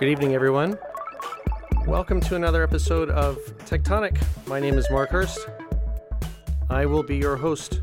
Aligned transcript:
Good 0.00 0.08
evening, 0.08 0.34
everyone. 0.34 0.78
Welcome 1.86 2.22
to 2.22 2.34
another 2.34 2.62
episode 2.62 3.10
of 3.10 3.36
Techtonic. 3.66 4.18
My 4.46 4.58
name 4.58 4.78
is 4.78 4.90
Mark 4.90 5.10
Hurst. 5.10 5.46
I 6.70 6.86
will 6.86 7.02
be 7.02 7.18
your 7.18 7.36
host 7.36 7.82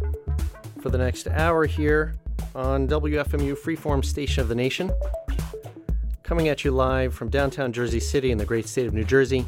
for 0.81 0.89
the 0.89 0.97
next 0.97 1.27
hour 1.27 1.67
here 1.67 2.15
on 2.55 2.87
WFMU 2.87 3.55
Freeform 3.55 4.03
Station 4.03 4.41
of 4.41 4.47
the 4.47 4.55
Nation. 4.55 4.91
Coming 6.23 6.47
at 6.47 6.65
you 6.65 6.71
live 6.71 7.13
from 7.13 7.29
downtown 7.29 7.71
Jersey 7.71 7.99
City 7.99 8.31
in 8.31 8.39
the 8.39 8.45
great 8.45 8.67
state 8.67 8.87
of 8.87 8.95
New 8.95 9.03
Jersey. 9.03 9.45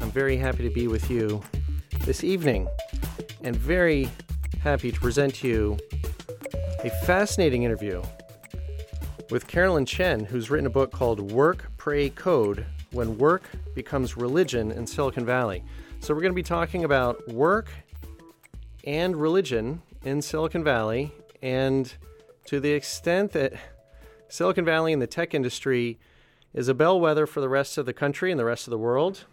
I'm 0.00 0.12
very 0.12 0.36
happy 0.36 0.62
to 0.62 0.72
be 0.72 0.86
with 0.86 1.10
you 1.10 1.42
this 2.04 2.22
evening 2.22 2.68
and 3.42 3.56
very 3.56 4.08
happy 4.62 4.92
to 4.92 5.00
present 5.00 5.34
to 5.34 5.48
you 5.48 5.78
a 6.84 6.90
fascinating 7.04 7.64
interview 7.64 8.00
with 9.32 9.48
Carolyn 9.48 9.86
Chen, 9.86 10.26
who's 10.26 10.50
written 10.50 10.66
a 10.66 10.70
book 10.70 10.92
called 10.92 11.32
Work, 11.32 11.71
Pray, 11.82 12.10
Code 12.10 12.64
When 12.92 13.18
Work 13.18 13.42
Becomes 13.74 14.16
Religion 14.16 14.70
in 14.70 14.86
Silicon 14.86 15.26
Valley. 15.26 15.64
So, 15.98 16.14
we're 16.14 16.20
going 16.20 16.30
to 16.30 16.36
be 16.36 16.40
talking 16.44 16.84
about 16.84 17.26
work 17.26 17.72
and 18.84 19.16
religion 19.16 19.82
in 20.04 20.22
Silicon 20.22 20.62
Valley, 20.62 21.10
and 21.42 21.92
to 22.44 22.60
the 22.60 22.70
extent 22.70 23.32
that 23.32 23.54
Silicon 24.28 24.64
Valley 24.64 24.92
and 24.92 25.02
the 25.02 25.08
tech 25.08 25.34
industry 25.34 25.98
is 26.54 26.68
a 26.68 26.74
bellwether 26.74 27.26
for 27.26 27.40
the 27.40 27.48
rest 27.48 27.76
of 27.76 27.84
the 27.84 27.92
country 27.92 28.30
and 28.30 28.38
the 28.38 28.44
rest 28.44 28.68
of 28.68 28.70
the 28.70 28.78
world. 28.78 29.24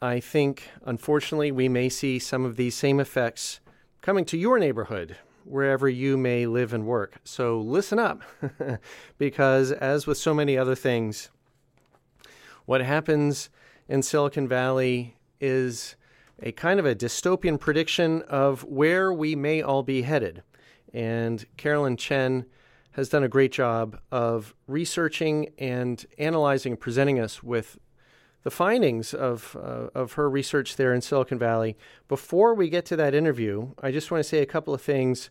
I 0.00 0.20
think, 0.20 0.70
unfortunately, 0.84 1.50
we 1.50 1.68
may 1.68 1.88
see 1.88 2.20
some 2.20 2.44
of 2.44 2.54
these 2.54 2.76
same 2.76 3.00
effects 3.00 3.58
coming 4.00 4.24
to 4.26 4.38
your 4.38 4.60
neighborhood 4.60 5.16
wherever 5.44 5.88
you 5.88 6.16
may 6.16 6.46
live 6.46 6.72
and 6.72 6.86
work. 6.86 7.16
So 7.24 7.58
listen 7.58 7.98
up, 7.98 8.22
because 9.18 9.72
as 9.72 10.06
with 10.06 10.18
so 10.18 10.32
many 10.32 10.56
other 10.56 10.76
things, 10.76 11.30
what 12.68 12.82
happens 12.82 13.48
in 13.88 14.02
Silicon 14.02 14.46
Valley 14.46 15.16
is 15.40 15.96
a 16.42 16.52
kind 16.52 16.78
of 16.78 16.84
a 16.84 16.94
dystopian 16.94 17.58
prediction 17.58 18.20
of 18.28 18.62
where 18.64 19.10
we 19.10 19.34
may 19.34 19.62
all 19.62 19.82
be 19.82 20.02
headed. 20.02 20.42
And 20.92 21.46
Carolyn 21.56 21.96
Chen 21.96 22.44
has 22.90 23.08
done 23.08 23.24
a 23.24 23.28
great 23.28 23.52
job 23.52 23.98
of 24.12 24.54
researching 24.66 25.48
and 25.56 26.04
analyzing 26.18 26.72
and 26.72 26.80
presenting 26.80 27.18
us 27.18 27.42
with 27.42 27.78
the 28.42 28.50
findings 28.50 29.14
of, 29.14 29.56
uh, 29.58 29.88
of 29.98 30.12
her 30.12 30.28
research 30.28 30.76
there 30.76 30.92
in 30.92 31.00
Silicon 31.00 31.38
Valley. 31.38 31.74
Before 32.06 32.52
we 32.52 32.68
get 32.68 32.84
to 32.84 32.96
that 32.96 33.14
interview, 33.14 33.70
I 33.82 33.92
just 33.92 34.10
want 34.10 34.22
to 34.22 34.28
say 34.28 34.40
a 34.40 34.46
couple 34.46 34.74
of 34.74 34.82
things. 34.82 35.30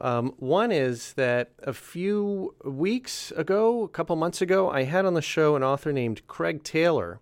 Um, 0.00 0.34
one 0.38 0.70
is 0.70 1.14
that 1.14 1.50
a 1.62 1.72
few 1.72 2.54
weeks 2.64 3.32
ago, 3.32 3.82
a 3.82 3.88
couple 3.88 4.14
months 4.16 4.40
ago, 4.40 4.70
I 4.70 4.84
had 4.84 5.04
on 5.04 5.14
the 5.14 5.22
show 5.22 5.56
an 5.56 5.62
author 5.62 5.92
named 5.92 6.26
Craig 6.26 6.62
Taylor, 6.62 7.20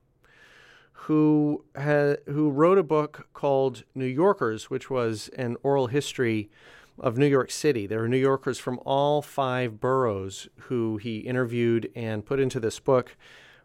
who 0.92 1.64
had, 1.74 2.18
who 2.26 2.50
wrote 2.50 2.78
a 2.78 2.82
book 2.82 3.28
called 3.32 3.84
New 3.94 4.06
Yorkers, 4.06 4.68
which 4.68 4.90
was 4.90 5.28
an 5.36 5.56
oral 5.62 5.86
history 5.86 6.50
of 6.98 7.16
New 7.16 7.26
York 7.26 7.50
City. 7.50 7.86
There 7.86 8.00
were 8.00 8.08
New 8.08 8.16
Yorkers 8.16 8.58
from 8.58 8.80
all 8.84 9.22
five 9.22 9.80
boroughs 9.80 10.48
who 10.62 10.96
he 10.96 11.18
interviewed 11.18 11.90
and 11.94 12.24
put 12.24 12.40
into 12.40 12.58
this 12.58 12.80
book 12.80 13.16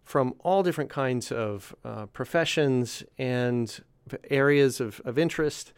from 0.04 0.34
all 0.40 0.64
different 0.64 0.90
kinds 0.90 1.32
of 1.32 1.76
uh, 1.84 2.06
professions 2.08 3.04
and 3.18 3.84
areas 4.30 4.80
of, 4.80 5.02
of 5.06 5.18
interest. 5.18 5.74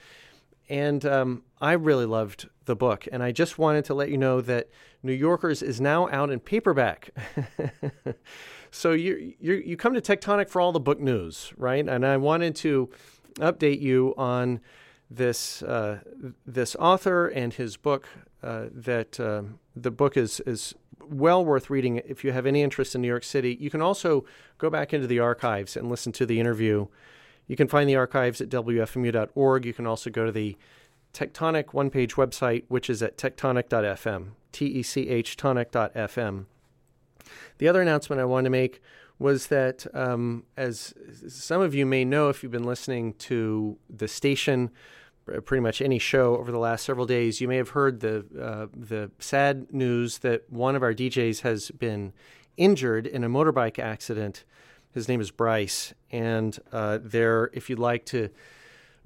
And 0.70 1.06
um, 1.06 1.44
I 1.62 1.73
really 1.73 2.06
loved 2.06 2.50
the 2.66 2.75
book. 2.75 3.08
And 3.11 3.22
I 3.23 3.31
just 3.31 3.58
wanted 3.58 3.86
to 3.86 3.94
let 3.94 4.09
you 4.09 4.17
know 4.17 4.42
that 4.42 4.69
New 5.02 5.14
Yorkers 5.14 5.61
is 5.61 5.81
now 5.81 6.09
out 6.09 6.30
in 6.30 6.39
paperback. 6.39 7.11
so 8.72 8.92
you 8.92 9.33
you 9.39 9.53
you 9.53 9.78
come 9.78 9.94
to 9.94 10.02
Techtonic 10.02 10.50
for 10.50 10.61
all 10.61 10.72
the 10.72 10.80
book 10.80 11.00
news, 11.00 11.53
right? 11.58 11.88
And 11.88 12.06
I 12.06 12.17
wanted 12.17 12.56
to 12.58 12.89
update 13.36 13.81
you 13.81 14.14
on 14.17 14.59
this 15.09 15.61
uh, 15.64 16.00
this 16.46 16.75
author 16.75 17.28
and 17.28 17.53
his 17.53 17.78
book. 17.78 18.07
Uh, 18.41 18.66
that 18.74 19.18
uh, 19.22 19.41
the 19.74 19.91
book 19.91 20.18
is 20.18 20.41
is 20.41 20.75
well 21.09 21.45
worth 21.45 21.69
reading 21.69 22.01
if 22.06 22.24
you 22.24 22.31
have 22.31 22.45
any 22.45 22.62
interest 22.62 22.95
in 22.95 23.01
New 23.01 23.07
York 23.07 23.24
City. 23.24 23.57
You 23.59 23.69
can 23.69 23.81
also 23.81 24.25
go 24.57 24.69
back 24.69 24.94
into 24.94 25.07
the 25.07 25.19
archives 25.19 25.78
and 25.78 25.90
listen 25.90 26.12
to 26.13 26.25
the 26.25 26.40
interview. 26.40 26.88
You 27.47 27.56
can 27.56 27.68
find 27.68 27.90
the 27.90 27.95
archives 27.95 28.41
at 28.41 28.50
WFMU.org. 28.50 29.66
You 29.66 29.74
can 29.74 29.88
also 29.88 30.09
go 30.09 30.25
to 30.25 30.31
the 30.31 30.57
Techtonic 31.13 31.74
one 31.74 31.90
page 31.90 32.16
website, 32.16 32.63
which 32.68 32.90
is 32.90 33.03
at 33.03 33.18
techtonic.fm, 33.18 34.29
T 34.51 34.66
E 34.66 34.84
C 34.84 35.09
H 35.09 35.38
tonic.fm. 35.38 36.46
The 37.59 37.68
other 37.68 37.81
announcement 37.81 38.19
I 38.19 38.25
wanted 38.25 38.46
to 38.46 38.50
make 38.50 38.81
was 39.19 39.47
that, 39.47 39.85
um, 39.94 40.44
as 40.57 40.94
some 41.28 41.62
of 41.62 41.75
you 41.75 41.85
may 41.85 42.03
know 42.03 42.29
if 42.29 42.41
you've 42.41 42.51
been 42.51 42.63
listening 42.63 43.13
to 43.13 43.78
the 43.90 44.07
station, 44.07 44.72
pretty 45.46 45.62
much 45.62 45.81
any 45.81 46.00
show 46.00 46.35
over 46.38 46.51
the 46.51 46.57
last 46.57 46.84
several 46.84 47.06
days, 47.06 47.40
you 47.40 47.47
may 47.47 47.57
have 47.57 47.69
heard 47.69 48.00
the 48.00 48.25
uh, 48.40 48.68
the 48.75 49.12
sad 49.19 49.72
news 49.72 50.18
that 50.19 50.51
one 50.51 50.75
of 50.75 50.84
our 50.84 50.94
DJs 50.94 51.41
has 51.41 51.72
been 51.72 52.12
injured 52.57 53.07
in 53.07 53.24
a 53.24 53.30
motorbike 53.30 53.80
accident. 53.80 54.44
His 54.91 55.07
name 55.07 55.22
is 55.22 55.31
Bryce, 55.31 55.94
and 56.12 56.59
uh, 56.72 57.00
there, 57.01 57.50
if 57.53 57.69
you'd 57.69 57.80
like 57.80 58.06
to 58.07 58.30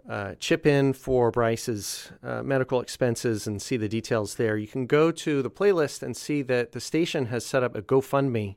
uh, 0.09 0.35
chip 0.39 0.65
in 0.65 0.93
for 0.93 1.31
Bryce's 1.31 2.11
uh, 2.23 2.41
medical 2.41 2.79
expenses 2.79 3.45
and 3.45 3.61
see 3.61 3.77
the 3.77 3.89
details 3.89 4.35
there, 4.35 4.57
you 4.57 4.67
can 4.67 4.85
go 4.85 5.11
to 5.11 5.41
the 5.41 5.49
playlist 5.49 6.01
and 6.01 6.15
see 6.15 6.41
that 6.43 6.71
the 6.71 6.79
station 6.79 7.25
has 7.27 7.45
set 7.45 7.63
up 7.63 7.75
a 7.75 7.81
GoFundMe. 7.81 8.55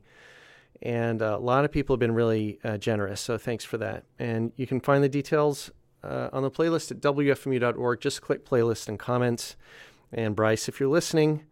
And 0.81 1.21
uh, 1.21 1.37
a 1.37 1.43
lot 1.43 1.65
of 1.65 1.71
people 1.71 1.93
have 1.93 1.99
been 1.99 2.15
really 2.15 2.59
uh, 2.63 2.77
generous, 2.77 3.21
so 3.21 3.37
thanks 3.37 3.63
for 3.63 3.77
that. 3.77 4.05
And 4.17 4.51
you 4.55 4.65
can 4.65 4.79
find 4.79 5.03
the 5.03 5.09
details 5.09 5.71
uh, 6.03 6.29
on 6.33 6.41
the 6.41 6.49
playlist 6.49 6.89
at 6.91 7.01
WFMU.org. 7.01 8.01
Just 8.01 8.21
click 8.21 8.45
playlist 8.45 8.87
and 8.87 8.97
comments. 8.97 9.55
And 10.11 10.35
Bryce, 10.35 10.67
if 10.67 10.79
you're 10.79 10.89
listening, 10.89 11.43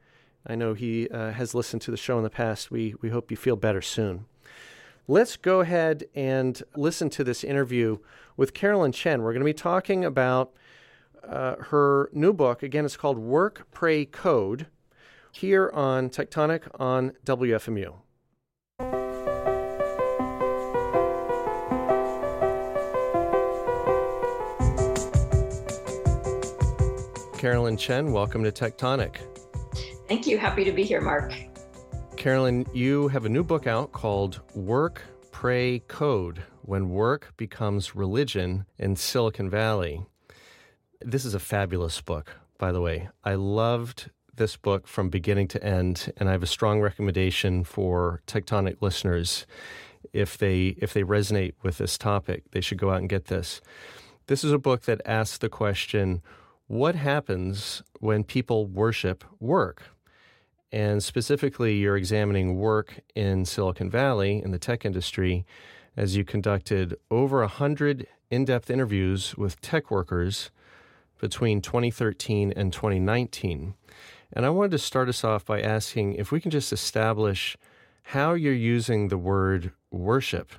I 0.48 0.56
know 0.56 0.74
he 0.74 1.08
uh, 1.10 1.32
has 1.32 1.54
listened 1.54 1.82
to 1.84 1.92
the 1.92 1.98
show 1.98 2.18
in 2.18 2.24
the 2.24 2.30
past. 2.30 2.72
We, 2.72 2.96
we 3.02 3.10
hope 3.10 3.30
you 3.30 3.38
feel 3.38 3.56
better 3.56 3.82
soon. 3.82 4.26
Let's 5.12 5.38
go 5.38 5.62
ahead 5.62 6.04
and 6.14 6.62
listen 6.76 7.10
to 7.10 7.24
this 7.24 7.44
interview 7.44 7.98
with 8.38 8.54
Carolyn 8.54 8.92
Chen. 8.92 9.24
We're 9.24 9.34
going 9.34 9.42
to 9.42 9.44
be 9.44 9.56
talking 9.56 10.06
about 10.06 10.54
uh, 11.28 11.56
her 11.56 12.12
new 12.14 12.32
book. 12.32 12.62
Again, 12.62 12.86
it's 12.86 12.96
called 12.96 13.18
Work, 13.18 13.66
Pray, 13.72 14.06
Code, 14.06 14.68
here 15.32 15.72
on 15.74 16.12
Techtonic 16.12 16.68
on 16.80 17.14
WFMU. 17.26 17.96
Carolyn 27.40 27.78
Chen, 27.78 28.12
welcome 28.12 28.44
to 28.44 28.52
Techtonic. 28.52 29.16
Thank 30.08 30.28
you. 30.28 30.38
Happy 30.38 30.64
to 30.64 30.72
be 30.72 30.84
here, 30.84 31.02
Mark. 31.02 31.34
Carolyn, 32.20 32.66
you 32.74 33.08
have 33.08 33.24
a 33.24 33.30
new 33.30 33.46
book 33.46 33.66
out 33.66 33.94
called 33.94 34.42
Work, 34.54 35.04
Pray, 35.32 35.80
Code 35.88 36.44
When 36.64 36.90
Work 36.90 37.34
Becomes 37.38 37.96
Religion 37.96 38.66
in 38.78 38.98
Silicon 38.98 39.50
Valley. 39.50 40.06
This 41.00 41.24
is 41.24 41.34
a 41.34 41.40
fabulous 41.40 42.02
book, 42.02 42.36
by 42.58 42.74
the 42.74 42.82
way. 42.82 43.08
I 43.24 43.36
loved 43.36 44.12
this 44.36 44.58
book 44.58 44.86
from 44.86 45.08
beginning 45.08 45.48
to 45.48 45.64
end, 45.64 46.12
and 46.18 46.28
I 46.28 46.34
have 46.34 46.44
a 46.44 46.46
strong 46.48 46.82
recommendation 46.82 47.64
for 47.64 48.22
Techtonic 48.28 48.82
listeners. 48.82 49.48
If 50.12 50.38
they 50.38 50.76
if 50.78 50.92
they 50.92 51.04
resonate 51.04 51.54
with 51.64 51.78
this 51.78 51.98
topic, 51.98 52.52
they 52.52 52.60
should 52.60 52.80
go 52.80 52.92
out 52.92 53.00
and 53.00 53.08
get 53.08 53.28
this. 53.28 53.62
This 54.28 54.44
is 54.44 54.52
a 54.52 54.60
book 54.60 54.82
that 54.82 55.02
asks 55.06 55.38
the 55.38 55.48
question, 55.48 56.22
what 56.68 56.96
happens 56.96 57.82
when 58.02 58.26
people 58.26 58.68
worship 58.68 59.24
work? 59.40 59.84
And 60.72 61.04
specifically, 61.04 61.78
you're 61.78 61.98
examining 61.98 62.58
work 62.58 63.00
in 63.16 63.46
Silicon 63.46 63.90
Valley 63.90 64.42
in 64.44 64.52
the 64.52 64.60
tech 64.60 64.86
industry 64.86 65.46
as 65.98 66.16
you 66.16 66.24
conducted 66.24 66.96
over 67.10 67.40
100 67.40 68.08
in 68.30 68.46
depth 68.46 68.70
interviews 68.70 69.36
with 69.36 69.60
tech 69.62 69.90
workers 69.90 70.52
between 71.20 71.62
2013 71.62 72.54
and 72.56 72.72
2019. 72.72 73.74
And 74.32 74.46
I 74.46 74.50
wanted 74.50 74.72
to 74.72 74.78
start 74.78 75.10
us 75.10 75.24
off 75.24 75.44
by 75.44 75.60
asking 75.60 76.14
if 76.14 76.32
we 76.32 76.40
can 76.40 76.52
just 76.52 76.72
establish 76.72 77.58
how 78.04 78.34
you're 78.34 78.54
using 78.54 79.08
the 79.08 79.18
word 79.18 79.72
worship. 79.92 80.54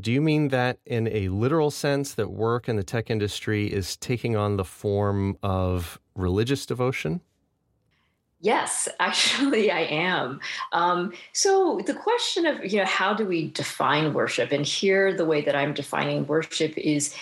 Do 0.00 0.10
you 0.10 0.20
mean 0.20 0.48
that 0.48 0.78
in 0.84 1.06
a 1.08 1.28
literal 1.28 1.70
sense 1.70 2.14
that 2.14 2.30
work 2.30 2.68
in 2.68 2.76
the 2.76 2.82
tech 2.82 3.10
industry 3.10 3.66
is 3.72 3.96
taking 3.96 4.36
on 4.36 4.56
the 4.56 4.64
form 4.64 5.36
of 5.42 6.00
religious 6.14 6.66
devotion? 6.66 7.20
Yes, 8.42 8.88
actually, 9.00 9.70
I 9.70 9.82
am. 9.82 10.40
Um, 10.72 11.14
so 11.32 11.80
the 11.86 11.94
question 11.94 12.44
of 12.44 12.64
you 12.64 12.78
know 12.78 12.84
how 12.84 13.14
do 13.14 13.24
we 13.24 13.48
define 13.48 14.12
worship? 14.12 14.52
And 14.52 14.66
here, 14.66 15.16
the 15.16 15.24
way 15.24 15.40
that 15.42 15.56
I'm 15.56 15.72
defining 15.72 16.26
worship 16.26 16.76
is 16.76 17.14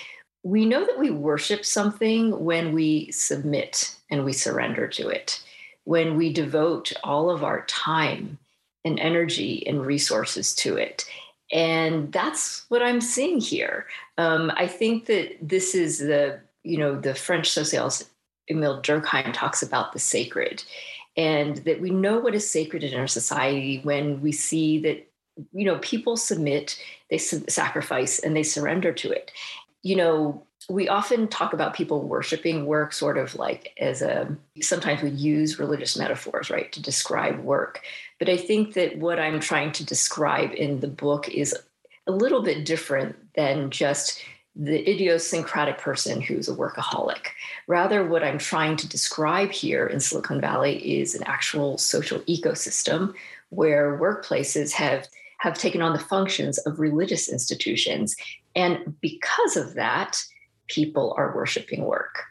we 0.42 0.64
know 0.64 0.84
that 0.84 0.98
we 0.98 1.10
worship 1.10 1.64
something 1.64 2.42
when 2.42 2.72
we 2.72 3.12
submit 3.12 3.94
and 4.10 4.24
we 4.24 4.32
surrender 4.32 4.88
to 4.88 5.08
it, 5.08 5.44
when 5.84 6.16
we 6.16 6.32
devote 6.32 6.92
all 7.04 7.30
of 7.30 7.44
our 7.44 7.64
time 7.66 8.38
and 8.84 8.98
energy 8.98 9.66
and 9.66 9.84
resources 9.84 10.54
to 10.54 10.76
it. 10.76 11.04
And 11.52 12.10
that's 12.10 12.64
what 12.68 12.82
I'm 12.82 13.02
seeing 13.02 13.38
here. 13.38 13.86
Um, 14.16 14.50
I 14.56 14.66
think 14.66 15.06
that 15.06 15.36
this 15.42 15.74
is 15.74 15.98
the, 15.98 16.40
you 16.62 16.78
know, 16.78 16.98
the 16.98 17.14
French 17.14 17.50
sociologist 17.50 18.08
Emile 18.50 18.82
Durkheim 18.82 19.32
talks 19.32 19.62
about 19.62 19.92
the 19.92 19.98
sacred, 19.98 20.64
and 21.20 21.58
that 21.58 21.82
we 21.82 21.90
know 21.90 22.18
what 22.18 22.34
is 22.34 22.50
sacred 22.50 22.82
in 22.82 22.98
our 22.98 23.06
society 23.06 23.80
when 23.82 24.22
we 24.22 24.32
see 24.32 24.78
that, 24.78 25.06
you 25.52 25.66
know, 25.66 25.78
people 25.80 26.16
submit, 26.16 26.82
they 27.10 27.18
sacrifice, 27.18 28.18
and 28.20 28.34
they 28.34 28.42
surrender 28.42 28.90
to 28.94 29.10
it. 29.10 29.30
You 29.82 29.96
know, 29.96 30.42
we 30.70 30.88
often 30.88 31.28
talk 31.28 31.52
about 31.52 31.74
people 31.74 32.00
worshiping 32.00 32.64
work 32.64 32.94
sort 32.94 33.18
of 33.18 33.34
like 33.34 33.74
as 33.78 34.00
a 34.00 34.34
sometimes 34.62 35.02
we 35.02 35.10
use 35.10 35.58
religious 35.58 35.94
metaphors 35.94 36.48
right 36.48 36.70
to 36.72 36.80
describe 36.82 37.40
work 37.40 37.80
but 38.18 38.28
i 38.28 38.36
think 38.36 38.74
that 38.74 38.96
what 38.98 39.18
i'm 39.18 39.40
trying 39.40 39.72
to 39.72 39.84
describe 39.84 40.52
in 40.52 40.78
the 40.80 40.86
book 40.86 41.28
is 41.30 41.56
a 42.06 42.12
little 42.12 42.42
bit 42.42 42.64
different 42.64 43.16
than 43.34 43.70
just 43.70 44.22
the 44.56 44.88
idiosyncratic 44.90 45.78
person 45.78 46.20
who's 46.20 46.48
a 46.48 46.54
workaholic 46.54 47.28
rather 47.68 48.04
what 48.04 48.24
i'm 48.24 48.38
trying 48.38 48.76
to 48.76 48.88
describe 48.88 49.52
here 49.52 49.86
in 49.86 50.00
silicon 50.00 50.40
valley 50.40 51.00
is 51.00 51.14
an 51.14 51.22
actual 51.24 51.78
social 51.78 52.18
ecosystem 52.20 53.14
where 53.50 53.98
workplaces 53.98 54.72
have 54.72 55.06
have 55.38 55.56
taken 55.56 55.80
on 55.80 55.92
the 55.92 55.98
functions 55.98 56.58
of 56.58 56.80
religious 56.80 57.28
institutions 57.28 58.16
and 58.54 59.00
because 59.00 59.56
of 59.56 59.74
that 59.74 60.22
people 60.70 61.14
are 61.16 61.34
worshiping 61.34 61.84
work. 61.84 62.24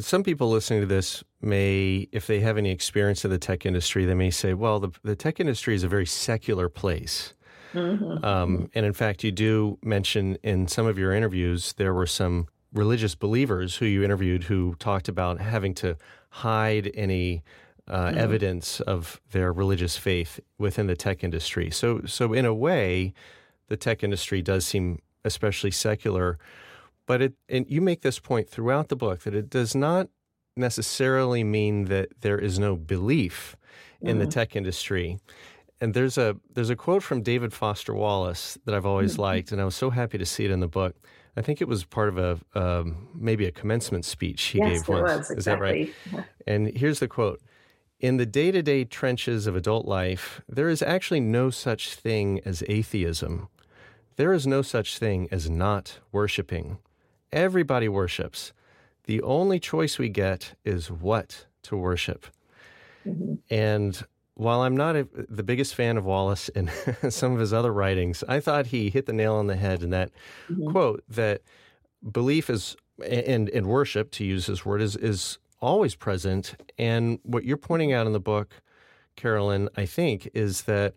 Some 0.00 0.22
people 0.22 0.50
listening 0.50 0.80
to 0.80 0.86
this 0.86 1.24
may, 1.40 2.08
if 2.12 2.26
they 2.26 2.40
have 2.40 2.58
any 2.58 2.70
experience 2.70 3.24
in 3.24 3.30
the 3.30 3.38
tech 3.38 3.64
industry, 3.64 4.04
they 4.04 4.14
may 4.14 4.30
say, 4.30 4.52
well, 4.52 4.80
the, 4.80 4.90
the 5.02 5.16
tech 5.16 5.40
industry 5.40 5.74
is 5.74 5.82
a 5.82 5.88
very 5.88 6.04
secular 6.04 6.68
place. 6.68 7.32
Mm-hmm. 7.74 8.24
Um, 8.24 8.70
and 8.74 8.86
in 8.86 8.92
fact, 8.92 9.24
you 9.24 9.32
do 9.32 9.78
mention 9.82 10.36
in 10.42 10.68
some 10.68 10.86
of 10.86 10.98
your 10.98 11.12
interviews, 11.12 11.74
there 11.74 11.94
were 11.94 12.06
some 12.06 12.48
religious 12.72 13.14
believers 13.14 13.76
who 13.76 13.86
you 13.86 14.02
interviewed 14.02 14.44
who 14.44 14.74
talked 14.78 15.08
about 15.08 15.40
having 15.40 15.74
to 15.74 15.96
hide 16.30 16.90
any 16.94 17.42
uh, 17.86 18.08
mm-hmm. 18.08 18.18
evidence 18.18 18.80
of 18.80 19.20
their 19.32 19.52
religious 19.52 19.96
faith 19.96 20.40
within 20.58 20.86
the 20.86 20.96
tech 20.96 21.24
industry. 21.24 21.70
So, 21.70 22.02
so 22.06 22.32
in 22.32 22.44
a 22.44 22.54
way, 22.54 23.14
the 23.68 23.76
tech 23.76 24.02
industry 24.02 24.42
does 24.42 24.66
seem 24.66 25.00
especially 25.24 25.70
secular. 25.70 26.38
But 27.06 27.22
it, 27.22 27.32
and 27.48 27.64
you 27.68 27.80
make 27.80 28.02
this 28.02 28.18
point 28.18 28.48
throughout 28.48 28.88
the 28.88 28.96
book 28.96 29.20
that 29.20 29.34
it 29.34 29.48
does 29.48 29.74
not 29.74 30.08
necessarily 30.56 31.44
mean 31.44 31.84
that 31.86 32.08
there 32.20 32.38
is 32.38 32.58
no 32.58 32.76
belief 32.76 33.56
in 34.00 34.08
mm-hmm. 34.08 34.18
the 34.18 34.26
tech 34.26 34.54
industry. 34.54 35.18
And 35.80 35.94
there's 35.94 36.18
a 36.18 36.36
there's 36.52 36.70
a 36.70 36.76
quote 36.76 37.02
from 37.02 37.22
David 37.22 37.52
Foster 37.52 37.94
Wallace 37.94 38.58
that 38.64 38.74
I've 38.74 38.86
always 38.86 39.12
mm-hmm. 39.12 39.22
liked, 39.22 39.52
and 39.52 39.60
I 39.60 39.64
was 39.64 39.76
so 39.76 39.90
happy 39.90 40.18
to 40.18 40.26
see 40.26 40.44
it 40.44 40.50
in 40.50 40.60
the 40.60 40.68
book. 40.68 40.96
I 41.36 41.40
think 41.40 41.60
it 41.60 41.68
was 41.68 41.84
part 41.84 42.08
of 42.08 42.18
a 42.18 42.60
um, 42.60 43.08
maybe 43.14 43.46
a 43.46 43.52
commencement 43.52 44.04
speech 44.04 44.42
he 44.42 44.58
yes, 44.58 44.80
gave 44.80 44.88
once. 44.88 45.02
Was, 45.02 45.30
exactly. 45.30 45.36
Is 45.38 45.44
that 45.44 45.60
right? 45.60 45.94
Yeah. 46.12 46.24
And 46.46 46.76
here's 46.76 46.98
the 46.98 47.08
quote. 47.08 47.40
In 48.00 48.16
the 48.16 48.26
day 48.26 48.50
to 48.50 48.62
day 48.62 48.84
trenches 48.84 49.46
of 49.46 49.54
adult 49.56 49.86
life, 49.86 50.40
there 50.48 50.68
is 50.68 50.82
actually 50.82 51.20
no 51.20 51.50
such 51.50 51.94
thing 51.94 52.40
as 52.44 52.62
atheism. 52.68 53.48
There 54.16 54.32
is 54.32 54.46
no 54.46 54.62
such 54.62 54.98
thing 54.98 55.28
as 55.30 55.48
not 55.48 56.00
worshiping. 56.10 56.78
Everybody 57.32 57.88
worships. 57.88 58.52
The 59.04 59.22
only 59.22 59.60
choice 59.60 59.98
we 59.98 60.08
get 60.08 60.54
is 60.64 60.90
what 60.90 61.46
to 61.62 61.76
worship. 61.76 62.26
Mm-hmm. 63.06 63.34
And 63.48 64.04
while 64.38 64.60
I'm 64.60 64.76
not 64.76 64.94
a, 64.94 65.08
the 65.12 65.42
biggest 65.42 65.74
fan 65.74 65.96
of 65.96 66.04
Wallace 66.04 66.48
and 66.54 66.70
some 67.12 67.32
of 67.32 67.40
his 67.40 67.52
other 67.52 67.72
writings, 67.72 68.22
I 68.28 68.40
thought 68.40 68.66
he 68.66 68.88
hit 68.88 69.06
the 69.06 69.12
nail 69.12 69.34
on 69.34 69.48
the 69.48 69.56
head 69.56 69.82
in 69.82 69.90
that 69.90 70.10
mm-hmm. 70.50 70.70
quote 70.70 71.02
that 71.08 71.42
belief 72.10 72.48
is 72.48 72.76
and 73.04 73.48
and 73.50 73.66
worship, 73.66 74.10
to 74.12 74.24
use 74.24 74.46
his 74.46 74.64
word, 74.64 74.80
is 74.80 74.96
is 74.96 75.38
always 75.60 75.94
present. 75.94 76.54
And 76.78 77.18
what 77.24 77.44
you're 77.44 77.56
pointing 77.56 77.92
out 77.92 78.06
in 78.06 78.12
the 78.12 78.20
book, 78.20 78.54
Carolyn, 79.16 79.68
I 79.76 79.86
think, 79.86 80.30
is 80.34 80.62
that 80.62 80.94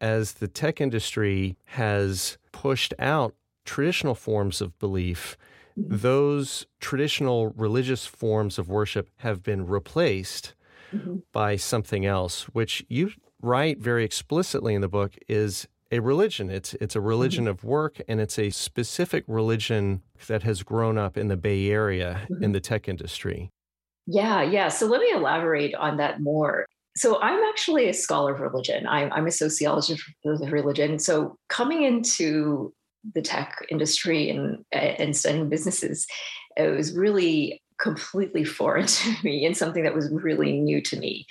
as 0.00 0.34
the 0.34 0.48
tech 0.48 0.80
industry 0.80 1.56
has 1.66 2.36
pushed 2.50 2.92
out 2.98 3.34
traditional 3.64 4.16
forms 4.16 4.60
of 4.60 4.76
belief 4.80 5.36
those 5.76 6.66
traditional 6.80 7.48
religious 7.56 8.06
forms 8.06 8.58
of 8.58 8.68
worship 8.68 9.08
have 9.18 9.42
been 9.42 9.66
replaced 9.66 10.54
mm-hmm. 10.92 11.16
by 11.32 11.56
something 11.56 12.06
else, 12.06 12.44
which 12.44 12.84
you 12.88 13.12
write 13.40 13.78
very 13.78 14.04
explicitly 14.04 14.74
in 14.74 14.80
the 14.80 14.88
book 14.88 15.16
is 15.28 15.66
a 15.90 16.00
religion. 16.00 16.50
It's 16.50 16.74
it's 16.74 16.96
a 16.96 17.00
religion 17.00 17.44
mm-hmm. 17.44 17.50
of 17.50 17.64
work, 17.64 18.00
and 18.08 18.20
it's 18.20 18.38
a 18.38 18.50
specific 18.50 19.24
religion 19.28 20.02
that 20.26 20.42
has 20.42 20.62
grown 20.62 20.96
up 20.98 21.16
in 21.16 21.28
the 21.28 21.36
Bay 21.36 21.70
Area 21.70 22.22
mm-hmm. 22.30 22.42
in 22.42 22.52
the 22.52 22.60
tech 22.60 22.88
industry. 22.88 23.50
Yeah, 24.06 24.42
yeah. 24.42 24.68
So 24.68 24.86
let 24.86 25.00
me 25.00 25.12
elaborate 25.14 25.74
on 25.74 25.98
that 25.98 26.20
more. 26.20 26.66
So 26.96 27.20
I'm 27.20 27.42
actually 27.44 27.88
a 27.88 27.94
scholar 27.94 28.34
of 28.34 28.40
religion. 28.40 28.86
I'm, 28.86 29.12
I'm 29.12 29.26
a 29.26 29.30
sociologist 29.30 30.02
of 30.26 30.52
religion. 30.52 30.98
So 30.98 31.36
coming 31.48 31.84
into 31.84 32.72
the 33.14 33.22
tech 33.22 33.64
industry 33.70 34.30
and 34.30 34.64
and 34.72 35.16
studying 35.16 35.48
businesses, 35.48 36.06
it 36.56 36.68
was 36.68 36.94
really 36.94 37.62
completely 37.82 38.44
foreign 38.44 38.86
to 38.86 39.14
me 39.22 39.44
and 39.44 39.56
something 39.56 39.82
that 39.82 39.94
was 39.94 40.10
really 40.10 40.58
new 40.60 40.80
to 40.82 40.98
me. 40.98 41.26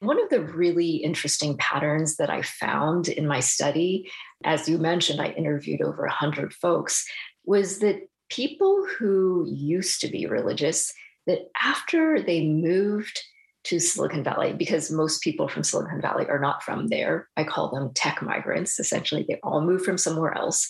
One 0.00 0.20
of 0.20 0.30
the 0.30 0.40
really 0.40 0.96
interesting 0.96 1.58
patterns 1.58 2.16
that 2.16 2.30
I 2.30 2.40
found 2.40 3.08
in 3.08 3.26
my 3.26 3.40
study, 3.40 4.10
as 4.44 4.66
you 4.66 4.78
mentioned, 4.78 5.20
I 5.20 5.28
interviewed 5.32 5.82
over 5.82 6.04
100 6.04 6.54
folks, 6.54 7.06
was 7.44 7.80
that 7.80 8.08
people 8.30 8.86
who 8.98 9.46
used 9.50 10.00
to 10.00 10.08
be 10.08 10.24
religious, 10.24 10.92
that 11.26 11.50
after 11.62 12.22
they 12.22 12.46
moved 12.46 13.20
to 13.64 13.78
Silicon 13.78 14.24
Valley 14.24 14.54
because 14.54 14.90
most 14.90 15.22
people 15.22 15.46
from 15.46 15.62
Silicon 15.62 16.00
Valley 16.00 16.26
are 16.30 16.38
not 16.38 16.62
from 16.62 16.86
there. 16.86 17.28
I 17.36 17.44
call 17.44 17.70
them 17.70 17.92
tech 17.94 18.22
migrants. 18.22 18.80
Essentially, 18.80 19.26
they 19.28 19.38
all 19.42 19.60
moved 19.60 19.84
from 19.84 19.98
somewhere 19.98 20.34
else. 20.34 20.66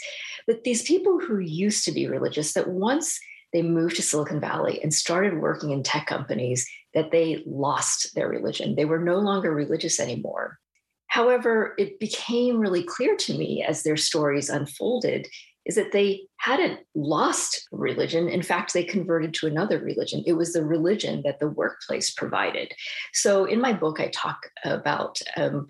But 0.48 0.64
these 0.64 0.82
people 0.82 1.20
who 1.20 1.38
used 1.38 1.84
to 1.84 1.92
be 1.92 2.08
religious, 2.08 2.52
that 2.54 2.68
once 2.68 3.20
they 3.52 3.62
moved 3.62 3.96
to 3.96 4.02
Silicon 4.02 4.40
Valley 4.40 4.80
and 4.82 4.94
started 4.94 5.40
working 5.40 5.70
in 5.70 5.82
tech 5.82 6.06
companies, 6.06 6.68
that 6.94 7.10
they 7.10 7.42
lost 7.46 8.14
their 8.14 8.28
religion. 8.28 8.74
They 8.74 8.84
were 8.84 8.98
no 8.98 9.18
longer 9.18 9.52
religious 9.52 10.00
anymore. 10.00 10.58
However, 11.06 11.74
it 11.78 11.98
became 11.98 12.60
really 12.60 12.84
clear 12.84 13.16
to 13.16 13.36
me 13.36 13.64
as 13.66 13.82
their 13.82 13.96
stories 13.96 14.48
unfolded 14.48 15.26
is 15.66 15.74
that 15.74 15.92
they 15.92 16.22
hadn't 16.38 16.80
lost 16.94 17.68
religion. 17.70 18.28
In 18.28 18.42
fact, 18.42 18.72
they 18.72 18.84
converted 18.84 19.34
to 19.34 19.46
another 19.46 19.78
religion. 19.78 20.22
It 20.26 20.32
was 20.32 20.52
the 20.52 20.64
religion 20.64 21.22
that 21.24 21.38
the 21.38 21.48
workplace 21.48 22.12
provided. 22.12 22.72
So, 23.12 23.44
in 23.44 23.60
my 23.60 23.72
book, 23.72 24.00
I 24.00 24.08
talk 24.08 24.38
about 24.64 25.20
um, 25.36 25.66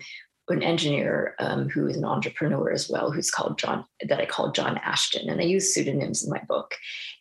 an 0.51 0.63
engineer 0.63 1.35
um, 1.39 1.69
who 1.69 1.87
is 1.87 1.97
an 1.97 2.05
entrepreneur 2.05 2.71
as 2.71 2.89
well, 2.89 3.11
who's 3.11 3.31
called 3.31 3.57
John, 3.57 3.85
that 4.07 4.19
I 4.19 4.25
call 4.25 4.51
John 4.51 4.77
Ashton. 4.83 5.29
And 5.29 5.41
I 5.41 5.45
use 5.45 5.73
pseudonyms 5.73 6.23
in 6.23 6.29
my 6.29 6.41
book. 6.47 6.75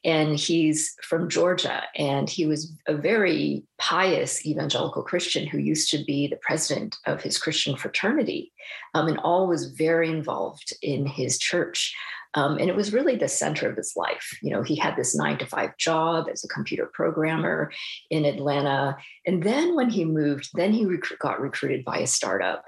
And 0.05 0.37
he's 0.37 0.95
from 1.03 1.29
Georgia. 1.29 1.83
And 1.97 2.29
he 2.29 2.47
was 2.47 2.73
a 2.87 2.95
very 2.95 3.65
pious 3.79 4.45
evangelical 4.47 5.03
Christian 5.03 5.47
who 5.47 5.59
used 5.59 5.91
to 5.91 6.05
be 6.05 6.27
the 6.27 6.41
president 6.43 6.97
of 7.07 7.23
his 7.23 7.39
Christian 7.39 7.77
fraternity 7.77 8.53
um, 8.95 9.09
and 9.09 9.19
always 9.19 9.67
very 9.67 10.11
involved 10.11 10.73
in 10.83 11.07
his 11.07 11.39
church. 11.39 11.95
Um, 12.35 12.59
and 12.59 12.69
it 12.69 12.77
was 12.77 12.93
really 12.93 13.17
the 13.17 13.29
center 13.29 13.69
of 13.69 13.77
his 13.77 13.95
life. 13.97 14.39
You 14.41 14.51
know, 14.51 14.63
he 14.63 14.77
had 14.77 14.97
this 14.97 15.17
nine 15.17 15.39
to 15.39 15.47
five 15.47 15.77
job 15.79 16.29
as 16.31 16.45
a 16.45 16.49
computer 16.49 16.87
programmer 16.87 17.73
in 18.09 18.25
Atlanta. 18.25 18.97
And 19.27 19.43
then 19.43 19.75
when 19.75 19.91
he 19.91 20.05
moved, 20.05 20.51
then 20.55 20.73
he 20.73 20.87
rec- 20.87 21.19
got 21.19 21.41
recruited 21.41 21.85
by 21.85 21.99
a 21.99 22.07
startup. 22.07 22.65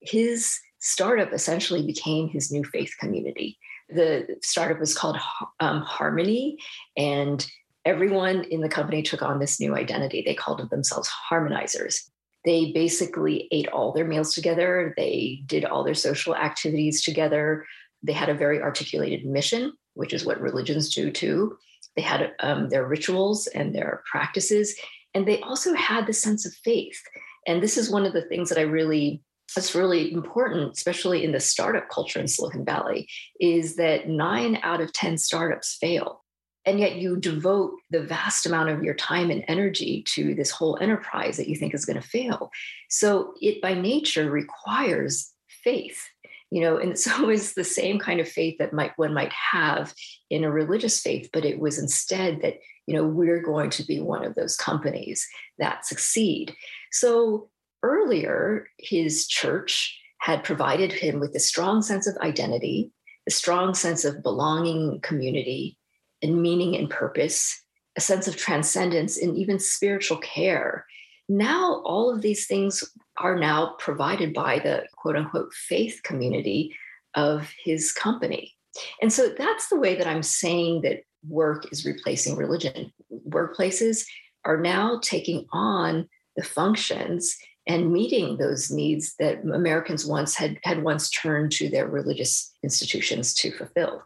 His 0.00 0.58
startup 0.78 1.32
essentially 1.32 1.86
became 1.86 2.28
his 2.28 2.50
new 2.50 2.64
faith 2.64 2.94
community. 2.98 3.58
The 3.88 4.38
startup 4.42 4.80
was 4.80 4.94
called 4.94 5.18
um, 5.60 5.82
Harmony, 5.82 6.58
and 6.96 7.46
everyone 7.84 8.44
in 8.44 8.60
the 8.60 8.68
company 8.68 9.02
took 9.02 9.22
on 9.22 9.38
this 9.38 9.60
new 9.60 9.74
identity. 9.74 10.22
They 10.24 10.34
called 10.34 10.68
themselves 10.70 11.10
harmonizers. 11.30 12.10
They 12.44 12.72
basically 12.72 13.48
ate 13.52 13.68
all 13.68 13.92
their 13.92 14.06
meals 14.06 14.32
together. 14.34 14.94
They 14.96 15.42
did 15.46 15.64
all 15.64 15.84
their 15.84 15.94
social 15.94 16.34
activities 16.34 17.02
together. 17.02 17.66
They 18.02 18.12
had 18.12 18.30
a 18.30 18.34
very 18.34 18.62
articulated 18.62 19.26
mission, 19.26 19.74
which 19.94 20.14
is 20.14 20.24
what 20.24 20.40
religions 20.40 20.94
do 20.94 21.10
too. 21.10 21.58
They 21.96 22.02
had 22.02 22.32
um, 22.40 22.68
their 22.68 22.86
rituals 22.86 23.46
and 23.48 23.74
their 23.74 24.02
practices, 24.10 24.74
and 25.12 25.26
they 25.26 25.40
also 25.40 25.74
had 25.74 26.06
the 26.06 26.12
sense 26.12 26.46
of 26.46 26.54
faith. 26.64 27.00
And 27.46 27.62
this 27.62 27.76
is 27.76 27.90
one 27.90 28.06
of 28.06 28.12
the 28.12 28.22
things 28.22 28.48
that 28.48 28.58
I 28.58 28.62
really 28.62 29.22
that's 29.54 29.74
really 29.74 30.12
important, 30.12 30.72
especially 30.76 31.24
in 31.24 31.32
the 31.32 31.40
startup 31.40 31.88
culture 31.88 32.20
in 32.20 32.28
Silicon 32.28 32.64
Valley, 32.64 33.08
is 33.40 33.76
that 33.76 34.08
nine 34.08 34.58
out 34.62 34.80
of 34.80 34.92
10 34.92 35.18
startups 35.18 35.76
fail. 35.80 36.24
and 36.66 36.78
yet 36.78 36.96
you 36.96 37.16
devote 37.16 37.72
the 37.90 38.02
vast 38.02 38.44
amount 38.44 38.68
of 38.68 38.82
your 38.82 38.94
time 38.94 39.30
and 39.30 39.42
energy 39.48 40.02
to 40.06 40.34
this 40.34 40.50
whole 40.50 40.76
enterprise 40.80 41.38
that 41.38 41.48
you 41.48 41.56
think 41.56 41.72
is 41.72 41.86
going 41.86 42.00
to 42.00 42.06
fail 42.06 42.50
so 42.90 43.32
it 43.40 43.62
by 43.62 43.72
nature 43.72 44.30
requires 44.30 45.32
faith 45.64 46.02
you 46.50 46.60
know 46.60 46.76
and 46.76 46.98
so 46.98 47.28
it's 47.34 47.54
the 47.54 47.64
same 47.64 47.98
kind 47.98 48.20
of 48.20 48.28
faith 48.28 48.56
that 48.58 48.74
might 48.74 48.92
one 48.96 49.14
might 49.14 49.32
have 49.32 49.94
in 50.28 50.44
a 50.44 50.50
religious 50.50 51.00
faith 51.00 51.30
but 51.32 51.44
it 51.44 51.58
was 51.58 51.78
instead 51.78 52.42
that 52.42 52.58
you 52.86 52.94
know 52.94 53.04
we're 53.04 53.42
going 53.42 53.70
to 53.70 53.82
be 53.84 53.98
one 53.98 54.24
of 54.24 54.34
those 54.34 54.56
companies 54.56 55.26
that 55.58 55.86
succeed 55.86 56.54
so 56.92 57.48
earlier 57.82 58.66
his 58.78 59.26
church 59.26 59.98
had 60.18 60.44
provided 60.44 60.92
him 60.92 61.20
with 61.20 61.34
a 61.34 61.40
strong 61.40 61.82
sense 61.82 62.06
of 62.06 62.16
identity 62.18 62.92
a 63.28 63.30
strong 63.30 63.74
sense 63.74 64.04
of 64.04 64.22
belonging 64.22 65.00
community 65.02 65.78
and 66.22 66.42
meaning 66.42 66.76
and 66.76 66.90
purpose 66.90 67.62
a 67.96 68.00
sense 68.00 68.28
of 68.28 68.36
transcendence 68.36 69.18
and 69.18 69.36
even 69.36 69.58
spiritual 69.58 70.18
care 70.18 70.86
now 71.28 71.80
all 71.84 72.12
of 72.12 72.22
these 72.22 72.46
things 72.46 72.82
are 73.18 73.38
now 73.38 73.76
provided 73.78 74.34
by 74.34 74.58
the 74.58 74.84
quote 74.96 75.16
unquote 75.16 75.52
faith 75.52 76.00
community 76.02 76.74
of 77.14 77.52
his 77.64 77.92
company. 77.92 78.54
And 79.00 79.12
so 79.12 79.28
that's 79.36 79.68
the 79.68 79.78
way 79.78 79.94
that 79.96 80.06
I'm 80.06 80.22
saying 80.22 80.82
that 80.82 81.02
work 81.28 81.70
is 81.70 81.84
replacing 81.86 82.36
religion. 82.36 82.92
Workplaces 83.28 84.04
are 84.44 84.60
now 84.60 84.98
taking 85.02 85.46
on 85.52 86.08
the 86.36 86.42
functions 86.42 87.36
and 87.70 87.92
meeting 87.92 88.36
those 88.36 88.70
needs 88.70 89.14
that 89.20 89.44
Americans 89.44 90.04
once 90.04 90.34
had 90.34 90.58
had 90.64 90.82
once 90.82 91.08
turned 91.08 91.52
to 91.52 91.68
their 91.68 91.86
religious 91.86 92.52
institutions 92.64 93.32
to 93.34 93.52
fulfill. 93.52 94.02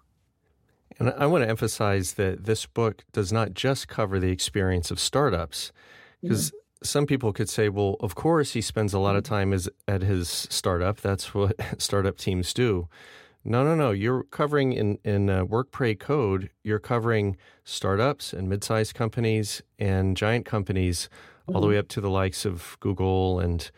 And 0.99 1.11
I 1.17 1.27
want 1.27 1.45
to 1.45 1.49
emphasize 1.49 2.13
that 2.15 2.45
this 2.45 2.67
book 2.67 3.05
does 3.13 3.33
not 3.33 3.55
just 3.55 3.89
cover 3.89 4.21
the 4.21 4.31
experience 4.31 4.91
of 4.91 5.01
startups, 5.01 5.73
because 6.21 6.51
mm-hmm 6.51 6.59
some 6.85 7.07
people 7.07 7.33
could 7.33 7.49
say, 7.49 7.71
well, 7.71 7.97
of 8.01 8.15
course, 8.15 8.53
he 8.53 8.61
spends 8.61 8.93
a 8.93 8.99
lot 8.99 9.17
of 9.17 9.25
time 9.25 9.55
as, 9.55 9.71
at 9.89 10.03
his 10.03 10.29
startup. 10.29 11.01
That's 11.01 11.33
what 11.33 11.57
startup 11.79 12.19
teams 12.19 12.53
do. 12.53 12.89
No, 13.43 13.65
no, 13.65 13.75
no. 13.75 13.91
You're 13.91 14.25
covering 14.25 14.73
in 14.73 14.99
in 15.05 15.31
uh, 15.31 15.45
Work 15.45 15.71
Pray 15.71 15.95
Code. 15.95 16.51
You're 16.63 16.79
covering 16.79 17.37
startups 17.65 18.35
and 18.35 18.49
mid-sized 18.49 18.95
companies 18.95 19.63
and 19.79 20.15
giant 20.15 20.45
companies, 20.47 21.09
mm-hmm. 21.09 21.34
All 21.47 21.61
the 21.61 21.67
way 21.67 21.75
mm-hmm. 21.75 21.81
up 21.81 21.89
to 21.89 22.01
the 22.01 22.11
likes 22.11 22.45
of 22.45 22.77
Google 22.81 23.39
and 23.39 23.71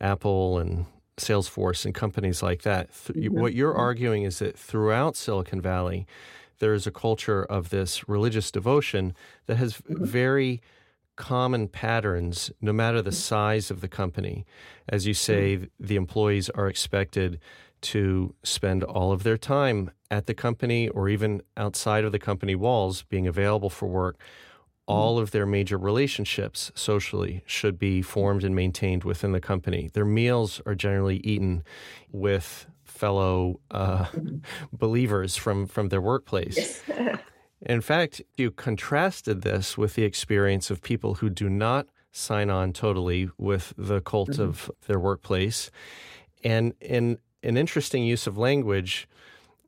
Apple 0.00 0.58
and 0.58 0.86
Salesforce 1.16 1.84
and 1.84 1.94
companies 1.94 2.42
like 2.42 2.62
that. 2.62 2.92
Mm-hmm. 2.92 3.40
What 3.40 3.54
you're 3.54 3.72
mm-hmm. 3.72 3.80
arguing 3.80 4.22
is 4.24 4.38
that 4.40 4.58
throughout 4.58 5.16
Silicon 5.16 5.60
Valley, 5.60 6.06
there 6.58 6.74
is 6.74 6.86
a 6.86 6.90
culture 6.90 7.44
of 7.44 7.70
this 7.70 8.08
religious 8.08 8.50
devotion 8.50 9.14
that 9.46 9.56
has 9.56 9.80
very 9.88 10.60
common 11.16 11.68
patterns 11.68 12.50
no 12.60 12.72
matter 12.72 13.00
the 13.00 13.12
size 13.12 13.70
of 13.70 13.80
the 13.80 13.88
company. 13.88 14.44
As 14.88 15.06
you 15.06 15.14
say, 15.14 15.68
the 15.80 15.96
employees 15.96 16.50
are 16.50 16.68
expected 16.68 17.40
to 17.82 18.34
spend 18.42 18.84
all 18.84 19.12
of 19.12 19.22
their 19.22 19.38
time 19.38 19.90
at 20.10 20.26
the 20.26 20.34
company 20.34 20.88
or 20.88 21.08
even 21.08 21.42
outside 21.56 22.04
of 22.04 22.12
the 22.12 22.18
company 22.18 22.54
walls 22.54 23.02
being 23.04 23.26
available 23.26 23.70
for 23.70 23.86
work. 23.86 24.18
All 24.86 25.18
of 25.18 25.32
their 25.32 25.46
major 25.46 25.76
relationships 25.76 26.70
socially 26.74 27.42
should 27.46 27.78
be 27.78 28.02
formed 28.02 28.44
and 28.44 28.54
maintained 28.54 29.02
within 29.02 29.32
the 29.32 29.40
company. 29.40 29.90
Their 29.92 30.04
meals 30.04 30.60
are 30.64 30.74
generally 30.74 31.16
eaten 31.18 31.64
with 32.12 32.66
fellow 32.84 33.60
uh, 33.70 34.06
believers 34.72 35.36
from, 35.36 35.66
from 35.66 35.88
their 35.88 36.00
workplace. 36.00 36.82
Yes. 36.86 37.18
In 37.62 37.80
fact, 37.80 38.22
you 38.36 38.50
contrasted 38.50 39.42
this 39.42 39.76
with 39.76 39.94
the 39.94 40.04
experience 40.04 40.70
of 40.70 40.82
people 40.82 41.14
who 41.14 41.30
do 41.30 41.48
not 41.48 41.88
sign 42.12 42.48
on 42.48 42.72
totally 42.72 43.28
with 43.38 43.74
the 43.76 44.00
cult 44.00 44.30
mm-hmm. 44.30 44.42
of 44.42 44.70
their 44.86 44.98
workplace. 44.98 45.70
And 46.44 46.74
in 46.80 47.18
an 47.42 47.56
interesting 47.56 48.04
use 48.04 48.26
of 48.26 48.38
language, 48.38 49.08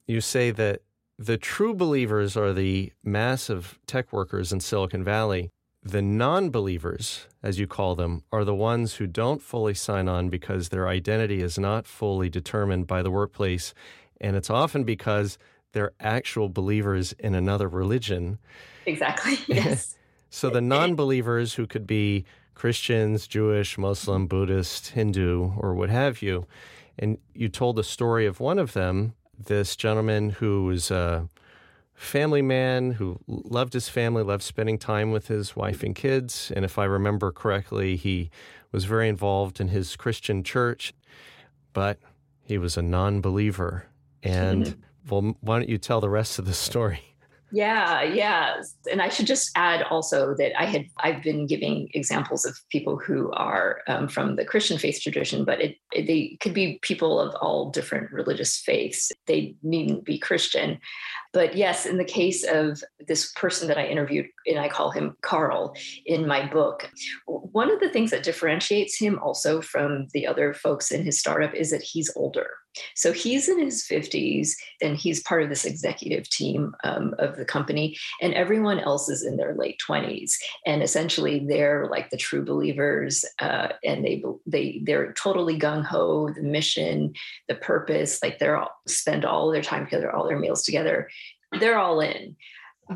you 0.06 0.20
say 0.20 0.50
that 0.52 0.82
the 1.18 1.36
true 1.36 1.74
believers 1.74 2.36
are 2.36 2.52
the 2.52 2.92
massive 3.02 3.78
tech 3.86 4.12
workers 4.12 4.52
in 4.52 4.60
Silicon 4.60 5.02
Valley. 5.02 5.50
The 5.82 6.02
non 6.02 6.50
believers, 6.50 7.26
as 7.42 7.58
you 7.58 7.66
call 7.66 7.94
them, 7.94 8.22
are 8.30 8.44
the 8.44 8.54
ones 8.54 8.94
who 8.94 9.06
don't 9.06 9.42
fully 9.42 9.74
sign 9.74 10.08
on 10.08 10.28
because 10.28 10.68
their 10.68 10.86
identity 10.88 11.40
is 11.40 11.58
not 11.58 11.86
fully 11.86 12.28
determined 12.28 12.86
by 12.86 13.02
the 13.02 13.10
workplace. 13.10 13.74
And 14.20 14.36
it's 14.36 14.50
often 14.50 14.84
because 14.84 15.38
they're 15.72 15.92
actual 16.00 16.48
believers 16.48 17.12
in 17.18 17.34
another 17.34 17.68
religion. 17.68 18.38
Exactly. 18.86 19.38
Yes. 19.48 19.96
so 20.30 20.50
the 20.50 20.60
non 20.60 20.94
believers 20.94 21.54
who 21.54 21.66
could 21.66 21.86
be 21.86 22.24
Christians, 22.54 23.26
Jewish, 23.26 23.78
Muslim, 23.78 24.26
Buddhist, 24.26 24.88
Hindu, 24.88 25.52
or 25.56 25.74
what 25.74 25.90
have 25.90 26.22
you. 26.22 26.46
And 26.98 27.18
you 27.34 27.48
told 27.48 27.76
the 27.76 27.84
story 27.84 28.26
of 28.26 28.40
one 28.40 28.58
of 28.58 28.72
them, 28.72 29.14
this 29.38 29.76
gentleman 29.76 30.30
who 30.30 30.64
was 30.64 30.90
a 30.90 31.28
family 31.94 32.42
man 32.42 32.92
who 32.92 33.18
loved 33.26 33.72
his 33.72 33.88
family, 33.88 34.22
loved 34.22 34.42
spending 34.42 34.78
time 34.78 35.10
with 35.10 35.28
his 35.28 35.56
wife 35.56 35.82
and 35.82 35.94
kids. 35.94 36.52
And 36.54 36.64
if 36.64 36.78
I 36.78 36.84
remember 36.84 37.32
correctly, 37.32 37.96
he 37.96 38.30
was 38.72 38.84
very 38.84 39.08
involved 39.08 39.60
in 39.60 39.68
his 39.68 39.96
Christian 39.96 40.44
church, 40.44 40.94
but 41.72 41.98
he 42.44 42.56
was 42.58 42.76
a 42.76 42.82
non 42.82 43.20
believer. 43.20 43.86
And 44.24 44.82
Well, 45.08 45.36
why 45.40 45.60
don't 45.60 45.68
you 45.68 45.78
tell 45.78 46.00
the 46.00 46.10
rest 46.10 46.40
of 46.40 46.44
the 46.44 46.52
story? 46.52 47.14
Yeah, 47.50 48.02
yeah. 48.02 48.60
And 48.90 49.00
I 49.00 49.08
should 49.08 49.26
just 49.26 49.50
add 49.54 49.82
also 49.84 50.34
that 50.34 50.58
I 50.60 50.66
had 50.66 50.84
I've 50.98 51.22
been 51.22 51.46
giving 51.46 51.88
examples 51.94 52.44
of 52.44 52.58
people 52.70 52.98
who 52.98 53.30
are 53.32 53.80
um, 53.86 54.06
from 54.06 54.36
the 54.36 54.44
Christian 54.44 54.76
faith 54.76 55.00
tradition, 55.00 55.44
but 55.46 55.60
it, 55.60 55.76
it, 55.92 56.06
they 56.06 56.36
could 56.40 56.52
be 56.52 56.78
people 56.82 57.18
of 57.18 57.34
all 57.36 57.70
different 57.70 58.12
religious 58.12 58.58
faiths. 58.58 59.10
They 59.26 59.56
needn't 59.62 60.04
be 60.04 60.18
Christian. 60.18 60.78
But 61.32 61.56
yes, 61.56 61.86
in 61.86 61.98
the 61.98 62.04
case 62.04 62.44
of 62.44 62.82
this 63.06 63.32
person 63.32 63.68
that 63.68 63.78
I 63.78 63.86
interviewed, 63.86 64.26
and 64.46 64.58
I 64.58 64.68
call 64.68 64.90
him 64.90 65.16
Carl 65.22 65.74
in 66.06 66.26
my 66.26 66.46
book, 66.46 66.90
one 67.26 67.70
of 67.70 67.80
the 67.80 67.90
things 67.90 68.10
that 68.10 68.22
differentiates 68.22 68.98
him 68.98 69.18
also 69.18 69.60
from 69.60 70.06
the 70.12 70.26
other 70.26 70.54
folks 70.54 70.90
in 70.90 71.04
his 71.04 71.18
startup 71.18 71.54
is 71.54 71.70
that 71.70 71.82
he's 71.82 72.10
older. 72.16 72.48
So 72.94 73.12
he's 73.12 73.48
in 73.48 73.58
his 73.58 73.82
50s 73.82 74.52
and 74.80 74.96
he's 74.96 75.22
part 75.22 75.42
of 75.42 75.48
this 75.48 75.64
executive 75.64 76.28
team 76.28 76.74
um, 76.84 77.14
of 77.18 77.36
the 77.36 77.44
company, 77.44 77.96
and 78.20 78.34
everyone 78.34 78.78
else 78.78 79.08
is 79.08 79.24
in 79.24 79.36
their 79.36 79.54
late 79.54 79.80
20s. 79.86 80.32
And 80.66 80.82
essentially, 80.82 81.44
they're 81.46 81.88
like 81.90 82.10
the 82.10 82.16
true 82.16 82.44
believers, 82.44 83.24
uh, 83.40 83.68
and 83.84 84.04
they 84.04 84.22
they 84.46 84.80
they're 84.84 85.12
totally 85.14 85.58
gung 85.58 85.84
ho. 85.84 86.30
The 86.34 86.42
mission, 86.42 87.14
the 87.48 87.54
purpose, 87.54 88.22
like 88.22 88.38
they're 88.38 88.56
all 88.56 88.70
spend 88.86 89.24
all 89.24 89.50
their 89.50 89.62
time 89.62 89.84
together, 89.84 90.14
all 90.14 90.26
their 90.26 90.38
meals 90.38 90.62
together. 90.62 91.08
They're 91.58 91.78
all 91.78 92.00
in. 92.00 92.36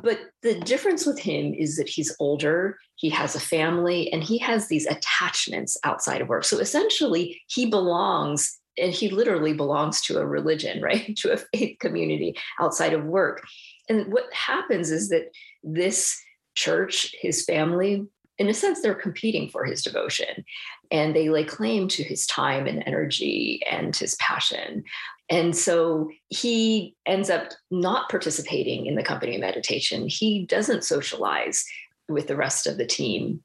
But 0.02 0.20
the 0.42 0.58
difference 0.60 1.04
with 1.04 1.18
him 1.18 1.52
is 1.52 1.76
that 1.76 1.88
he's 1.88 2.14
older, 2.18 2.78
he 2.96 3.10
has 3.10 3.34
a 3.34 3.40
family, 3.40 4.10
and 4.10 4.24
he 4.24 4.38
has 4.38 4.68
these 4.68 4.86
attachments 4.86 5.76
outside 5.84 6.22
of 6.22 6.28
work. 6.28 6.44
So 6.44 6.58
essentially, 6.58 7.40
he 7.48 7.66
belongs 7.66 8.58
and 8.78 8.92
he 8.92 9.10
literally 9.10 9.52
belongs 9.52 10.00
to 10.02 10.18
a 10.18 10.26
religion, 10.26 10.80
right? 10.82 11.14
to 11.16 11.32
a 11.32 11.36
faith 11.36 11.78
community 11.78 12.34
outside 12.60 12.94
of 12.94 13.04
work. 13.04 13.42
And 13.88 14.12
what 14.12 14.32
happens 14.32 14.90
is 14.90 15.08
that 15.10 15.30
this 15.62 16.18
church, 16.54 17.14
his 17.20 17.44
family, 17.44 18.06
in 18.38 18.48
a 18.48 18.54
sense, 18.54 18.80
they're 18.80 18.94
competing 18.94 19.48
for 19.48 19.64
his 19.64 19.82
devotion 19.82 20.44
and 20.90 21.14
they 21.14 21.28
lay 21.28 21.44
claim 21.44 21.86
to 21.88 22.02
his 22.02 22.26
time 22.26 22.66
and 22.66 22.82
energy 22.86 23.60
and 23.70 23.94
his 23.94 24.14
passion. 24.16 24.84
And 25.32 25.56
so 25.56 26.10
he 26.28 26.94
ends 27.06 27.30
up 27.30 27.52
not 27.70 28.10
participating 28.10 28.84
in 28.84 28.96
the 28.96 29.02
company 29.02 29.38
meditation. 29.38 30.06
He 30.06 30.44
doesn't 30.44 30.84
socialize 30.84 31.64
with 32.06 32.26
the 32.26 32.36
rest 32.36 32.66
of 32.66 32.76
the 32.76 32.84
team. 32.86 33.42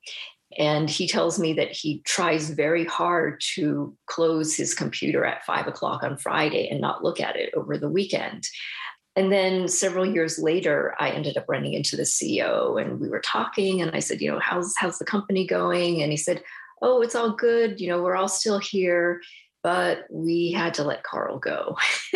And 0.58 0.90
he 0.90 1.08
tells 1.08 1.40
me 1.40 1.54
that 1.54 1.72
he 1.72 2.02
tries 2.02 2.50
very 2.50 2.84
hard 2.84 3.42
to 3.56 3.96
close 4.06 4.54
his 4.54 4.74
computer 4.74 5.24
at 5.24 5.46
five 5.46 5.66
o'clock 5.66 6.04
on 6.04 6.18
Friday 6.18 6.68
and 6.68 6.82
not 6.82 7.06
look 7.06 7.22
at 7.22 7.38
it 7.38 7.54
over 7.56 7.78
the 7.78 7.90
weekend. 7.90 8.50
And 9.16 9.32
then 9.32 9.70
several 9.70 10.06
years 10.06 10.38
later, 10.38 10.94
I 11.00 11.12
ended 11.12 11.38
up 11.38 11.46
running 11.48 11.72
into 11.72 11.96
the 11.96 12.04
CEO 12.04 12.82
and 12.82 13.00
we 13.00 13.08
were 13.08 13.22
talking. 13.22 13.82
And 13.82 13.92
I 13.96 14.00
said, 14.00 14.20
you 14.20 14.30
know, 14.30 14.40
how's 14.40 14.74
how's 14.78 15.00
the 15.00 15.06
company 15.06 15.48
going? 15.48 16.02
And 16.02 16.12
he 16.12 16.18
said, 16.18 16.44
Oh, 16.82 17.02
it's 17.02 17.16
all 17.16 17.32
good. 17.32 17.80
You 17.80 17.88
know, 17.88 18.04
we're 18.04 18.18
all 18.18 18.28
still 18.28 18.60
here, 18.60 19.22
but 19.68 20.06
we 20.10 20.54
had 20.54 20.74
to 20.74 20.82
let 20.82 21.04
Carl 21.04 21.40
go. 21.40 21.76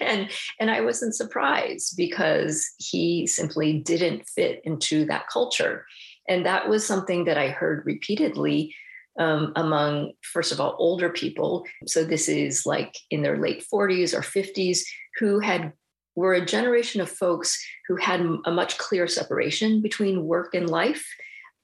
and 0.00 0.30
and 0.60 0.70
I 0.70 0.82
wasn't 0.82 1.16
surprised 1.16 1.96
because 1.96 2.64
he 2.78 3.26
simply 3.26 3.80
didn't 3.80 4.28
fit 4.28 4.60
into 4.62 5.04
that 5.06 5.26
culture. 5.28 5.84
And 6.28 6.46
that 6.46 6.68
was 6.68 6.86
something 6.86 7.24
that 7.24 7.36
I 7.36 7.48
heard 7.48 7.84
repeatedly 7.84 8.72
um, 9.18 9.52
among, 9.56 10.12
first 10.22 10.52
of 10.52 10.60
all, 10.60 10.76
older 10.78 11.10
people. 11.10 11.64
So 11.88 12.04
this 12.04 12.28
is 12.28 12.66
like 12.66 12.94
in 13.10 13.22
their 13.22 13.36
late 13.36 13.64
40s 13.66 14.14
or 14.14 14.20
50s 14.20 14.82
who 15.18 15.40
had 15.40 15.72
were 16.14 16.34
a 16.34 16.46
generation 16.46 17.00
of 17.00 17.10
folks 17.10 17.60
who 17.88 17.96
had 17.96 18.20
a 18.44 18.52
much 18.52 18.78
clearer 18.78 19.08
separation 19.08 19.82
between 19.82 20.26
work 20.26 20.54
and 20.54 20.70
life. 20.70 21.04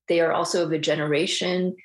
They 0.09 0.19
are 0.19 0.33
also 0.33 0.65
of 0.65 0.73
a 0.73 0.81
generation 0.81 1.77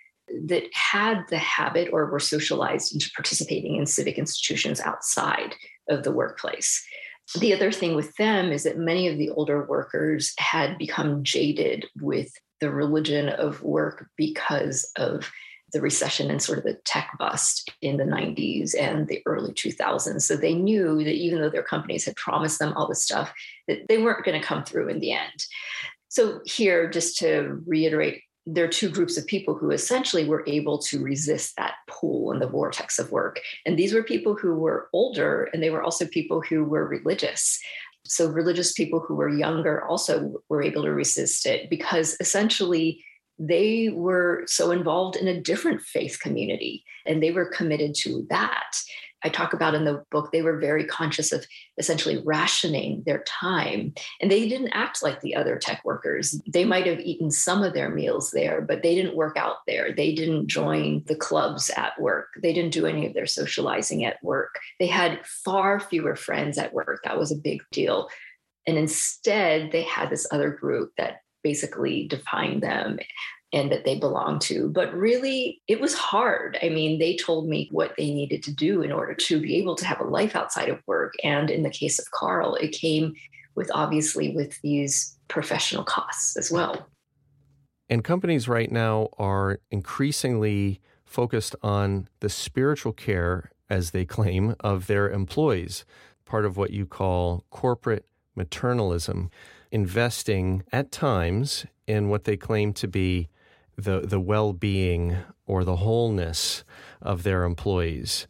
that 0.46 0.64
had 0.74 1.24
the 1.30 1.38
habit 1.38 1.90
or 1.92 2.06
were 2.06 2.20
socialized 2.20 2.94
into 2.94 3.12
participating 3.16 3.76
in 3.76 3.86
civic 3.86 4.18
institutions 4.18 4.80
outside 4.80 5.56
of 5.90 6.04
the 6.04 6.12
workplace. 6.12 6.84
The 7.40 7.54
other 7.54 7.72
thing 7.72 7.96
with 7.96 8.16
them 8.18 8.52
is 8.52 8.64
that 8.64 8.78
many 8.78 9.08
of 9.08 9.18
the 9.18 9.30
older 9.30 9.66
workers 9.66 10.34
had 10.38 10.78
become 10.78 11.24
jaded 11.24 11.86
with 12.02 12.32
the 12.60 12.70
religion 12.70 13.30
of 13.30 13.64
work 13.64 14.08
because 14.18 14.90
of 14.98 15.30
the 15.74 15.82
recession 15.82 16.30
and 16.30 16.42
sort 16.42 16.60
of 16.60 16.64
the 16.64 16.78
tech 16.86 17.10
bust 17.18 17.72
in 17.82 17.98
the 17.98 18.04
90s 18.04 18.76
and 18.80 19.08
the 19.08 19.22
early 19.26 19.52
2000s. 19.54 20.22
So 20.22 20.36
they 20.36 20.54
knew 20.54 21.04
that 21.04 21.16
even 21.16 21.42
though 21.42 21.50
their 21.50 21.64
companies 21.64 22.06
had 22.06 22.16
promised 22.16 22.60
them 22.60 22.74
all 22.74 22.88
this 22.88 23.04
stuff, 23.04 23.34
that 23.68 23.88
they 23.90 23.98
weren't 23.98 24.24
going 24.24 24.40
to 24.40 24.48
come 24.48 24.64
through 24.64 24.90
in 24.90 25.00
the 25.00 25.14
end. 25.14 25.46
So 26.10 26.42
here, 26.46 26.90
just 26.90 27.18
to 27.20 27.60
reiterate, 27.66 28.22
there 28.46 28.66
are 28.66 28.70
two 28.70 28.90
groups 28.90 29.18
of 29.18 29.26
people 29.26 29.56
who 29.56 29.72
essentially 29.72 30.26
were 30.26 30.44
able 30.48 30.78
to 30.78 31.02
resist 31.02 31.56
that 31.56 31.76
pull 31.88 32.32
and 32.32 32.42
the 32.42 32.48
vortex 32.48 33.00
of 33.00 33.12
work. 33.12 33.40
And 33.66 33.78
these 33.78 33.94
were 33.94 34.04
people 34.04 34.36
who 34.36 34.56
were 34.56 34.90
older, 34.92 35.50
and 35.54 35.64
they 35.64 35.70
were 35.70 35.84
also 35.84 36.06
people 36.06 36.42
who 36.42 36.66
were 36.66 36.88
religious. 36.88 37.60
So 38.06 38.28
religious 38.28 38.74
people 38.74 39.00
who 39.00 39.16
were 39.16 39.30
younger 39.30 39.86
also 39.86 40.34
were 40.50 40.62
able 40.62 40.84
to 40.84 40.92
resist 40.92 41.46
it 41.46 41.70
because 41.70 42.18
essentially 42.20 43.04
they 43.40 43.90
were 43.90 44.44
so 44.46 44.72
involved 44.72 45.16
in 45.16 45.28
a 45.28 45.42
different 45.42 45.82
faith 45.82 46.20
community 46.20 46.84
and 47.06 47.24
they 47.24 47.32
were 47.32 47.46
committed 47.46 47.96
to 47.96 48.26
that. 48.30 48.76
I 49.24 49.30
talk 49.30 49.54
about 49.54 49.76
in 49.76 49.86
the 49.86 50.04
book, 50.12 50.32
they 50.32 50.42
were 50.42 50.58
very 50.58 50.86
conscious 50.86 51.32
of 51.32 51.46
essentially 51.78 52.22
rationing 52.26 53.04
their 53.06 53.24
time. 53.24 53.94
And 54.22 54.30
they 54.30 54.48
didn't 54.48 54.74
act 54.74 55.02
like 55.02 55.22
the 55.22 55.36
other 55.36 55.58
tech 55.58 55.84
workers. 55.86 56.40
They 56.48 56.66
might 56.66 56.86
have 56.86 57.00
eaten 57.00 57.32
some 57.32 57.64
of 57.64 57.74
their 57.74 57.90
meals 57.90 58.32
there, 58.32 58.62
but 58.62 58.84
they 58.84 58.96
didn't 58.96 59.16
work 59.16 59.38
out 59.38 59.58
there. 59.68 59.94
They 59.94 60.14
didn't 60.14 60.48
join 60.48 61.04
the 61.08 61.16
clubs 61.16 61.70
at 61.78 62.00
work. 62.00 62.30
They 62.42 62.54
didn't 62.54 62.74
do 62.74 62.86
any 62.86 63.06
of 63.06 63.14
their 63.14 63.26
socializing 63.26 64.04
at 64.06 64.24
work. 64.24 64.60
They 64.80 64.88
had 64.88 65.26
far 65.26 65.80
fewer 65.80 66.16
friends 66.16 66.58
at 66.58 66.74
work. 66.74 67.02
That 67.04 67.18
was 67.18 67.32
a 67.32 67.36
big 67.36 67.62
deal. 67.72 68.10
And 68.68 68.78
instead, 68.78 69.72
they 69.72 69.84
had 69.84 70.10
this 70.10 70.28
other 70.32 70.50
group 70.50 70.94
that 70.98 71.22
basically 71.44 72.08
defined 72.08 72.64
them 72.64 72.98
and 73.54 73.72
that 73.72 73.86
they 73.86 73.98
belong 73.98 74.40
to. 74.40 74.68
But 74.70 74.94
really, 74.94 75.62
it 75.68 75.80
was 75.80 75.94
hard. 75.94 76.58
I 76.62 76.70
mean, 76.70 77.00
they 77.00 77.16
told 77.16 77.48
me 77.48 77.70
what 77.72 77.94
they 77.98 78.12
needed 78.12 78.42
to 78.44 78.52
do 78.52 78.82
in 78.82 78.92
order 78.92 79.14
to 79.14 79.40
be 79.40 79.56
able 79.58 79.76
to 79.76 79.86
have 79.86 80.02
a 80.02 80.06
life 80.06 80.36
outside 80.36 80.70
of 80.70 80.82
work. 80.88 81.14
And 81.24 81.52
in 81.52 81.62
the 81.62 81.70
case 81.70 82.00
of 82.00 82.10
Carl, 82.12 82.56
it 82.56 82.72
came 82.72 83.14
with 83.56 83.70
obviously 83.74 84.36
with 84.36 84.60
these 84.62 85.16
professional 85.28 85.84
costs 85.84 86.36
as 86.36 86.52
well. 86.52 86.88
And 87.90 88.04
companies 88.04 88.48
right 88.48 88.72
now 88.72 89.10
are 89.20 89.60
increasingly 89.70 90.82
focused 91.06 91.56
on 91.62 92.08
the 92.22 92.30
spiritual 92.30 92.92
care, 92.92 93.52
as 93.70 93.92
they 93.92 94.04
claim, 94.04 94.56
of 94.62 94.88
their 94.88 95.12
employees, 95.12 95.86
part 96.26 96.46
of 96.46 96.58
what 96.58 96.72
you 96.72 96.88
call 96.88 97.46
corporate 97.52 98.06
maternalism 98.36 99.30
investing 99.72 100.64
at 100.72 100.92
times 100.92 101.68
in 101.86 102.10
what 102.10 102.24
they 102.24 102.38
claim 102.38 102.74
to 102.74 102.88
be 102.88 103.30
the, 103.76 104.02
the 104.02 104.20
well 104.20 104.54
being 104.54 105.18
or 105.46 105.64
the 105.64 105.78
wholeness 105.78 106.64
of 107.02 107.24
their 107.24 107.44
employees. 107.44 108.28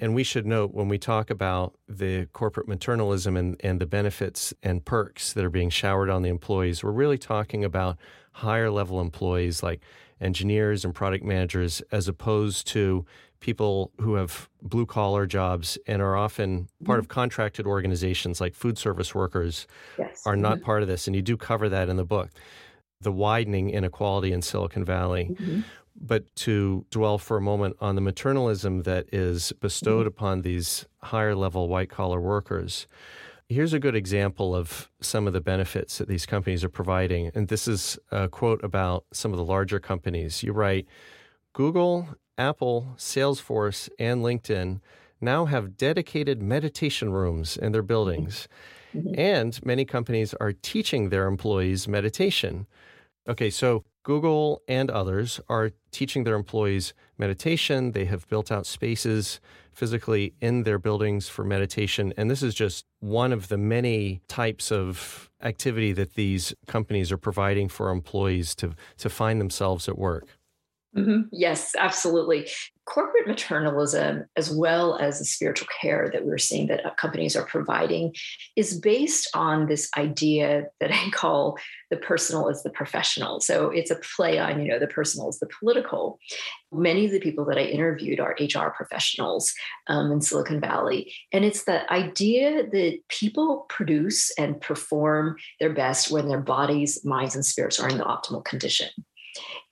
And 0.00 0.14
we 0.14 0.22
should 0.22 0.46
note 0.46 0.72
when 0.72 0.88
we 0.88 0.98
talk 0.98 1.28
about 1.28 1.74
the 1.88 2.26
corporate 2.26 2.68
maternalism 2.68 3.36
and, 3.36 3.56
and 3.60 3.80
the 3.80 3.86
benefits 3.86 4.54
and 4.62 4.84
perks 4.84 5.32
that 5.32 5.44
are 5.44 5.50
being 5.50 5.70
showered 5.70 6.08
on 6.08 6.22
the 6.22 6.28
employees, 6.28 6.84
we're 6.84 6.92
really 6.92 7.18
talking 7.18 7.64
about 7.64 7.98
higher 8.32 8.70
level 8.70 9.00
employees 9.00 9.62
like 9.62 9.80
engineers 10.20 10.84
and 10.84 10.94
product 10.94 11.24
managers, 11.24 11.82
as 11.90 12.06
opposed 12.06 12.66
to 12.68 13.04
people 13.40 13.92
who 14.00 14.14
have 14.14 14.48
blue 14.62 14.86
collar 14.86 15.26
jobs 15.26 15.78
and 15.86 16.02
are 16.02 16.16
often 16.16 16.68
part 16.84 16.96
mm-hmm. 16.96 17.04
of 17.04 17.08
contracted 17.08 17.66
organizations 17.66 18.40
like 18.40 18.54
food 18.54 18.76
service 18.78 19.14
workers 19.14 19.66
yes. 19.96 20.22
are 20.26 20.36
not 20.36 20.56
mm-hmm. 20.56 20.64
part 20.64 20.82
of 20.82 20.88
this. 20.88 21.06
And 21.06 21.14
you 21.14 21.22
do 21.22 21.36
cover 21.36 21.68
that 21.68 21.88
in 21.88 21.96
the 21.96 22.04
book 22.04 22.30
the 23.00 23.12
widening 23.12 23.70
inequality 23.70 24.32
in 24.32 24.42
Silicon 24.42 24.84
Valley. 24.84 25.30
Mm-hmm. 25.32 25.60
But 26.00 26.34
to 26.36 26.86
dwell 26.90 27.18
for 27.18 27.36
a 27.36 27.40
moment 27.40 27.76
on 27.80 27.96
the 27.96 28.00
maternalism 28.00 28.84
that 28.84 29.12
is 29.12 29.52
bestowed 29.60 30.02
mm-hmm. 30.02 30.08
upon 30.08 30.42
these 30.42 30.86
higher 31.02 31.34
level 31.34 31.68
white 31.68 31.90
collar 31.90 32.20
workers, 32.20 32.86
here's 33.48 33.72
a 33.72 33.80
good 33.80 33.96
example 33.96 34.54
of 34.54 34.90
some 35.00 35.26
of 35.26 35.32
the 35.32 35.40
benefits 35.40 35.98
that 35.98 36.08
these 36.08 36.26
companies 36.26 36.62
are 36.62 36.68
providing. 36.68 37.32
And 37.34 37.48
this 37.48 37.66
is 37.66 37.98
a 38.12 38.28
quote 38.28 38.62
about 38.62 39.06
some 39.12 39.32
of 39.32 39.38
the 39.38 39.44
larger 39.44 39.80
companies. 39.80 40.42
You 40.42 40.52
write 40.52 40.86
Google 41.52 42.08
Apple, 42.36 42.94
Salesforce, 42.96 43.88
and 43.98 44.22
LinkedIn 44.22 44.80
now 45.20 45.46
have 45.46 45.76
dedicated 45.76 46.40
meditation 46.40 47.10
rooms 47.10 47.56
in 47.56 47.72
their 47.72 47.82
buildings. 47.82 48.46
Mm-hmm. 48.94 49.18
And 49.18 49.66
many 49.66 49.84
companies 49.84 50.34
are 50.34 50.52
teaching 50.52 51.08
their 51.08 51.26
employees 51.26 51.88
meditation. 51.88 52.66
Okay, 53.28 53.50
so 53.50 53.84
Google 54.04 54.62
and 54.68 54.90
others 54.90 55.38
are 55.50 55.72
teaching 55.90 56.24
their 56.24 56.34
employees 56.34 56.94
meditation. 57.18 57.92
They 57.92 58.06
have 58.06 58.26
built 58.28 58.50
out 58.50 58.64
spaces 58.64 59.38
physically 59.70 60.32
in 60.40 60.62
their 60.62 60.78
buildings 60.78 61.28
for 61.28 61.44
meditation. 61.44 62.14
And 62.16 62.30
this 62.30 62.42
is 62.42 62.54
just 62.54 62.86
one 63.00 63.34
of 63.34 63.48
the 63.48 63.58
many 63.58 64.22
types 64.28 64.72
of 64.72 65.28
activity 65.42 65.92
that 65.92 66.14
these 66.14 66.54
companies 66.66 67.12
are 67.12 67.18
providing 67.18 67.68
for 67.68 67.90
employees 67.90 68.54
to, 68.56 68.74
to 68.96 69.10
find 69.10 69.40
themselves 69.40 69.90
at 69.90 69.98
work. 69.98 70.37
Mm-hmm. 70.96 71.22
Yes, 71.32 71.74
absolutely. 71.78 72.48
Corporate 72.86 73.26
maternalism, 73.26 74.24
as 74.36 74.50
well 74.50 74.96
as 74.96 75.18
the 75.18 75.26
spiritual 75.26 75.68
care 75.80 76.08
that 76.12 76.24
we're 76.24 76.38
seeing 76.38 76.66
that 76.68 76.84
uh, 76.84 76.94
companies 76.94 77.36
are 77.36 77.44
providing, 77.44 78.14
is 78.56 78.80
based 78.80 79.28
on 79.34 79.66
this 79.66 79.90
idea 79.98 80.64
that 80.80 80.90
I 80.90 81.10
call 81.10 81.58
the 81.90 81.98
personal 81.98 82.48
is 82.48 82.62
the 82.62 82.70
professional. 82.70 83.40
So 83.40 83.68
it's 83.70 83.90
a 83.90 84.00
play 84.16 84.38
on, 84.38 84.60
you 84.62 84.68
know, 84.68 84.78
the 84.78 84.86
personal 84.86 85.28
is 85.28 85.38
the 85.38 85.48
political. 85.60 86.18
Many 86.72 87.04
of 87.04 87.12
the 87.12 87.20
people 87.20 87.44
that 87.46 87.58
I 87.58 87.64
interviewed 87.64 88.18
are 88.18 88.36
HR 88.40 88.70
professionals 88.70 89.52
um, 89.88 90.10
in 90.10 90.22
Silicon 90.22 90.60
Valley. 90.60 91.12
And 91.32 91.44
it's 91.44 91.64
the 91.64 91.90
idea 91.92 92.66
that 92.66 92.98
people 93.08 93.66
produce 93.68 94.32
and 94.38 94.58
perform 94.60 95.36
their 95.60 95.72
best 95.72 96.10
when 96.10 96.28
their 96.28 96.40
bodies, 96.40 97.04
minds, 97.04 97.34
and 97.34 97.44
spirits 97.44 97.78
are 97.78 97.88
in 97.88 97.98
the 97.98 98.04
optimal 98.04 98.44
condition. 98.44 98.88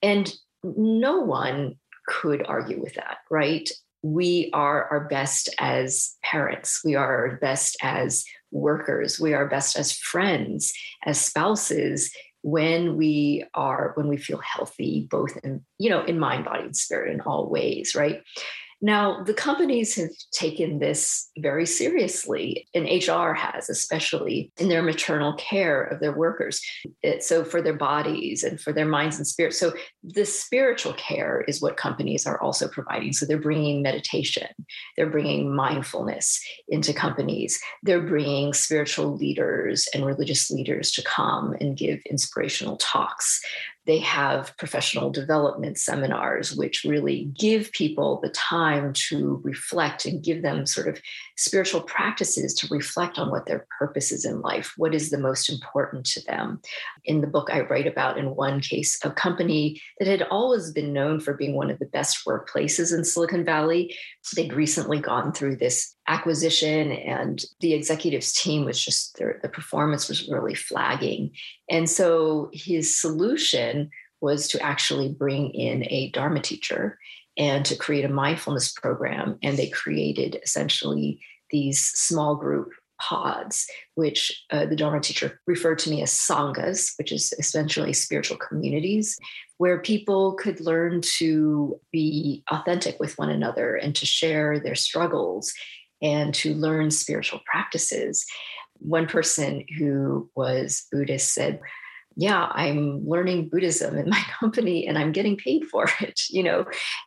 And 0.03 0.33
no 0.65 1.21
one 1.21 1.77
could 2.07 2.45
argue 2.47 2.81
with 2.81 2.95
that, 2.95 3.19
right? 3.31 3.69
We 4.03 4.51
are 4.53 4.85
our 4.85 5.09
best 5.09 5.49
as 5.59 6.15
parents. 6.23 6.83
We 6.85 6.95
are 6.95 7.29
our 7.31 7.37
best 7.37 7.77
as 7.83 8.25
workers. 8.51 9.19
We 9.19 9.35
are 9.35 9.49
best 9.49 9.77
as 9.77 9.93
friends, 9.93 10.73
as 11.05 11.21
spouses 11.21 12.13
when 12.47 12.97
we 12.97 13.45
are 13.55 13.91
when 13.97 14.07
we 14.07 14.17
feel 14.17 14.39
healthy 14.39 15.09
both 15.11 15.37
in 15.43 15.65
you 15.79 15.91
know 15.91 16.05
in 16.05 16.17
mind 16.17 16.45
body 16.45 16.63
and 16.63 16.77
spirit 16.77 17.13
in 17.13 17.21
all 17.23 17.51
ways 17.51 17.97
right 17.97 18.23
now, 18.83 19.23
the 19.23 19.33
companies 19.33 19.95
have 19.97 20.11
taken 20.33 20.79
this 20.79 21.31
very 21.39 21.65
seriously, 21.65 22.69
and 22.75 22.85
HR 22.85 23.33
has, 23.33 23.71
especially 23.71 24.53
in 24.59 24.69
their 24.69 24.83
maternal 24.83 25.33
care 25.35 25.83
of 25.83 26.01
their 26.01 26.13
workers. 26.13 26.61
It, 27.03 27.25
so, 27.25 27.43
for 27.43 27.63
their 27.63 27.77
bodies 27.77 28.45
and 28.45 28.61
for 28.61 28.75
their 28.75 28.85
minds 28.85 29.17
and 29.17 29.27
spirits. 29.27 29.59
So, 29.59 29.73
the 30.05 30.27
spiritual 30.27 30.93
care 30.95 31.43
is 31.49 31.63
what 31.63 31.79
companies 31.79 32.27
are 32.27 32.41
also 32.43 32.69
providing. 32.69 33.15
So, 33.15 33.25
they're 33.25 33.39
bringing 33.41 33.81
meditation, 33.81 34.49
they're 34.97 35.11
bringing 35.11 35.55
mindfulness 35.55 36.39
into 36.69 36.93
companies, 36.93 37.59
they're 37.83 38.07
bringing 38.07 38.53
spiritual 38.53 39.17
leaders 39.17 39.89
and 39.95 40.05
religious 40.05 40.51
leaders 40.51 40.93
to 40.93 41.03
come 41.03 41.55
and 41.61 41.79
give 41.79 42.01
inspirational 42.11 42.77
talks. 42.77 43.41
They 43.87 43.99
have 43.99 44.57
professional 44.57 45.11
development 45.11 45.79
seminars, 45.79 46.55
which 46.55 46.85
really 46.85 47.31
give 47.39 47.71
people 47.73 48.21
the 48.21 48.31
time 48.31 48.93
to 49.09 49.41
reflect 49.45 50.05
and 50.05 50.23
give 50.23 50.43
them 50.43 50.67
sort 50.67 50.89
of 50.89 51.01
spiritual 51.37 51.83
practices 51.83 52.55
to 52.55 52.67
reflect 52.69 53.19
on 53.19 53.31
what 53.31 53.47
their 53.47 53.67
purpose 53.79 54.11
is 54.11 54.25
in 54.25 54.41
life, 54.41 54.73
what 54.77 54.95
is 54.95 55.11
the 55.11 55.19
most 55.19 55.51
important 55.51 56.07
to 56.07 56.25
them. 56.25 56.61
In 57.05 57.21
the 57.21 57.27
book, 57.27 57.51
I 57.53 57.61
write 57.61 57.87
about, 57.87 58.19
in 58.19 58.35
one 58.35 58.61
case, 58.61 58.99
a 59.05 59.11
company 59.11 59.81
that 59.99 60.09
had 60.09 60.23
always 60.23 60.73
been 60.73 60.93
known 60.93 61.21
for 61.21 61.35
being 61.35 61.55
one 61.55 61.71
of 61.71 61.79
the 61.79 61.87
best 61.87 62.25
workplaces 62.27 62.97
in 62.97 63.05
Silicon 63.05 63.45
Valley. 63.45 63.95
They'd 64.35 64.55
recently 64.55 64.99
gone 64.99 65.33
through 65.33 65.57
this 65.57 65.95
acquisition, 66.09 66.93
and 66.93 67.45
the 67.61 67.75
executives 67.75 68.33
team 68.33 68.65
was 68.65 68.83
just, 68.83 69.19
their, 69.19 69.39
the 69.43 69.49
performance 69.49 70.09
was 70.09 70.29
really 70.29 70.55
flagging. 70.55 71.33
And 71.69 71.89
so 71.89 72.51
his 72.53 72.99
solution 72.99 73.91
was 74.23 74.49
to 74.49 74.63
actually 74.63 75.11
bring 75.11 75.51
in 75.51 75.85
a 75.85 76.11
Dharma 76.13 76.41
teacher 76.41 76.99
and 77.37 77.65
to 77.67 77.77
create 77.77 78.05
a 78.05 78.09
mindfulness 78.09 78.73
program. 78.73 79.39
And 79.43 79.57
they 79.57 79.69
created 79.69 80.39
essentially 80.43 81.21
these 81.51 81.81
small 81.81 82.37
group 82.37 82.71
pods, 83.01 83.67
which 83.95 84.45
uh, 84.51 84.67
the 84.67 84.77
Dharma 84.77 85.01
teacher 85.01 85.41
referred 85.47 85.79
to 85.81 85.91
me 85.91 86.03
as 86.03 86.11
sanghas, 86.11 86.93
which 86.99 87.13
is 87.13 87.33
essentially 87.39 87.93
spiritual 87.93 88.39
communities, 88.39 89.19
where 89.59 89.81
people 89.81 90.35
could 90.35 90.61
learn 90.61 91.01
to 91.19 91.79
be 91.93 92.43
authentic 92.51 92.99
with 92.99 93.19
one 93.19 93.31
another 93.31 93.77
and 93.77 93.95
to 93.97 94.07
share 94.07 94.59
their 94.59 94.75
struggles 94.75 95.53
and 96.03 96.35
to 96.35 96.55
learn 96.55 96.91
spiritual 96.91 97.41
practices. 97.47 98.25
One 98.79 99.07
person 99.07 99.65
who 99.79 100.31
was 100.35 100.87
Buddhist 100.93 101.33
said, 101.33 101.61
yeah, 102.17 102.49
I'm 102.51 103.07
learning 103.07 103.51
Buddhism 103.51 103.97
in 103.99 104.09
my 104.09 104.21
company 104.41 104.87
and 104.87 104.99
I'm 104.99 105.13
getting 105.13 105.37
paid 105.37 105.67
for 105.67 105.87
it, 106.01 106.23
you 106.31 106.43
know. 106.43 106.65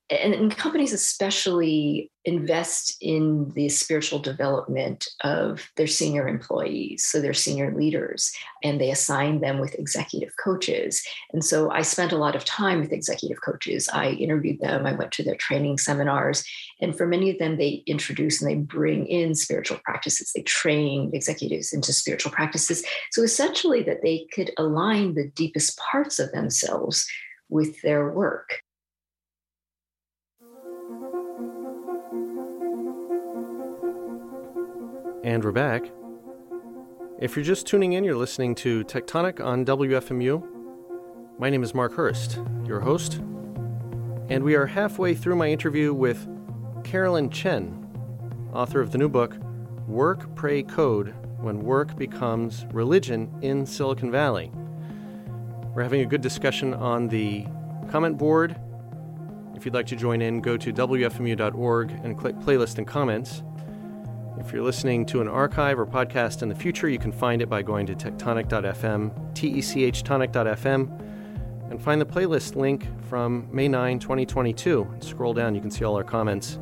And, 0.09 0.33
and, 0.33 0.55
companies 0.55 0.93
especially 0.93 2.11
invest 2.29 2.95
in 3.01 3.51
the 3.55 3.67
spiritual 3.69 4.19
development 4.19 5.07
of 5.23 5.71
their 5.77 5.87
senior 5.87 6.27
employees, 6.27 7.03
so 7.03 7.19
their 7.19 7.33
senior 7.33 7.75
leaders, 7.75 8.31
and 8.63 8.79
they 8.79 8.91
assign 8.91 9.41
them 9.41 9.59
with 9.59 9.73
executive 9.79 10.33
coaches. 10.41 11.03
And 11.33 11.43
so 11.43 11.71
I 11.71 11.81
spent 11.81 12.11
a 12.11 12.17
lot 12.17 12.35
of 12.35 12.45
time 12.45 12.79
with 12.79 12.93
executive 12.93 13.41
coaches. 13.41 13.89
I 13.91 14.11
interviewed 14.11 14.59
them, 14.59 14.85
I 14.85 14.93
went 14.93 15.11
to 15.13 15.23
their 15.23 15.35
training 15.35 15.79
seminars, 15.79 16.43
and 16.79 16.95
for 16.95 17.07
many 17.07 17.31
of 17.31 17.39
them, 17.39 17.57
they 17.57 17.83
introduce 17.87 18.41
and 18.41 18.49
they 18.49 18.55
bring 18.55 19.07
in 19.07 19.33
spiritual 19.33 19.79
practices. 19.83 20.31
They 20.33 20.43
train 20.43 21.09
executives 21.13 21.73
into 21.73 21.91
spiritual 21.91 22.31
practices. 22.31 22.85
So 23.11 23.23
essentially, 23.23 23.81
that 23.83 24.03
they 24.03 24.27
could 24.31 24.51
align 24.57 25.15
the 25.15 25.29
deepest 25.35 25.77
parts 25.77 26.19
of 26.19 26.31
themselves 26.31 27.07
with 27.49 27.81
their 27.81 28.11
work. 28.11 28.61
And 35.21 35.43
we're 35.43 35.51
back. 35.51 35.83
If 37.19 37.35
you're 37.35 37.43
just 37.43 37.67
tuning 37.67 37.91
in, 37.91 38.05
you're 38.05 38.15
listening 38.15 38.55
to 38.55 38.85
Techtonic 38.85 39.43
on 39.43 39.65
WFMU. 39.65 40.41
My 41.37 41.49
name 41.49 41.61
is 41.61 41.73
Mark 41.73 41.93
Hurst, 41.93 42.39
your 42.65 42.79
host, 42.79 43.15
and 44.29 44.41
we 44.45 44.55
are 44.55 44.65
halfway 44.65 45.13
through 45.13 45.35
my 45.35 45.49
interview 45.49 45.93
with 45.93 46.25
Carolyn 46.85 47.29
Chen, 47.29 47.85
author 48.53 48.79
of 48.79 48.93
the 48.93 48.97
new 48.97 49.09
book, 49.09 49.35
Work, 49.89 50.33
Pray, 50.35 50.63
Code 50.63 51.13
When 51.41 51.63
Work 51.63 51.97
Becomes 51.97 52.65
Religion 52.71 53.29
in 53.41 53.65
Silicon 53.65 54.11
Valley. 54.11 54.53
We're 55.75 55.83
having 55.83 55.99
a 55.99 56.05
good 56.05 56.21
discussion 56.21 56.73
on 56.73 57.09
the 57.09 57.45
comment 57.91 58.17
board. 58.17 58.57
If 59.53 59.65
you'd 59.65 59.73
like 59.73 59.87
to 59.87 59.97
join 59.97 60.21
in, 60.21 60.39
go 60.39 60.55
to 60.55 60.71
WFMU.org 60.71 61.91
and 61.91 62.17
click 62.17 62.37
playlist 62.37 62.77
and 62.77 62.87
comments. 62.87 63.43
If 64.39 64.53
you're 64.53 64.63
listening 64.63 65.05
to 65.07 65.19
an 65.19 65.27
archive 65.27 65.77
or 65.77 65.85
podcast 65.85 66.41
in 66.41 66.49
the 66.49 66.55
future, 66.55 66.87
you 66.87 66.97
can 66.97 67.11
find 67.11 67.41
it 67.41 67.49
by 67.49 67.61
going 67.61 67.85
to 67.87 67.93
techtonic.fm, 67.93 69.35
T 69.35 69.49
E 69.49 69.61
C 69.61 69.83
H 69.83 70.01
tonic.fm, 70.01 71.69
and 71.69 71.81
find 71.81 71.99
the 71.99 72.05
playlist 72.05 72.55
link 72.55 72.87
from 73.09 73.49
May 73.51 73.67
9, 73.67 73.99
2022. 73.99 74.95
Scroll 75.01 75.33
down, 75.33 75.55
you 75.55 75.61
can 75.61 75.69
see 75.69 75.83
all 75.83 75.95
our 75.95 76.05
comments. 76.05 76.57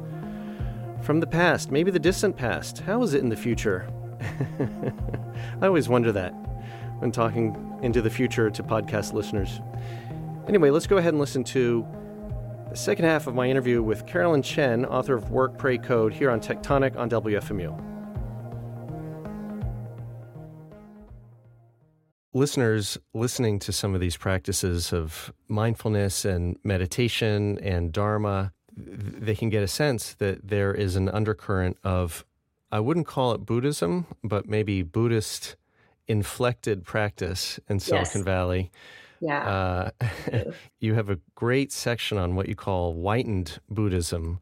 From 1.02 1.20
the 1.20 1.28
past, 1.28 1.72
maybe 1.72 1.92
the 1.92 2.00
distant 2.00 2.36
past, 2.36 2.80
how 2.80 3.04
is 3.04 3.14
it 3.14 3.22
in 3.22 3.30
the 3.30 3.38
future? 3.38 3.88
I 5.62 5.68
always 5.68 5.88
wonder 5.88 6.12
that 6.12 6.32
when 6.98 7.12
talking 7.12 7.80
into 7.84 8.02
the 8.02 8.10
future 8.10 8.50
to 8.50 8.64
podcast 8.64 9.14
listeners. 9.14 9.62
Anyway, 10.48 10.72
let's 10.72 10.88
go 10.88 10.98
ahead 10.98 11.14
and 11.14 11.20
listen 11.20 11.44
to 11.44 11.86
second 12.78 13.06
half 13.06 13.26
of 13.28 13.34
my 13.34 13.50
interview 13.50 13.82
with 13.82 14.06
Carolyn 14.06 14.42
Chen, 14.42 14.86
author 14.86 15.16
of 15.16 15.32
Work, 15.32 15.58
Pray, 15.58 15.78
Code, 15.78 16.14
here 16.14 16.30
on 16.30 16.40
Techtonic 16.40 16.96
on 16.96 17.10
WFMU. 17.10 17.76
Listeners 22.34 23.00
listening 23.16 23.58
to 23.60 23.72
some 23.72 23.96
of 23.96 24.00
these 24.00 24.16
practices 24.16 24.94
of 24.94 25.34
mindfulness 25.48 26.24
and 26.24 26.58
meditation 26.64 27.58
and 27.64 27.92
Dharma, 27.92 28.54
they 28.76 29.34
can 29.34 29.50
get 29.50 29.64
a 29.64 29.68
sense 29.68 30.14
that 30.16 30.48
there 30.48 30.72
is 30.72 30.96
an 30.96 31.10
undercurrent 31.10 31.78
of, 31.84 32.26
I 32.72 32.80
wouldn't 32.80 33.08
call 33.08 33.32
it 33.32 33.40
Buddhism, 33.40 34.06
but 34.24 34.48
maybe 34.48 34.84
Buddhist 34.84 35.56
inflected 36.08 36.86
practice 36.86 37.60
in 37.68 37.80
Silicon 37.80 38.20
yes. 38.20 38.24
Valley 38.24 38.72
yeah. 39.20 39.92
Uh, 40.00 40.06
you 40.80 40.94
have 40.94 41.10
a 41.10 41.20
great 41.36 41.72
section 41.72 42.18
on 42.18 42.36
what 42.36 42.48
you 42.48 42.56
call 42.56 42.94
whitened 42.94 43.60
Buddhism, 43.70 44.40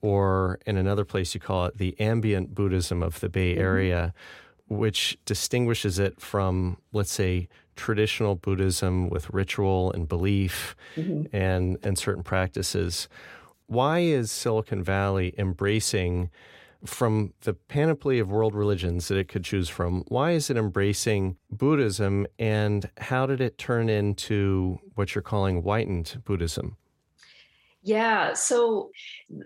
or 0.00 0.58
in 0.66 0.76
another 0.76 1.04
place 1.04 1.34
you 1.34 1.40
call 1.40 1.66
it 1.66 1.78
the 1.78 1.98
ambient 2.00 2.54
Buddhism 2.54 3.02
of 3.02 3.20
the 3.20 3.28
Bay 3.28 3.52
mm-hmm. 3.52 3.62
Area, 3.62 4.14
which 4.68 5.18
distinguishes 5.24 5.98
it 5.98 6.20
from, 6.20 6.78
let's 6.92 7.12
say, 7.12 7.48
traditional 7.76 8.34
Buddhism 8.34 9.08
with 9.08 9.30
ritual 9.30 9.92
and 9.92 10.08
belief 10.08 10.76
mm-hmm. 10.96 11.34
and, 11.34 11.78
and 11.82 11.96
certain 11.96 12.22
practices. 12.22 13.08
Why 13.66 14.00
is 14.00 14.30
Silicon 14.30 14.82
Valley 14.82 15.34
embracing? 15.38 16.30
From 16.84 17.34
the 17.40 17.54
panoply 17.54 18.18
of 18.18 18.30
world 18.30 18.54
religions 18.54 19.08
that 19.08 19.18
it 19.18 19.28
could 19.28 19.44
choose 19.44 19.68
from, 19.68 20.04
why 20.08 20.32
is 20.32 20.50
it 20.50 20.56
embracing 20.56 21.36
Buddhism 21.50 22.26
and 22.38 22.88
how 22.98 23.26
did 23.26 23.40
it 23.40 23.58
turn 23.58 23.88
into 23.88 24.78
what 24.94 25.14
you're 25.14 25.22
calling 25.22 25.62
whitened 25.62 26.22
Buddhism? 26.24 26.76
Yeah, 27.82 28.32
so 28.32 28.90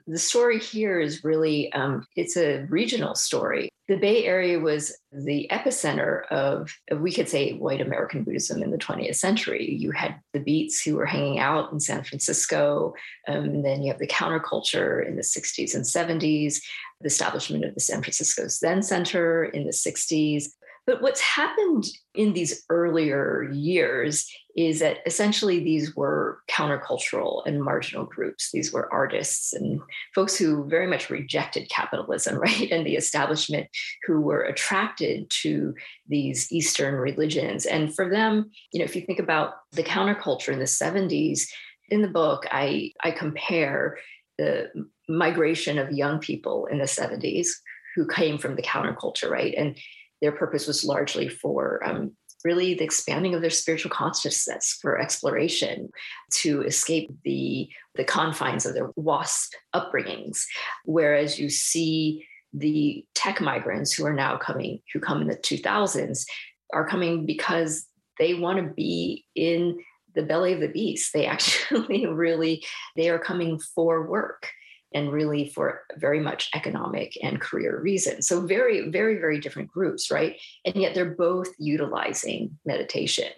the 0.07 0.19
story 0.19 0.59
here 0.59 0.99
is 1.01 1.23
really 1.23 1.73
um, 1.73 2.07
it's 2.17 2.37
a 2.37 2.65
regional 2.71 3.15
story. 3.15 3.69
The 3.89 3.97
Bay 3.97 4.25
Area 4.25 4.59
was 4.59 4.97
the 5.13 5.49
epicenter 5.51 6.27
of, 6.29 6.73
we 6.97 7.13
could 7.13 7.29
say, 7.29 7.53
white 7.55 7.81
American 7.81 8.25
Buddhism 8.25 8.63
in 8.63 8.71
the 8.71 8.79
20th 8.79 9.17
century. 9.17 9.75
You 9.75 9.91
had 9.91 10.19
the 10.33 10.41
Beats 10.41 10.83
who 10.83 10.97
were 10.97 11.05
hanging 11.05 11.41
out 11.41 11.73
in 11.73 11.81
San 11.81 12.05
Francisco, 12.05 12.95
um, 13.29 13.45
and 13.45 13.65
then 13.65 13.83
you 13.83 13.91
have 13.91 13.99
the 13.99 14.07
counterculture 14.07 15.07
in 15.07 15.17
the 15.17 15.23
60s 15.23 15.75
and 15.75 15.85
70s 15.85 16.61
the 17.03 17.09
establishment 17.09 17.65
of 17.65 17.75
the 17.75 17.81
San 17.81 18.01
Francisco 18.01 18.49
Zen 18.49 18.83
Center 18.83 19.45
in 19.45 19.65
the 19.65 19.73
60s. 19.73 20.45
But 20.87 21.03
what's 21.03 21.21
happened 21.21 21.85
in 22.15 22.33
these 22.33 22.65
earlier 22.69 23.49
years 23.53 24.29
is 24.57 24.81
that 24.81 24.99
essentially 25.07 25.63
these 25.63 25.97
were 25.97 26.41
countercultural 26.51 27.43
and 27.47 27.63
marginal 27.63 28.05
groups. 28.05 28.51
These 28.53 28.73
were 28.73 28.93
artists 28.93 29.53
and 29.53 29.81
folks 30.15 30.37
who 30.37 30.69
very 30.69 30.87
much 30.87 31.11
rejected 31.11 31.69
capitalism, 31.71 32.37
right? 32.39 32.71
And 32.71 32.87
the 32.87 32.97
establishment 32.97 33.69
who 34.07 34.21
were 34.21 34.43
attracted 34.43 35.31
to 35.43 35.75
these 36.09 36.51
Eastern 36.53 36.95
religions. 36.95 37.67
And 37.67 37.95
for 37.95 38.09
them, 38.09 38.51
you 38.73 38.79
know, 38.79 38.85
if 38.85 38.95
you 38.95 39.03
think 39.03 39.19
about 39.19 39.55
the 39.73 39.83
counterculture 39.83 40.53
in 40.53 40.59
the 40.59 40.65
70s, 40.65 41.49
in 41.89 42.03
the 42.03 42.09
book, 42.09 42.47
I, 42.51 42.93
I 43.03 43.11
compare 43.11 43.99
the 44.39 44.71
migration 45.09 45.79
of 45.79 45.93
young 45.93 46.19
people 46.19 46.67
in 46.67 46.79
the 46.79 46.85
70s 46.85 47.49
who 47.95 48.07
came 48.07 48.39
from 48.39 48.57
the 48.57 48.63
counterculture, 48.63 49.29
right? 49.29 49.55
And 49.57 49.77
their 50.23 50.33
purpose 50.33 50.67
was 50.67 50.85
largely 50.85 51.29
for 51.29 51.83
um, 51.85 52.13
really 52.45 52.75
the 52.75 52.85
expanding 52.85 53.35
of 53.35 53.41
their 53.41 53.51
spiritual 53.51 53.91
consciousness 53.91 54.79
for 54.81 54.99
exploration 54.99 55.91
to 56.31 56.63
escape 56.63 57.11
the 57.25 57.69
the 57.95 58.05
confines 58.05 58.65
of 58.65 58.75
their 58.75 58.91
wasp 58.97 59.55
upbringings. 59.75 60.45
Whereas 60.85 61.39
you 61.39 61.51
see 61.51 62.27
the 62.55 63.05
tech 63.15 63.41
migrants 63.41 63.93
who 63.93 64.05
are 64.07 64.13
now 64.13 64.37
coming 64.37 64.81
who 64.93 65.01
come 65.01 65.23
in 65.23 65.29
the 65.29 65.37
2000s 65.37 66.27
are 66.73 66.87
coming 66.87 67.27
because 67.27 67.87
they 68.19 68.35
want 68.35 68.59
to 68.59 68.75
be 68.75 69.25
in 69.35 69.79
the 70.15 70.23
belly 70.23 70.53
of 70.53 70.61
the 70.61 70.69
beast. 70.69 71.13
They 71.13 71.27
actually 71.27 72.07
really 72.07 72.65
they 72.97 73.11
are 73.11 73.19
coming 73.19 73.59
for 73.59 74.09
work 74.09 74.49
and 74.95 75.13
really 75.13 75.49
for 75.49 75.83
very 75.97 76.21
much 76.21 76.51
economic 76.55 77.17
and 77.23 77.41
career 77.41 77.81
reasons. 77.81 78.27
So, 78.27 78.41
very, 78.47 78.91
very, 78.91 79.17
very 79.17 79.41
different 79.41 79.71
groups, 79.71 80.11
right? 80.11 80.37
And 80.65 80.77
yet 80.77 80.95
they're 80.95 81.15
both 81.15 81.49
utilizing 81.59 82.59
meditation. 82.65 83.29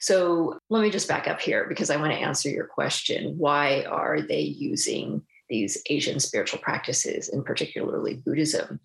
So, 0.00 0.58
let 0.70 0.82
me 0.82 0.90
just 0.90 1.08
back 1.08 1.28
up 1.28 1.40
here 1.40 1.66
because 1.68 1.90
I 1.90 1.96
want 1.96 2.12
to 2.12 2.18
answer 2.18 2.48
your 2.48 2.66
question. 2.66 3.34
Why 3.36 3.84
are 3.84 4.20
they 4.20 4.40
using 4.40 5.22
these 5.48 5.80
Asian 5.90 6.20
spiritual 6.20 6.60
practices, 6.60 7.28
and 7.28 7.44
particularly 7.44 8.14
Buddhism? 8.14 8.80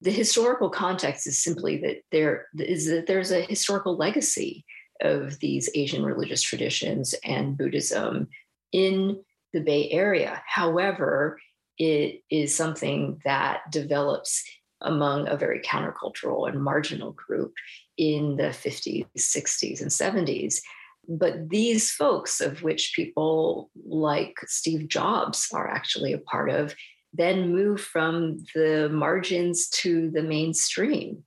The 0.00 0.10
historical 0.10 0.70
context 0.70 1.26
is 1.26 1.42
simply 1.42 1.78
that 1.78 2.02
there 2.12 2.46
is 2.58 2.88
that 2.88 3.06
there's 3.06 3.32
a 3.32 3.42
historical 3.42 3.96
legacy 3.96 4.64
of 5.00 5.38
these 5.40 5.68
Asian 5.74 6.04
religious 6.04 6.42
traditions 6.42 7.14
and 7.24 7.56
Buddhism 7.56 8.28
in 8.72 9.22
the 9.54 9.60
Bay 9.60 9.90
Area. 9.90 10.42
However, 10.46 11.40
it 11.78 12.22
is 12.30 12.54
something 12.54 13.20
that 13.24 13.60
develops 13.70 14.44
among 14.82 15.26
a 15.26 15.36
very 15.36 15.60
countercultural 15.60 16.48
and 16.48 16.62
marginal 16.62 17.12
group 17.12 17.54
in 17.96 18.36
the 18.36 18.44
50s, 18.44 19.06
60s, 19.16 19.80
and 19.80 19.90
70s. 19.90 20.60
But 21.08 21.48
these 21.48 21.90
folks, 21.90 22.40
of 22.40 22.62
which 22.62 22.92
people 22.94 23.70
like 23.86 24.36
Steve 24.46 24.88
Jobs 24.88 25.48
are 25.52 25.68
actually 25.68 26.12
a 26.12 26.18
part 26.18 26.50
of, 26.50 26.74
then 27.12 27.52
move 27.52 27.80
from 27.80 28.44
the 28.54 28.88
margins 28.92 29.68
to 29.68 30.10
the 30.10 30.22
mainstream. 30.22 31.24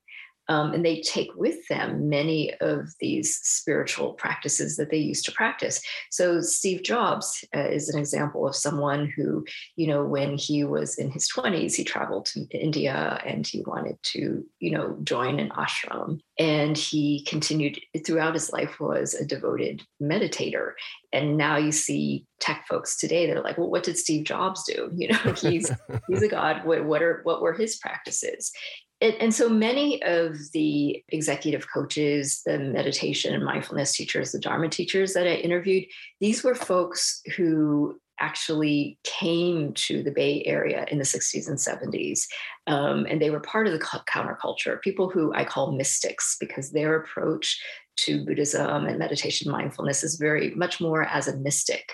Um, 0.50 0.74
and 0.74 0.86
they 0.86 1.02
take 1.02 1.30
with 1.36 1.68
them 1.68 2.10
many 2.10 2.54
of 2.62 2.90
these 3.00 3.36
spiritual 3.44 4.14
practices 4.14 4.78
that 4.78 4.90
they 4.90 4.98
used 4.98 5.26
to 5.26 5.32
practice. 5.32 5.82
So 6.12 6.42
Steve 6.42 6.84
Jobs 6.84 7.44
uh, 7.56 7.68
is 7.68 7.90
an 7.90 8.00
example 8.00 8.48
of 8.48 8.56
someone 8.56 9.12
who, 9.16 9.46
you 9.76 9.88
know, 9.88 10.04
when 10.04 10.38
he 10.38 10.64
was 10.64 10.98
in 10.98 11.12
his 11.12 11.30
20s, 11.30 11.76
he 11.76 11.84
traveled 11.84 12.26
to 12.28 12.48
India 12.52 13.22
and 13.26 13.46
he 13.46 13.62
wanted 13.66 13.98
to, 14.04 14.46
you 14.60 14.72
know, 14.72 14.98
join 15.04 15.40
an 15.40 15.50
ashram. 15.50 16.20
And 16.40 16.78
he 16.78 17.26
continued 17.26 17.80
throughout 18.06 18.36
his 18.36 18.52
life 18.54 18.80
was 18.80 19.14
a 19.16 19.26
devoted 19.26 19.82
meditator. 20.02 20.74
And 21.12 21.38
now 21.38 21.58
you 21.58 21.72
see 21.72 22.26
tech 22.40 22.66
folks 22.70 22.98
today, 22.98 23.26
they're 23.26 23.42
like, 23.42 23.58
well, 23.58 23.70
what 23.70 23.84
did 23.84 23.98
Steve 23.98 24.26
Jobs 24.26 24.64
do? 24.64 24.92
You 24.98 25.10
know, 25.10 25.34
he's 25.34 25.72
he's 26.08 26.24
a 26.24 26.28
god. 26.40 26.66
What, 26.66 26.86
what 26.86 27.04
are 27.04 27.22
what 27.24 27.42
were 27.42 27.54
his 27.54 27.78
practices? 27.78 28.52
And 29.00 29.34
so 29.34 29.48
many 29.48 30.02
of 30.02 30.52
the 30.54 31.04
executive 31.10 31.72
coaches, 31.72 32.42
the 32.46 32.58
meditation 32.58 33.36
and 33.36 33.46
mindfulness 33.46 33.94
teachers, 33.96 34.32
the 34.32 34.40
Dharma 34.40 34.70
teachers 34.70 35.14
that 35.14 35.28
I 35.28 35.36
interviewed, 35.36 35.86
these 36.20 36.44
were 36.44 36.56
folks 36.56 37.22
who 37.36 38.00
actually 38.20 38.98
came 39.04 39.74
to 39.74 40.02
the 40.02 40.12
Bay 40.12 40.44
Area 40.46 40.86
in 40.90 40.98
the 40.98 41.04
60s 41.04 41.48
and 41.48 41.58
70s. 41.58 42.26
Um, 42.66 43.06
and 43.08 43.22
they 43.22 43.30
were 43.30 43.40
part 43.40 43.68
of 43.68 43.74
the 43.74 43.80
counterculture, 43.80 44.82
people 44.82 45.10
who 45.10 45.32
I 45.34 45.44
call 45.44 45.72
mystics, 45.74 46.36
because 46.40 46.72
their 46.72 46.96
approach 46.96 47.62
to 47.98 48.26
Buddhism 48.26 48.86
and 48.86 48.98
meditation 48.98 49.52
mindfulness 49.52 50.04
is 50.04 50.16
very 50.16 50.56
much 50.56 50.82
more 50.82 51.04
as 51.04 51.28
a 51.28 51.38
mystic. 51.38 51.92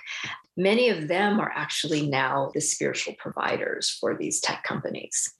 Many 0.55 0.89
of 0.89 1.07
them 1.07 1.39
are 1.39 1.51
actually 1.53 2.07
now 2.07 2.51
the 2.53 2.61
spiritual 2.61 3.15
providers 3.17 3.89
for 3.99 4.15
these 4.15 4.39
tech 4.39 4.63
companies. 4.63 5.33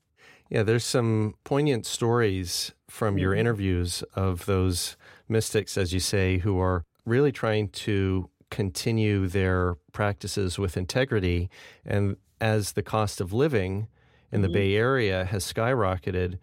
Yeah, 0.53 0.61
there's 0.61 0.85
some 0.85 1.33
poignant 1.45 1.87
stories 1.87 2.73
from 2.87 3.17
your 3.17 3.31
mm-hmm. 3.31 3.39
interviews 3.39 4.03
of 4.13 4.45
those 4.45 4.97
mystics, 5.27 5.79
as 5.79 5.93
you 5.93 5.99
say, 5.99 6.37
who 6.37 6.59
are 6.59 6.85
really 7.07 7.31
trying 7.31 7.69
to 7.69 8.29
continue 8.51 9.25
their 9.27 9.77
practices 9.93 10.59
with 10.59 10.77
integrity. 10.77 11.49
And 11.83 12.17
as 12.39 12.73
the 12.73 12.83
cost 12.83 13.19
of 13.19 13.33
living 13.33 13.87
in 14.31 14.43
the 14.43 14.47
mm-hmm. 14.47 14.53
Bay 14.53 14.75
Area 14.75 15.25
has 15.25 15.51
skyrocketed, 15.51 16.37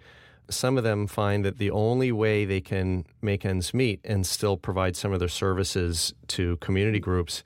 some 0.51 0.77
of 0.77 0.83
them 0.83 1.07
find 1.07 1.45
that 1.45 1.59
the 1.59 1.71
only 1.71 2.11
way 2.11 2.45
they 2.45 2.61
can 2.61 3.05
make 3.23 3.47
ends 3.47 3.73
meet 3.73 4.01
and 4.03 4.27
still 4.27 4.57
provide 4.57 4.97
some 4.97 5.13
of 5.13 5.21
their 5.21 5.29
services 5.29 6.15
to 6.27 6.57
community 6.57 6.99
mm-hmm. 6.99 7.11
groups 7.11 7.45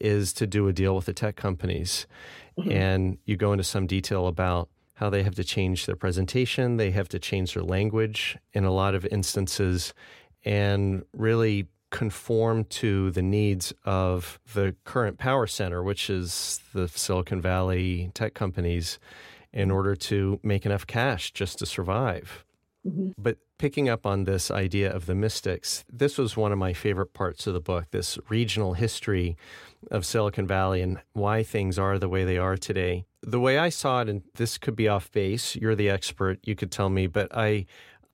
is 0.00 0.32
to 0.32 0.46
do 0.46 0.66
a 0.66 0.72
deal 0.72 0.96
with 0.96 1.04
the 1.04 1.12
tech 1.12 1.36
companies. 1.36 2.06
Mm-hmm. 2.58 2.72
And 2.72 3.18
you 3.26 3.36
go 3.36 3.52
into 3.52 3.64
some 3.64 3.86
detail 3.86 4.28
about 4.28 4.70
how 4.96 5.08
they 5.08 5.22
have 5.22 5.34
to 5.36 5.44
change 5.44 5.86
their 5.86 5.96
presentation, 5.96 6.76
they 6.76 6.90
have 6.90 7.08
to 7.08 7.18
change 7.18 7.54
their 7.54 7.62
language 7.62 8.36
in 8.52 8.64
a 8.64 8.72
lot 8.72 8.94
of 8.94 9.06
instances, 9.06 9.94
and 10.44 11.04
really 11.12 11.66
conform 11.90 12.64
to 12.64 13.10
the 13.12 13.22
needs 13.22 13.72
of 13.84 14.40
the 14.54 14.74
current 14.84 15.18
power 15.18 15.46
center, 15.46 15.82
which 15.82 16.10
is 16.10 16.60
the 16.74 16.88
Silicon 16.88 17.40
Valley 17.40 18.10
tech 18.14 18.34
companies, 18.34 18.98
in 19.52 19.70
order 19.70 19.94
to 19.94 20.40
make 20.42 20.66
enough 20.66 20.86
cash 20.86 21.30
just 21.30 21.58
to 21.58 21.66
survive. 21.66 22.44
Mm-hmm. 22.86 23.10
But 23.18 23.38
picking 23.58 23.88
up 23.88 24.06
on 24.06 24.24
this 24.24 24.50
idea 24.50 24.92
of 24.92 25.06
the 25.06 25.14
mystics, 25.14 25.84
this 25.92 26.18
was 26.18 26.36
one 26.36 26.52
of 26.52 26.58
my 26.58 26.72
favorite 26.72 27.12
parts 27.12 27.46
of 27.46 27.54
the 27.54 27.60
book 27.60 27.86
this 27.90 28.18
regional 28.28 28.74
history 28.74 29.36
of 29.90 30.06
Silicon 30.06 30.46
Valley 30.46 30.82
and 30.82 31.00
why 31.12 31.42
things 31.42 31.78
are 31.78 31.98
the 31.98 32.08
way 32.08 32.24
they 32.24 32.38
are 32.38 32.56
today. 32.56 33.06
The 33.28 33.40
way 33.40 33.58
I 33.58 33.70
saw 33.70 34.02
it, 34.02 34.08
and 34.08 34.22
this 34.36 34.56
could 34.56 34.76
be 34.76 34.86
off 34.86 35.10
base, 35.10 35.56
you're 35.56 35.74
the 35.74 35.90
expert, 35.90 36.38
you 36.44 36.54
could 36.54 36.70
tell 36.70 36.88
me, 36.88 37.08
but 37.08 37.28
I, 37.36 37.66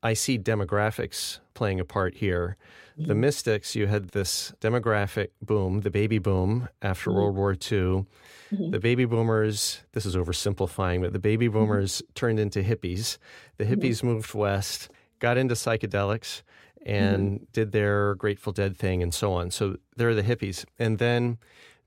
I 0.02 0.14
see 0.14 0.38
demographics 0.38 1.38
playing 1.52 1.80
a 1.80 1.84
part 1.84 2.16
here. 2.16 2.56
Mm-hmm. 2.98 3.08
The 3.08 3.14
mystics, 3.14 3.76
you 3.76 3.86
had 3.86 4.08
this 4.08 4.54
demographic 4.60 5.28
boom, 5.42 5.82
the 5.82 5.90
baby 5.90 6.18
boom 6.18 6.68
after 6.80 7.10
mm-hmm. 7.10 7.18
World 7.18 7.36
War 7.36 7.52
II. 7.52 7.58
Mm-hmm. 7.58 8.70
The 8.70 8.80
baby 8.80 9.04
boomers, 9.04 9.82
this 9.92 10.06
is 10.06 10.16
oversimplifying, 10.16 11.02
but 11.02 11.12
the 11.12 11.18
baby 11.18 11.46
mm-hmm. 11.46 11.58
boomers 11.58 12.02
turned 12.14 12.40
into 12.40 12.62
hippies. 12.62 13.18
The 13.58 13.64
mm-hmm. 13.64 13.74
hippies 13.74 14.02
moved 14.02 14.32
west, 14.32 14.88
got 15.18 15.36
into 15.36 15.54
psychedelics, 15.54 16.42
and 16.86 17.34
mm-hmm. 17.34 17.44
did 17.52 17.72
their 17.72 18.14
Grateful 18.14 18.52
Dead 18.52 18.76
thing 18.76 19.02
and 19.02 19.12
so 19.12 19.34
on. 19.34 19.50
So 19.50 19.76
they're 19.96 20.14
the 20.14 20.22
hippies. 20.22 20.64
And 20.78 20.98
then 20.98 21.38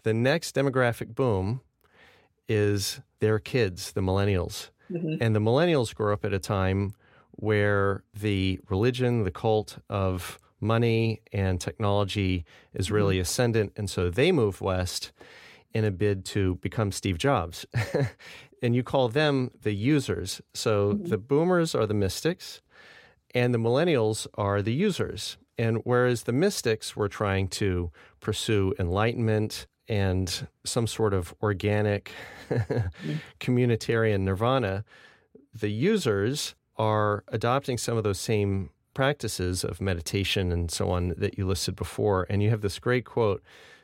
the 0.04 0.14
next 0.14 0.56
demographic 0.56 1.16
boom 1.16 1.62
is 2.48 3.02
their 3.20 3.40
kids, 3.40 3.92
the 3.92 4.02
millennials. 4.02 4.70
Mm-hmm. 4.92 5.16
And 5.22 5.36
the 5.36 5.40
millennials 5.40 5.94
grow 5.94 6.14
up 6.14 6.26
at 6.26 6.34
a 6.34 6.40
time 6.40 6.94
where 7.32 8.04
the 8.14 8.60
religion, 8.70 9.24
the 9.24 9.32
cult 9.32 9.80
of 9.90 10.40
money 10.62 11.22
and 11.34 11.60
technology 11.60 12.46
is 12.74 12.88
mm-hmm. 12.88 12.96
really 12.96 13.16
mm-hmm. 13.16 13.22
ascendant. 13.22 13.74
And 13.76 13.90
so 13.90 14.10
they 14.10 14.32
move 14.32 14.62
west 14.62 15.12
in 15.74 15.84
a 15.84 15.92
bid 15.92 16.24
to 16.26 16.56
become 16.56 16.92
Steve 16.92 17.18
Jobs. 17.18 17.66
and 18.62 18.76
you 18.76 18.84
call 18.84 19.10
them 19.10 19.52
the 19.62 19.74
users. 19.74 20.42
So 20.54 20.94
mm-hmm. 20.94 21.08
the 21.10 21.18
boomers 21.18 21.76
are 21.76 21.86
the 21.86 21.94
mystics, 21.94 22.62
and 23.34 23.54
the 23.54 23.60
millennials 23.60 24.28
are 24.36 24.62
the 24.62 24.74
users. 24.74 25.38
And 25.58 25.82
whereas 25.84 26.24
the 26.24 26.34
mystics 26.34 26.96
were 26.96 27.08
trying 27.08 27.48
to 27.50 27.92
pursue 28.20 28.74
enlightenment 28.80 29.68
and 29.88 30.48
some 30.64 30.88
sort 30.88 31.14
of 31.14 31.34
organic 31.42 32.12
mm-hmm. 32.50 33.14
communitarian 33.40 34.22
nirvana, 34.22 34.84
the 35.54 35.72
users 35.72 36.56
are 36.78 37.24
adopting 37.30 37.78
some 37.78 37.98
of 37.98 38.04
those 38.04 38.20
same 38.20 38.70
practices 38.94 39.64
of 39.64 39.82
meditation 39.82 40.52
and 40.52 40.72
so 40.72 40.90
on 40.90 41.14
that 41.18 41.38
you 41.38 41.46
listed 41.46 41.76
before. 41.76 42.26
And 42.30 42.42
you 42.42 42.50
have 42.50 42.62
this 42.62 42.80
great 42.80 43.06
quote 43.06 43.44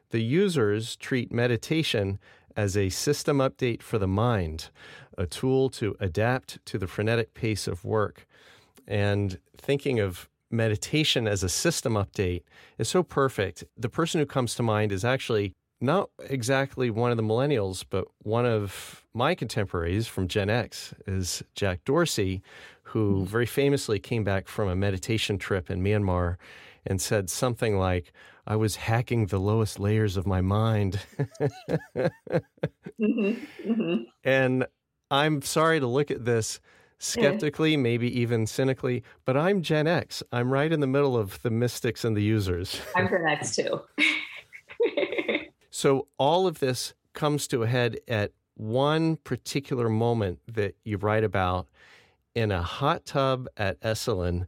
The 0.10 0.22
users 0.22 0.96
treat 0.96 1.32
meditation 1.32 2.20
as 2.56 2.76
a 2.76 2.90
system 2.90 3.38
update 3.38 3.82
for 3.82 3.98
the 3.98 4.08
mind, 4.08 4.70
a 5.18 5.26
tool 5.26 5.70
to 5.70 5.96
adapt 6.00 6.66
to 6.66 6.78
the 6.78 6.88
frenetic 6.88 7.34
pace 7.34 7.68
of 7.68 7.86
work. 7.86 8.26
And 8.88 9.40
thinking 9.56 10.00
of 10.00 10.28
meditation 10.50 11.28
as 11.28 11.44
a 11.44 11.50
system 11.50 11.94
update 11.94 12.44
is 12.78 12.90
so 12.90 13.04
perfect. 13.04 13.64
The 13.78 13.90
person 13.90 14.20
who 14.20 14.26
comes 14.26 14.56
to 14.56 14.64
mind 14.64 14.92
is 14.92 15.06
actually 15.06 15.54
not 15.82 16.10
exactly 16.30 16.89
one 16.89 17.12
of 17.12 17.17
the 17.17 17.24
millennials, 17.24 17.84
but 17.89 18.06
one 18.20 18.46
of 18.46 19.06
my 19.13 19.36
contemporaries 19.36 20.08
from 20.08 20.28
Gen 20.28 20.50
X 20.50 20.94
is 21.08 21.44
Jack 21.56 21.84
Dorsey, 21.84 22.41
who 22.84 23.15
mm-hmm. 23.15 23.26
very 23.26 23.46
famously 23.46 24.00
came 24.00 24.24
back 24.24 24.48
from 24.48 24.70
a 24.70 24.76
meditation 24.76 25.38
trip 25.38 25.72
in 25.72 25.84
Myanmar 25.84 26.38
and 26.86 27.02
said 27.02 27.30
something 27.30 27.78
like, 27.78 28.13
I 28.46 28.56
was 28.56 28.76
hacking 28.76 29.28
the 29.28 29.39
lowest 29.39 29.80
layers 29.80 30.17
of 30.17 30.26
my 30.28 30.41
mind. 30.41 31.00
mm-hmm, 31.39 32.10
mm-hmm. 33.00 34.04
And 34.24 34.65
I'm 35.10 35.41
sorry 35.41 35.80
to 35.80 35.88
look 35.88 36.12
at 36.12 36.26
this 36.26 36.60
skeptically, 37.00 37.76
maybe 37.76 38.20
even 38.20 38.46
cynically, 38.46 39.04
but 39.26 39.36
I'm 39.36 39.62
Gen 39.62 39.88
X. 39.88 40.22
I'm 40.32 40.52
right 40.52 40.72
in 40.72 40.80
the 40.80 40.88
middle 40.88 41.17
of 41.17 41.41
the 41.41 41.50
mystics 41.50 42.06
and 42.06 42.15
the 42.15 42.22
users. 42.22 42.80
I'm 42.96 43.08
Gen 43.08 43.26
X 43.28 43.56
too. 43.56 43.82
so 45.82 46.08
all 46.20 46.46
of 46.46 46.60
this 46.60 46.94
comes 47.13 47.48
to 47.48 47.63
a 47.63 47.67
head 47.67 47.98
at 48.08 48.34
one 48.54 49.15
particular 49.15 49.89
moment 49.89 50.38
that 50.48 50.76
you 50.84 50.98
write 50.98 51.24
about 51.24 51.67
in 52.36 52.52
a 52.52 52.62
hot 52.62 53.04
tub 53.04 53.48
at 53.58 53.82
Esalen. 53.82 54.46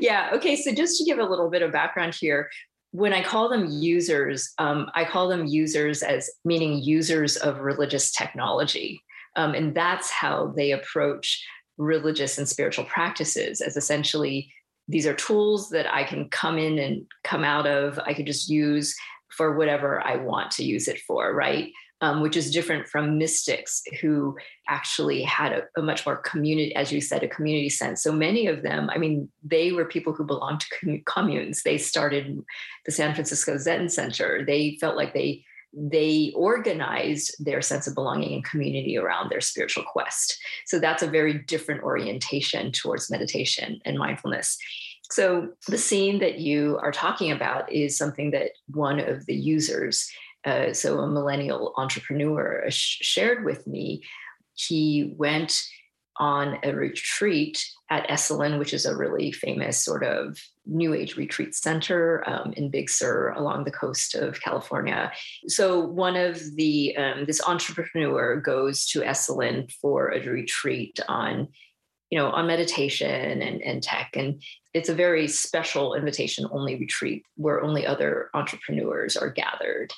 Yeah. 0.00 0.30
Okay. 0.32 0.56
So 0.56 0.74
just 0.74 0.98
to 0.98 1.04
give 1.04 1.20
a 1.20 1.24
little 1.24 1.48
bit 1.48 1.62
of 1.62 1.70
background 1.70 2.16
here, 2.16 2.50
when 2.90 3.12
I 3.12 3.22
call 3.22 3.48
them 3.48 3.68
users, 3.70 4.52
um, 4.58 4.90
I 4.96 5.04
call 5.04 5.28
them 5.28 5.46
users 5.46 6.02
as 6.02 6.28
meaning 6.44 6.82
users 6.82 7.36
of 7.36 7.60
religious 7.60 8.10
technology. 8.10 9.00
Um, 9.36 9.54
and 9.54 9.76
that's 9.76 10.10
how 10.10 10.54
they 10.56 10.72
approach 10.72 11.40
religious 11.78 12.36
and 12.36 12.48
spiritual 12.48 12.86
practices 12.86 13.60
as 13.60 13.76
essentially 13.76 14.52
these 14.88 15.06
are 15.06 15.14
tools 15.14 15.70
that 15.70 15.86
I 15.92 16.02
can 16.02 16.28
come 16.30 16.58
in 16.58 16.80
and 16.80 17.06
come 17.22 17.44
out 17.44 17.68
of. 17.68 18.00
I 18.04 18.12
could 18.12 18.26
just 18.26 18.50
use 18.50 18.94
for 19.30 19.56
whatever 19.56 20.00
I 20.00 20.16
want 20.16 20.50
to 20.52 20.64
use 20.64 20.88
it 20.88 21.00
for, 21.00 21.34
right? 21.34 21.70
um, 22.04 22.20
which 22.20 22.36
is 22.36 22.50
different 22.50 22.86
from 22.86 23.16
mystics 23.16 23.82
who 24.00 24.36
actually 24.68 25.22
had 25.22 25.52
a, 25.52 25.62
a, 25.78 25.82
much 25.82 26.04
more 26.04 26.16
community, 26.16 26.74
as 26.74 26.92
you 26.92 27.00
said, 27.00 27.22
a 27.22 27.28
community 27.28 27.70
sense. 27.70 28.02
So 28.02 28.12
many 28.12 28.46
of 28.46 28.62
them, 28.62 28.90
I 28.90 28.98
mean, 28.98 29.30
they 29.42 29.72
were 29.72 29.86
people 29.86 30.12
who 30.12 30.24
belonged 30.24 30.60
to 30.60 31.00
communes. 31.06 31.62
They 31.62 31.78
started 31.78 32.38
the 32.84 32.92
San 32.92 33.14
Francisco 33.14 33.56
Zen 33.56 33.88
Center. 33.88 34.44
They 34.44 34.76
felt 34.80 34.96
like 34.96 35.14
they 35.14 35.44
they 35.76 36.32
organized 36.36 37.34
their 37.44 37.60
sense 37.60 37.88
of 37.88 37.96
belonging 37.96 38.32
and 38.32 38.44
community 38.44 38.96
around 38.96 39.28
their 39.28 39.40
spiritual 39.40 39.82
quest. 39.82 40.38
So 40.66 40.78
that's 40.78 41.02
a 41.02 41.08
very 41.08 41.34
different 41.36 41.82
orientation 41.82 42.70
towards 42.70 43.10
meditation 43.10 43.80
and 43.84 43.98
mindfulness. 43.98 44.56
So 45.10 45.50
the 45.68 45.78
scene 45.78 46.18
that 46.20 46.38
you 46.38 46.78
are 46.82 46.92
talking 46.92 47.30
about 47.30 47.70
is 47.70 47.96
something 47.96 48.30
that 48.32 48.52
one 48.68 49.00
of 49.00 49.26
the 49.26 49.34
users 49.34 50.10
uh, 50.44 50.74
so 50.74 50.98
a 50.98 51.08
millennial 51.08 51.72
entrepreneur 51.78 52.64
sh- 52.68 52.98
shared 53.00 53.46
with 53.46 53.66
me 53.66 54.02
he 54.54 55.14
went 55.16 55.62
on 56.16 56.58
a 56.62 56.72
retreat 56.72 57.66
at 57.90 58.08
Esalen, 58.08 58.58
which 58.58 58.72
is 58.72 58.86
a 58.86 58.96
really 58.96 59.32
famous 59.32 59.84
sort 59.84 60.04
of 60.04 60.38
New 60.64 60.94
Age 60.94 61.16
retreat 61.16 61.54
center 61.54 62.22
um, 62.28 62.52
in 62.56 62.70
Big 62.70 62.88
Sur 62.88 63.30
along 63.30 63.64
the 63.64 63.72
coast 63.72 64.14
of 64.14 64.40
California. 64.40 65.10
So 65.48 65.80
one 65.80 66.16
of 66.16 66.40
the 66.54 66.96
um, 66.96 67.24
this 67.26 67.42
entrepreneur 67.46 68.36
goes 68.36 68.86
to 68.88 69.00
Esalen 69.00 69.72
for 69.72 70.12
a 70.12 70.20
retreat 70.24 71.00
on, 71.08 71.48
you 72.10 72.18
know, 72.18 72.30
on 72.30 72.46
meditation 72.46 73.42
and, 73.42 73.62
and 73.62 73.82
tech, 73.82 74.10
and 74.14 74.42
it's 74.72 74.88
a 74.88 74.94
very 74.94 75.26
special 75.26 75.94
invitation 75.94 76.46
only 76.50 76.76
retreat 76.76 77.24
where 77.36 77.62
only 77.62 77.86
other 77.86 78.30
entrepreneurs 78.34 79.16
are 79.16 79.30
gathered, 79.30 79.92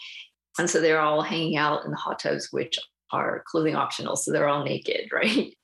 and 0.58 0.70
so 0.70 0.80
they're 0.80 1.00
all 1.00 1.22
hanging 1.22 1.56
out 1.56 1.84
in 1.84 1.90
the 1.90 1.96
hot 1.96 2.18
tubs, 2.18 2.48
which 2.52 2.78
are 3.12 3.44
clothing 3.46 3.76
optional, 3.76 4.16
so 4.16 4.32
they're 4.32 4.48
all 4.48 4.64
naked, 4.64 5.08
right? 5.12 5.54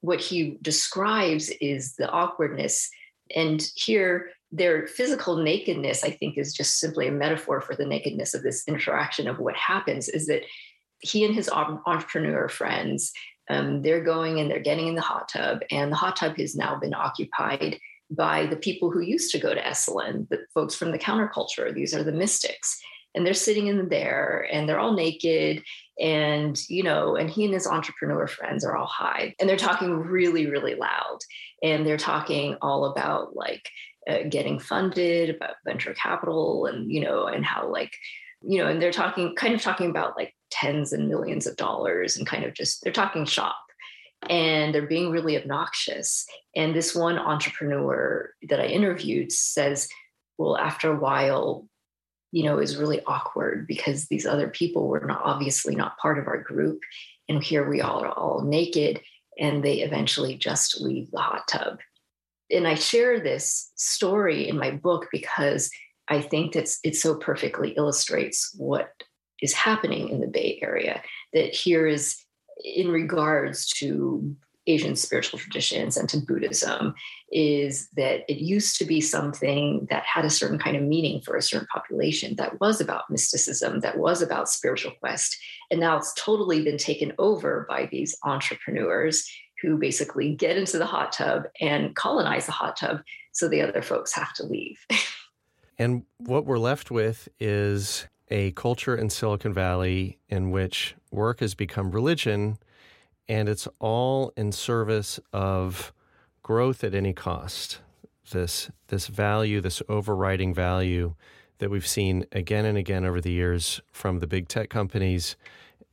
What 0.00 0.20
he 0.20 0.58
describes 0.62 1.50
is 1.60 1.94
the 1.96 2.08
awkwardness 2.08 2.88
and 3.34 3.70
here 3.76 4.30
their 4.50 4.86
physical 4.86 5.36
nakedness 5.36 6.02
i 6.02 6.10
think 6.10 6.38
is 6.38 6.52
just 6.52 6.78
simply 6.78 7.06
a 7.06 7.12
metaphor 7.12 7.60
for 7.60 7.76
the 7.76 7.84
nakedness 7.84 8.34
of 8.34 8.42
this 8.42 8.66
interaction 8.66 9.28
of 9.28 9.38
what 9.38 9.56
happens 9.56 10.08
is 10.08 10.26
that 10.26 10.42
he 11.00 11.24
and 11.24 11.34
his 11.34 11.48
entrepreneur 11.48 12.48
friends 12.48 13.12
um, 13.50 13.82
they're 13.82 14.04
going 14.04 14.40
and 14.40 14.50
they're 14.50 14.60
getting 14.60 14.88
in 14.88 14.94
the 14.94 15.00
hot 15.00 15.28
tub 15.28 15.60
and 15.70 15.90
the 15.90 15.96
hot 15.96 16.16
tub 16.16 16.36
has 16.36 16.54
now 16.54 16.78
been 16.78 16.94
occupied 16.94 17.78
by 18.10 18.46
the 18.46 18.56
people 18.56 18.90
who 18.90 19.00
used 19.00 19.30
to 19.32 19.38
go 19.38 19.54
to 19.54 19.60
Esalen, 19.60 20.28
the 20.28 20.38
folks 20.54 20.74
from 20.74 20.92
the 20.92 20.98
counterculture. 20.98 21.72
These 21.72 21.94
are 21.94 22.02
the 22.02 22.12
mystics. 22.12 22.80
And 23.14 23.26
they're 23.26 23.34
sitting 23.34 23.66
in 23.66 23.88
there 23.88 24.46
and 24.50 24.68
they're 24.68 24.78
all 24.78 24.94
naked. 24.94 25.62
And, 26.00 26.58
you 26.68 26.82
know, 26.82 27.16
and 27.16 27.28
he 27.28 27.44
and 27.44 27.54
his 27.54 27.66
entrepreneur 27.66 28.26
friends 28.26 28.64
are 28.64 28.76
all 28.76 28.86
high 28.86 29.34
and 29.40 29.48
they're 29.48 29.56
talking 29.56 29.98
really, 29.98 30.48
really 30.48 30.74
loud. 30.74 31.18
And 31.62 31.86
they're 31.86 31.96
talking 31.96 32.56
all 32.62 32.84
about 32.84 33.34
like 33.34 33.68
uh, 34.08 34.22
getting 34.28 34.58
funded, 34.58 35.28
about 35.28 35.56
venture 35.66 35.92
capital, 35.92 36.66
and 36.66 36.90
you 36.90 37.00
know, 37.00 37.26
and 37.26 37.44
how 37.44 37.70
like 37.70 37.92
you 38.42 38.58
know, 38.58 38.68
and 38.68 38.80
they're 38.80 38.92
talking 38.92 39.34
kind 39.34 39.54
of 39.54 39.60
talking 39.60 39.90
about 39.90 40.16
like 40.16 40.34
tens 40.50 40.92
and 40.92 41.08
millions 41.08 41.46
of 41.46 41.56
dollars, 41.56 42.16
and 42.16 42.26
kind 42.26 42.44
of 42.44 42.54
just 42.54 42.82
they're 42.82 42.92
talking 42.92 43.24
shop, 43.24 43.58
and 44.28 44.74
they're 44.74 44.86
being 44.86 45.10
really 45.10 45.36
obnoxious. 45.36 46.26
And 46.56 46.74
this 46.74 46.94
one 46.94 47.18
entrepreneur 47.18 48.30
that 48.48 48.60
I 48.60 48.66
interviewed 48.66 49.32
says, 49.32 49.88
well, 50.38 50.56
after 50.56 50.92
a 50.92 50.98
while, 50.98 51.66
you 52.32 52.44
know, 52.44 52.58
is 52.58 52.76
really 52.76 53.02
awkward 53.06 53.66
because 53.66 54.06
these 54.06 54.26
other 54.26 54.48
people 54.48 54.88
were 54.88 55.00
not 55.00 55.22
obviously 55.24 55.74
not 55.74 55.98
part 55.98 56.18
of 56.18 56.26
our 56.26 56.42
group. 56.42 56.80
And 57.28 57.42
here 57.42 57.68
we 57.68 57.80
all 57.80 58.04
are 58.04 58.12
all 58.12 58.42
naked, 58.42 59.00
and 59.38 59.62
they 59.62 59.80
eventually 59.80 60.36
just 60.36 60.80
leave 60.80 61.10
the 61.10 61.18
hot 61.18 61.48
tub 61.48 61.78
and 62.50 62.66
I 62.66 62.74
share 62.74 63.20
this 63.20 63.70
story 63.76 64.48
in 64.48 64.58
my 64.58 64.70
book 64.70 65.08
because 65.12 65.70
I 66.08 66.20
think 66.20 66.54
that 66.54 66.70
it 66.82 66.96
so 66.96 67.16
perfectly 67.16 67.70
illustrates 67.70 68.54
what 68.56 68.90
is 69.40 69.52
happening 69.52 70.08
in 70.08 70.20
the 70.20 70.26
Bay 70.26 70.58
Area. 70.62 71.02
That 71.32 71.54
here 71.54 71.86
is 71.86 72.24
in 72.64 72.88
regards 72.88 73.68
to 73.68 74.36
Asian 74.68 74.94
spiritual 74.94 75.38
traditions 75.38 75.96
and 75.96 76.08
to 76.10 76.18
Buddhism 76.18 76.94
is 77.32 77.88
that 77.96 78.20
it 78.28 78.38
used 78.38 78.76
to 78.78 78.84
be 78.84 79.00
something 79.00 79.86
that 79.90 80.04
had 80.04 80.24
a 80.24 80.30
certain 80.30 80.58
kind 80.58 80.76
of 80.76 80.82
meaning 80.82 81.22
for 81.22 81.36
a 81.36 81.42
certain 81.42 81.66
population 81.72 82.36
that 82.36 82.60
was 82.60 82.80
about 82.80 83.10
mysticism, 83.10 83.80
that 83.80 83.98
was 83.98 84.20
about 84.20 84.48
spiritual 84.48 84.92
quest. 85.00 85.36
And 85.70 85.80
now 85.80 85.96
it's 85.96 86.12
totally 86.14 86.62
been 86.62 86.76
taken 86.76 87.12
over 87.18 87.66
by 87.68 87.88
these 87.90 88.16
entrepreneurs 88.24 89.28
who 89.62 89.78
basically 89.78 90.34
get 90.34 90.56
into 90.56 90.78
the 90.78 90.86
hot 90.86 91.12
tub 91.12 91.44
and 91.60 91.96
colonize 91.96 92.46
the 92.46 92.52
hot 92.52 92.76
tub 92.76 93.00
so 93.32 93.48
the 93.48 93.62
other 93.62 93.82
folks 93.82 94.12
have 94.12 94.32
to 94.34 94.44
leave. 94.44 94.78
and 95.78 96.04
what 96.18 96.44
we're 96.44 96.58
left 96.58 96.90
with 96.90 97.28
is 97.40 98.06
a 98.30 98.52
culture 98.52 98.96
in 98.96 99.10
Silicon 99.10 99.52
Valley 99.52 100.18
in 100.28 100.50
which 100.50 100.94
work 101.10 101.40
has 101.40 101.54
become 101.54 101.90
religion 101.90 102.58
and 103.28 103.48
it's 103.48 103.68
all 103.78 104.32
in 104.36 104.52
service 104.52 105.20
of 105.32 105.92
growth 106.42 106.82
at 106.82 106.94
any 106.94 107.12
cost. 107.12 107.80
This 108.30 108.70
this 108.88 109.06
value, 109.06 109.60
this 109.60 109.82
overriding 109.88 110.54
value 110.54 111.14
that 111.58 111.70
we've 111.70 111.86
seen 111.86 112.24
again 112.32 112.64
and 112.64 112.78
again 112.78 113.04
over 113.04 113.20
the 113.20 113.32
years 113.32 113.80
from 113.92 114.20
the 114.20 114.26
big 114.26 114.48
tech 114.48 114.70
companies 114.70 115.36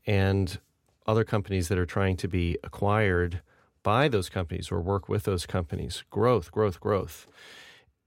and 0.05 0.59
other 1.07 1.23
companies 1.23 1.67
that 1.67 1.77
are 1.77 1.85
trying 1.85 2.17
to 2.17 2.27
be 2.27 2.57
acquired 2.63 3.41
by 3.83 4.07
those 4.07 4.29
companies 4.29 4.71
or 4.71 4.81
work 4.81 5.07
with 5.07 5.23
those 5.23 5.45
companies. 5.45 6.03
Growth, 6.09 6.51
growth, 6.51 6.79
growth. 6.79 7.27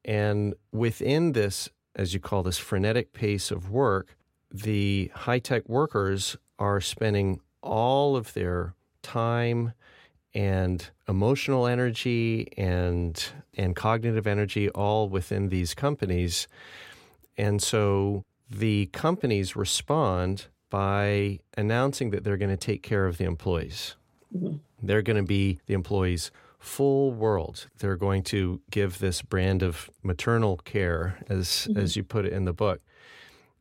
And 0.04 0.54
within 0.72 1.32
this, 1.32 1.68
as 1.94 2.14
you 2.14 2.20
call 2.20 2.42
this 2.42 2.58
frenetic 2.58 3.12
pace 3.12 3.50
of 3.50 3.70
work, 3.70 4.16
the 4.50 5.10
high 5.14 5.38
tech 5.38 5.68
workers 5.68 6.36
are 6.58 6.80
spending 6.80 7.40
all 7.62 8.16
of 8.16 8.32
their 8.34 8.74
time 9.02 9.72
and 10.34 10.90
emotional 11.08 11.66
energy 11.66 12.52
and 12.56 13.30
and 13.56 13.74
cognitive 13.74 14.26
energy 14.26 14.68
all 14.70 15.08
within 15.08 15.48
these 15.48 15.74
companies. 15.74 16.46
And 17.36 17.62
so 17.62 18.24
the 18.50 18.86
companies 18.86 19.56
respond 19.56 20.46
by 20.70 21.40
announcing 21.56 22.10
that 22.10 22.24
they're 22.24 22.36
going 22.36 22.50
to 22.50 22.56
take 22.56 22.82
care 22.82 23.06
of 23.06 23.18
the 23.18 23.24
employees. 23.24 23.96
Mm-hmm. 24.36 24.56
They're 24.82 25.02
going 25.02 25.16
to 25.16 25.22
be 25.22 25.60
the 25.66 25.74
employee's 25.74 26.30
full 26.58 27.12
world. 27.12 27.66
They're 27.78 27.96
going 27.96 28.22
to 28.24 28.60
give 28.70 28.98
this 28.98 29.22
brand 29.22 29.62
of 29.62 29.90
maternal 30.02 30.58
care, 30.58 31.18
as 31.28 31.46
mm-hmm. 31.46 31.78
as 31.78 31.96
you 31.96 32.04
put 32.04 32.26
it 32.26 32.32
in 32.32 32.44
the 32.44 32.52
book. 32.52 32.80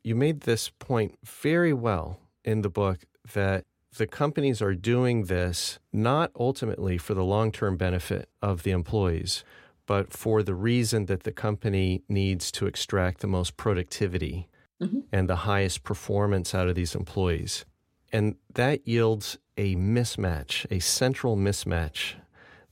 You 0.07 0.15
made 0.15 0.39
this 0.43 0.69
point 0.69 1.19
very 1.25 1.73
well 1.73 2.21
in 2.45 2.61
the 2.61 2.69
book 2.69 2.99
that 3.33 3.65
the 3.97 4.07
companies 4.07 4.61
are 4.61 4.73
doing 4.73 5.25
this 5.25 5.79
not 5.91 6.31
ultimately 6.39 6.97
for 6.97 7.13
the 7.13 7.25
long 7.25 7.51
term 7.51 7.75
benefit 7.75 8.29
of 8.41 8.63
the 8.63 8.71
employees, 8.71 9.43
but 9.85 10.13
for 10.13 10.43
the 10.43 10.55
reason 10.55 11.07
that 11.07 11.23
the 11.23 11.33
company 11.33 12.03
needs 12.07 12.53
to 12.53 12.67
extract 12.67 13.19
the 13.19 13.27
most 13.27 13.57
productivity 13.57 14.47
mm-hmm. 14.81 15.01
and 15.11 15.29
the 15.29 15.43
highest 15.51 15.83
performance 15.83 16.55
out 16.55 16.69
of 16.69 16.75
these 16.75 16.95
employees. 16.95 17.65
And 18.13 18.37
that 18.53 18.87
yields 18.87 19.37
a 19.57 19.75
mismatch, 19.75 20.65
a 20.71 20.79
central 20.79 21.35
mismatch 21.35 22.13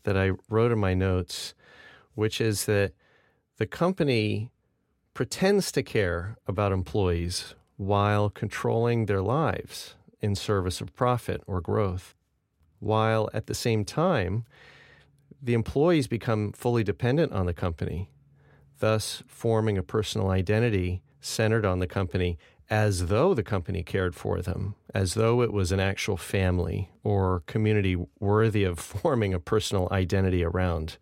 that 0.03 0.15
I 0.15 0.31
wrote 0.49 0.71
in 0.71 0.79
my 0.79 0.93
notes, 0.93 1.53
which 2.13 2.39
is 2.39 2.63
that 2.63 2.93
the 3.57 3.67
company 3.67 4.51
pretends 5.15 5.71
to 5.71 5.81
care 5.81 6.35
about 6.45 6.73
employees 6.73 7.55
while 7.77 8.29
controlling 8.29 9.05
their 9.05 9.21
lives 9.21 9.95
in 10.21 10.35
service 10.35 10.81
of 10.81 10.93
profit 10.93 11.41
or 11.47 11.61
growth, 11.61 12.13
while 12.79 13.29
at 13.33 13.47
the 13.47 13.55
same 13.55 13.85
time, 13.85 14.43
the 15.41 15.53
employees 15.53 16.07
become 16.07 16.51
fully 16.51 16.83
dependent 16.83 17.31
on 17.31 17.45
the 17.45 17.53
company, 17.53 18.09
thus 18.79 19.23
forming 19.25 19.77
a 19.77 19.83
personal 19.83 20.29
identity 20.29 21.01
centered 21.21 21.65
on 21.65 21.79
the 21.79 21.87
company 21.87 22.37
as 22.69 23.07
though 23.07 23.33
the 23.33 23.43
company 23.43 23.83
cared 23.83 24.15
for 24.15 24.41
them, 24.41 24.75
as 24.93 25.13
though 25.13 25.41
it 25.41 25.53
was 25.53 25.71
an 25.71 25.79
actual 25.79 26.17
family 26.17 26.89
or 27.05 27.41
community 27.45 27.95
worthy 28.19 28.65
of 28.65 28.79
forming 28.79 29.33
a 29.33 29.39
personal 29.39 29.87
identity 29.91 30.43
around. 30.43 30.97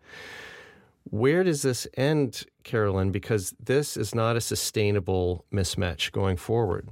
Where 1.14 1.44
does 1.44 1.62
this 1.62 1.86
end, 1.96 2.42
Carolyn? 2.64 3.12
Because 3.12 3.54
this 3.62 3.96
is 3.96 4.16
not 4.16 4.34
a 4.34 4.40
sustainable 4.40 5.44
mismatch 5.54 6.10
going 6.10 6.36
forward. 6.36 6.88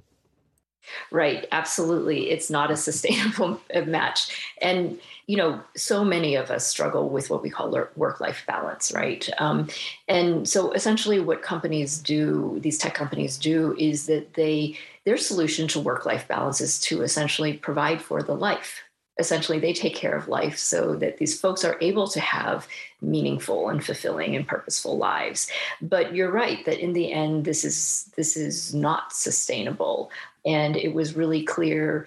Right, 1.11 1.49
absolutely. 1.51 2.31
It's 2.31 2.49
not 2.49 2.71
a 2.71 2.77
sustainable 2.77 3.61
match. 3.85 4.55
And, 4.63 5.01
you 5.27 5.37
know, 5.37 5.61
so 5.75 6.05
many 6.05 6.37
of 6.37 6.53
us 6.53 6.65
struggle 6.65 7.09
with 7.09 7.31
what 7.31 7.43
we 7.43 7.51
call 7.51 7.77
work 7.97 8.21
life 8.21 8.45
balance, 8.47 8.93
right? 8.93 9.29
Um, 9.39 9.67
and 10.07 10.49
so 10.49 10.71
essentially, 10.71 11.19
what 11.19 11.43
companies 11.43 11.99
do, 11.99 12.61
these 12.61 12.79
tech 12.79 12.95
companies 12.95 13.37
do, 13.37 13.75
is 13.77 14.07
that 14.07 14.35
they, 14.35 14.79
their 15.05 15.17
solution 15.17 15.67
to 15.67 15.81
work 15.81 16.07
life 16.07 16.29
balance 16.29 16.61
is 16.61 16.79
to 16.83 17.03
essentially 17.03 17.55
provide 17.55 18.01
for 18.01 18.23
the 18.23 18.37
life. 18.37 18.85
Essentially, 19.19 19.59
they 19.59 19.73
take 19.73 19.97
care 19.97 20.17
of 20.17 20.29
life 20.29 20.57
so 20.57 20.95
that 20.95 21.19
these 21.19 21.39
folks 21.39 21.65
are 21.65 21.77
able 21.81 22.07
to 22.07 22.21
have 22.21 22.69
meaningful 23.03 23.69
and 23.69 23.85
fulfilling 23.85 24.35
and 24.37 24.47
purposeful 24.47 24.97
lives. 24.97 25.51
But 25.81 26.15
you're 26.15 26.31
right 26.31 26.65
that 26.65 26.83
in 26.83 26.93
the 26.93 27.13
end, 27.13 27.45
this 27.45 27.65
is 27.65 28.11
this 28.17 28.37
is 28.37 28.75
not 28.75 29.13
sustainable. 29.13 30.11
And 30.47 30.77
it 30.77 30.95
was 30.95 31.17
really 31.17 31.43
clear 31.43 32.07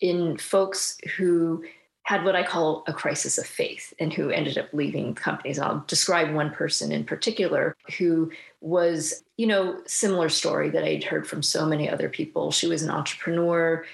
in 0.00 0.38
folks 0.38 0.98
who 1.16 1.62
had 2.10 2.24
what 2.24 2.34
I 2.34 2.42
call 2.42 2.82
a 2.88 2.92
crisis 2.92 3.38
of 3.38 3.46
faith 3.46 3.94
and 4.00 4.12
who 4.12 4.30
ended 4.30 4.58
up 4.58 4.68
leaving 4.72 5.14
companies. 5.14 5.60
I'll 5.60 5.84
describe 5.86 6.34
one 6.34 6.50
person 6.50 6.90
in 6.90 7.04
particular 7.04 7.76
who 7.98 8.32
was, 8.60 9.22
you 9.36 9.46
know, 9.46 9.80
similar 9.86 10.28
story 10.28 10.70
that 10.70 10.82
I'd 10.82 11.04
heard 11.04 11.26
from 11.26 11.42
so 11.42 11.66
many 11.66 11.88
other 11.88 12.08
people. 12.08 12.50
She 12.50 12.66
was 12.66 12.82
an 12.82 12.90
entrepreneur. 12.90 13.84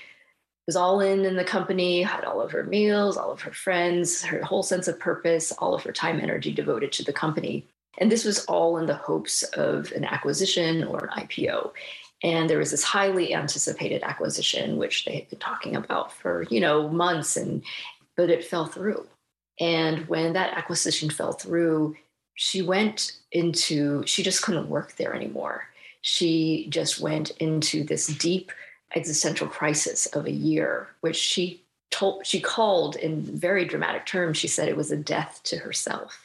Was 0.67 0.77
all 0.77 1.01
in 1.01 1.25
in 1.25 1.37
the 1.37 1.45
company, 1.45 2.03
had 2.03 2.25
all 2.25 2.41
of 2.41 2.51
her 2.51 2.65
meals, 2.65 3.17
all 3.17 3.31
of 3.31 3.41
her 3.43 3.53
friends, 3.53 4.23
her 4.23 4.43
whole 4.43 4.63
sense 4.63 4.89
of 4.89 4.99
purpose, 4.99 5.53
all 5.53 5.75
of 5.75 5.83
her 5.85 5.93
time, 5.93 6.21
energy 6.21 6.53
devoted 6.53 6.93
to 6.93 7.05
the 7.05 7.13
company. 7.13 7.65
And 7.99 8.11
this 8.11 8.25
was 8.25 8.45
all 8.47 8.77
in 8.79 8.87
the 8.87 8.95
hopes 8.95 9.43
of 9.55 9.93
an 9.93 10.05
acquisition 10.05 10.85
or 10.85 11.05
an 11.05 11.27
IPO. 11.27 11.73
And 12.23 12.51
there 12.51 12.59
was 12.59 12.71
this 12.71 12.83
highly 12.83 13.35
anticipated 13.35 14.03
acquisition, 14.03 14.77
which 14.77 15.05
they 15.05 15.17
had 15.17 15.31
been 15.31 15.39
talking 15.39 15.77
about 15.77 16.13
for, 16.13 16.43
you 16.51 16.61
know, 16.61 16.89
months, 16.89 17.37
and 17.37 17.63
but 18.17 18.31
it 18.31 18.45
fell 18.45 18.67
through. 18.67 19.07
And 19.61 20.09
when 20.09 20.33
that 20.33 20.57
acquisition 20.57 21.11
fell 21.11 21.33
through, 21.33 21.97
she 22.35 22.61
went 22.63 23.13
into, 23.33 24.05
she 24.07 24.23
just 24.23 24.43
couldn't 24.43 24.69
work 24.69 24.97
there 24.97 25.15
anymore. 25.15 25.69
She 26.03 26.67
just 26.71 27.01
went 27.01 27.31
into 27.39 27.85
this 27.85 28.07
deep 28.07 28.53
existential 28.95 29.49
crisis 29.49 30.07
of 30.07 30.27
a 30.27 30.31
year, 30.31 30.89
which 31.01 31.17
she 31.17 31.63
told, 31.91 32.27
she 32.27 32.41
called 32.41 32.97
in 32.97 33.23
very 33.23 33.65
dramatic 33.65 34.07
terms. 34.07 34.37
She 34.37 34.49
said 34.49 34.69
it 34.69 34.77
was 34.77 34.91
a 34.91 34.97
death 34.97 35.41
to 35.45 35.59
herself. 35.59 36.19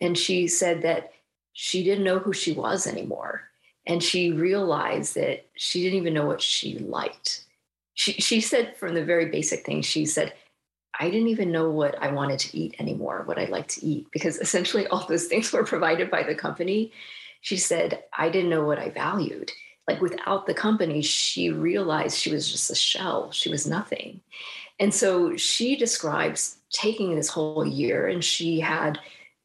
And 0.00 0.16
she 0.16 0.48
said 0.48 0.82
that 0.82 1.12
she 1.52 1.84
didn't 1.84 2.04
know 2.04 2.18
who 2.18 2.32
she 2.32 2.52
was 2.52 2.86
anymore. 2.86 3.48
And 3.86 4.02
she 4.02 4.32
realized 4.32 5.14
that 5.16 5.46
she 5.54 5.82
didn't 5.82 5.98
even 5.98 6.14
know 6.14 6.26
what 6.26 6.40
she 6.40 6.78
liked. 6.78 7.44
She, 7.94 8.12
she 8.12 8.40
said, 8.40 8.76
from 8.76 8.94
the 8.94 9.04
very 9.04 9.26
basic 9.26 9.66
things, 9.66 9.86
she 9.86 10.06
said, 10.06 10.32
I 10.98 11.10
didn't 11.10 11.28
even 11.28 11.52
know 11.52 11.70
what 11.70 12.00
I 12.02 12.10
wanted 12.12 12.38
to 12.40 12.56
eat 12.56 12.76
anymore, 12.78 13.22
what 13.24 13.38
I 13.38 13.46
like 13.46 13.68
to 13.68 13.84
eat, 13.84 14.06
because 14.12 14.38
essentially 14.38 14.86
all 14.86 15.06
those 15.06 15.26
things 15.26 15.52
were 15.52 15.64
provided 15.64 16.10
by 16.10 16.22
the 16.22 16.34
company. 16.34 16.92
She 17.40 17.56
said, 17.56 18.04
I 18.16 18.28
didn't 18.28 18.50
know 18.50 18.64
what 18.64 18.78
I 18.78 18.90
valued. 18.90 19.50
Like 19.88 20.00
without 20.00 20.46
the 20.46 20.54
company, 20.54 21.02
she 21.02 21.50
realized 21.50 22.18
she 22.18 22.32
was 22.32 22.50
just 22.50 22.70
a 22.70 22.74
shell, 22.74 23.32
she 23.32 23.48
was 23.48 23.66
nothing. 23.66 24.20
And 24.78 24.94
so 24.94 25.36
she 25.36 25.76
describes 25.76 26.56
taking 26.70 27.14
this 27.14 27.28
whole 27.28 27.66
year, 27.66 28.06
and 28.06 28.24
she 28.24 28.60
had 28.60 28.98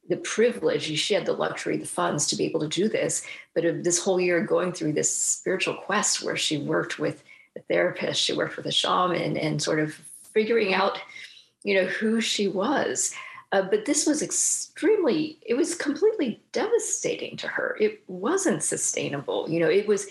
the 0.09 0.17
privilege, 0.17 0.83
she 0.97 1.13
had 1.13 1.25
the 1.25 1.33
luxury, 1.33 1.77
the 1.77 1.85
funds 1.85 2.27
to 2.27 2.35
be 2.35 2.45
able 2.45 2.61
to 2.61 2.67
do 2.67 2.87
this. 2.87 3.25
But 3.53 3.83
this 3.83 4.01
whole 4.01 4.19
year 4.19 4.41
going 4.41 4.71
through 4.71 4.93
this 4.93 5.13
spiritual 5.13 5.75
quest 5.75 6.23
where 6.23 6.37
she 6.37 6.57
worked 6.57 6.97
with 6.97 7.23
a 7.57 7.59
therapist, 7.61 8.21
she 8.21 8.33
worked 8.33 8.57
with 8.57 8.67
a 8.67 8.71
shaman, 8.71 9.37
and 9.37 9.61
sort 9.61 9.79
of 9.79 9.93
figuring 10.33 10.73
out 10.73 10.99
you 11.67 11.73
know, 11.73 11.85
who 11.85 12.21
she 12.21 12.47
was. 12.47 13.13
Uh, 13.51 13.61
but 13.61 13.85
this 13.85 14.05
was 14.05 14.21
extremely, 14.21 15.37
it 15.45 15.53
was 15.53 15.75
completely 15.75 16.41
devastating 16.53 17.35
to 17.37 17.47
her. 17.47 17.77
It 17.79 18.01
wasn't 18.07 18.63
sustainable. 18.63 19.49
You 19.49 19.59
know, 19.59 19.69
it 19.69 19.85
was, 19.85 20.07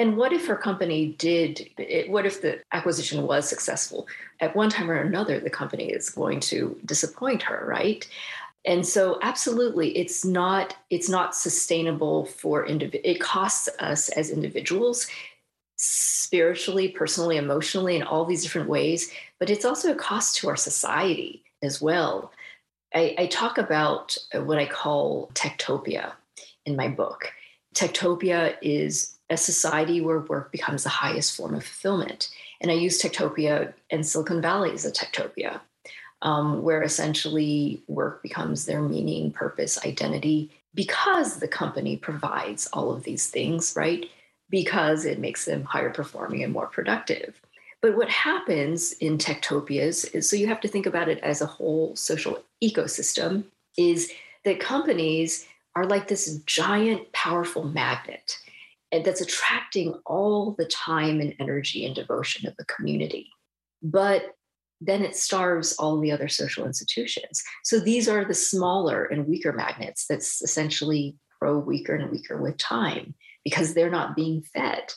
and 0.00 0.16
what 0.16 0.32
if 0.32 0.46
her 0.46 0.56
company 0.56 1.14
did, 1.18 1.70
it, 1.78 2.10
what 2.10 2.26
if 2.26 2.42
the 2.42 2.60
acquisition 2.72 3.24
was 3.24 3.48
successful? 3.48 4.08
At 4.40 4.56
one 4.56 4.70
time 4.70 4.90
or 4.90 4.96
another, 4.96 5.38
the 5.38 5.50
company 5.50 5.90
is 5.92 6.10
going 6.10 6.40
to 6.40 6.76
disappoint 6.84 7.42
her, 7.42 7.64
right? 7.66 8.06
and 8.66 8.86
so 8.86 9.18
absolutely 9.22 9.96
it's 9.96 10.22
not 10.22 10.76
it's 10.90 11.08
not 11.08 11.34
sustainable 11.34 12.26
for 12.26 12.66
individual 12.66 13.00
it 13.10 13.18
costs 13.18 13.70
us 13.78 14.10
as 14.10 14.28
individuals 14.28 15.06
spiritually, 15.82 16.88
personally, 16.88 17.38
emotionally, 17.38 17.96
in 17.96 18.02
all 18.02 18.26
these 18.26 18.42
different 18.42 18.68
ways, 18.68 19.10
but 19.38 19.48
it's 19.48 19.64
also 19.64 19.90
a 19.90 19.96
cost 19.96 20.36
to 20.36 20.48
our 20.48 20.56
society 20.56 21.42
as 21.62 21.80
well. 21.80 22.32
I, 22.94 23.14
I 23.18 23.26
talk 23.26 23.56
about 23.56 24.18
what 24.34 24.58
I 24.58 24.66
call 24.66 25.30
techtopia 25.32 26.12
in 26.66 26.76
my 26.76 26.88
book. 26.88 27.32
Techtopia 27.74 28.56
is 28.60 29.16
a 29.30 29.36
society 29.36 30.00
where 30.00 30.18
work 30.20 30.52
becomes 30.52 30.82
the 30.82 30.90
highest 30.90 31.36
form 31.36 31.54
of 31.54 31.64
fulfillment. 31.64 32.28
And 32.60 32.70
I 32.70 32.74
use 32.74 33.00
techtopia 33.00 33.72
and 33.90 34.04
Silicon 34.04 34.42
Valley 34.42 34.72
as 34.72 34.84
a 34.84 34.92
techtopia, 34.92 35.60
um, 36.20 36.62
where 36.62 36.82
essentially 36.82 37.82
work 37.86 38.22
becomes 38.22 38.66
their 38.66 38.82
meaning, 38.82 39.30
purpose, 39.30 39.78
identity, 39.86 40.50
because 40.74 41.38
the 41.38 41.48
company 41.48 41.96
provides 41.96 42.66
all 42.72 42.92
of 42.92 43.04
these 43.04 43.28
things, 43.28 43.74
right? 43.76 44.06
because 44.50 45.04
it 45.04 45.20
makes 45.20 45.44
them 45.44 45.64
higher 45.64 45.90
performing 45.90 46.42
and 46.42 46.52
more 46.52 46.66
productive. 46.66 47.40
But 47.80 47.96
what 47.96 48.10
happens 48.10 48.92
in 48.94 49.16
techtopias 49.16 50.14
is 50.14 50.28
so 50.28 50.36
you 50.36 50.48
have 50.48 50.60
to 50.60 50.68
think 50.68 50.84
about 50.84 51.08
it 51.08 51.18
as 51.20 51.40
a 51.40 51.46
whole 51.46 51.96
social 51.96 52.42
ecosystem 52.62 53.44
is 53.78 54.12
that 54.44 54.60
companies 54.60 55.46
are 55.76 55.86
like 55.86 56.08
this 56.08 56.36
giant, 56.44 57.10
powerful 57.12 57.64
magnet 57.64 58.36
that's 58.92 59.20
attracting 59.20 59.94
all 60.06 60.54
the 60.58 60.66
time 60.66 61.20
and 61.20 61.34
energy 61.38 61.86
and 61.86 61.94
devotion 61.94 62.48
of 62.48 62.56
the 62.56 62.64
community. 62.64 63.28
But 63.82 64.34
then 64.80 65.02
it 65.02 65.14
starves 65.14 65.74
all 65.74 66.00
the 66.00 66.10
other 66.10 66.28
social 66.28 66.66
institutions. 66.66 67.42
So 67.64 67.78
these 67.78 68.08
are 68.08 68.24
the 68.24 68.34
smaller 68.34 69.04
and 69.04 69.26
weaker 69.26 69.52
magnets 69.52 70.06
that's 70.08 70.40
essentially 70.42 71.16
grow 71.40 71.58
weaker 71.58 71.94
and 71.94 72.10
weaker 72.10 72.40
with 72.40 72.56
time 72.56 73.14
because 73.44 73.74
they're 73.74 73.90
not 73.90 74.16
being 74.16 74.42
fed 74.42 74.92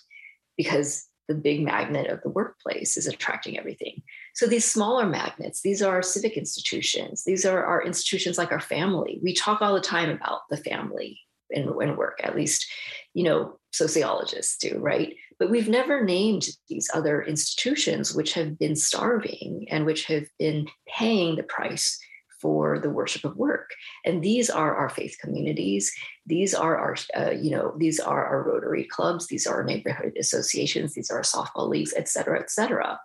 because 0.58 1.08
the 1.28 1.36
big 1.36 1.62
magnet 1.62 2.08
of 2.08 2.22
the 2.22 2.30
workplace 2.30 2.98
is 2.98 3.08
attracting 3.08 3.58
everything. 3.58 4.02
So 4.36 4.46
these 4.46 4.66
smaller 4.66 5.06
magnets, 5.06 5.62
these 5.62 5.82
are 5.82 5.96
our 5.96 6.02
civic 6.02 6.38
institutions. 6.38 7.24
These 7.24 7.46
are 7.46 7.64
our 7.64 7.82
institutions 7.82 8.38
like 8.38 8.52
our 8.52 8.60
family. 8.60 9.20
We 9.24 9.34
talk 9.34 9.62
all 9.62 9.74
the 9.74 9.82
time 9.82 10.10
about 10.10 10.42
the 10.50 10.58
family 10.58 11.20
in, 11.50 11.74
in 11.82 11.96
work, 11.96 12.20
at 12.24 12.36
least, 12.36 12.70
you 13.14 13.24
know, 13.24 13.58
sociologists 13.74 14.58
do, 14.58 14.78
right? 14.80 15.16
But 15.40 15.50
we've 15.50 15.68
never 15.68 16.06
named 16.06 16.48
these 16.70 16.90
other 16.94 17.22
institutions 17.22 18.16
which 18.16 18.34
have 18.34 18.58
been 18.58 18.76
starving 18.76 19.68
and 19.70 19.86
which 19.86 20.06
have 20.06 20.26
been 20.40 20.68
paying 20.88 21.36
the 21.36 21.44
price 21.44 22.00
for 22.40 22.78
the 22.78 22.90
worship 22.90 23.24
of 23.26 23.38
work. 23.38 23.72
And 24.06 24.22
these 24.22 24.50
are 24.50 24.76
our 24.76 24.90
faith 24.90 25.18
communities. 25.20 25.92
These 26.26 26.54
are 26.54 26.78
our, 26.78 26.96
uh, 27.18 27.32
you 27.32 27.52
know, 27.52 27.74
these 27.78 28.00
are 28.00 28.26
our 28.26 28.44
Rotary 28.44 28.84
clubs. 28.84 29.28
These 29.28 29.48
are 29.48 29.56
our 29.56 29.64
neighborhood 29.64 30.14
associations. 30.20 30.94
These 30.94 31.10
are 31.10 31.18
our 31.18 31.24
softball 31.24 31.70
leagues, 31.70 31.94
et 31.96 32.10
cetera, 32.10 32.40
et 32.40 32.52
cetera. 32.52 33.00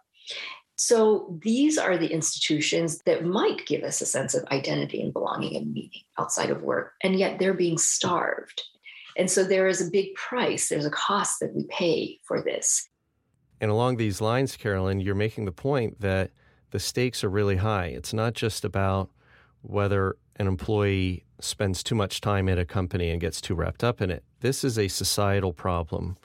So 0.75 1.39
these 1.43 1.79
are 1.79 1.97
the 1.97 2.13
institutions 2.13 3.01
that 3.07 3.25
might 3.25 3.67
give 3.67 3.83
us 3.83 4.01
a 4.01 4.07
sense 4.07 4.35
of 4.35 4.45
identity 4.53 5.01
and 5.01 5.13
belonging 5.13 5.57
and 5.57 5.73
meaning 5.73 6.03
outside 6.19 6.51
of 6.51 6.63
work, 6.63 6.95
and 7.03 7.19
yet 7.19 7.39
they're 7.39 7.55
being 7.55 7.79
starved. 7.79 8.63
And 9.19 9.29
so 9.29 9.43
there 9.43 9.67
is 9.67 9.87
a 9.87 9.91
big 9.91 10.15
price, 10.15 10.69
there's 10.69 10.87
a 10.87 10.91
cost 10.91 11.41
that 11.41 11.55
we 11.55 11.65
pay 11.65 12.19
for 12.25 12.41
this. 12.41 12.89
And 13.61 13.71
along 13.71 13.97
these 13.97 14.21
lines, 14.21 14.57
Carolyn, 14.57 15.01
you're 15.01 15.17
making 15.17 15.45
the 15.45 15.53
point 15.53 16.01
that 16.01 16.31
the 16.71 16.79
stakes 16.79 17.25
are 17.25 17.29
really 17.29 17.57
high. 17.57 17.87
It's 17.87 18.15
not 18.15 18.35
just 18.35 18.65
about 18.65 19.11
whether 19.63 20.17
an 20.37 20.47
employee 20.47 21.25
spends 21.41 21.83
too 21.83 21.97
much 21.97 22.21
time 22.21 22.49
at 22.49 22.59
a 22.59 22.65
company 22.65 23.11
and 23.11 23.21
gets 23.21 23.41
too 23.41 23.57
wrapped 23.57 23.83
up 23.83 24.01
in 24.01 24.11
it. 24.11 24.23
This 24.41 24.63
is 24.63 24.79
a 24.79 24.87
societal 24.87 25.53
problem. 25.53 26.17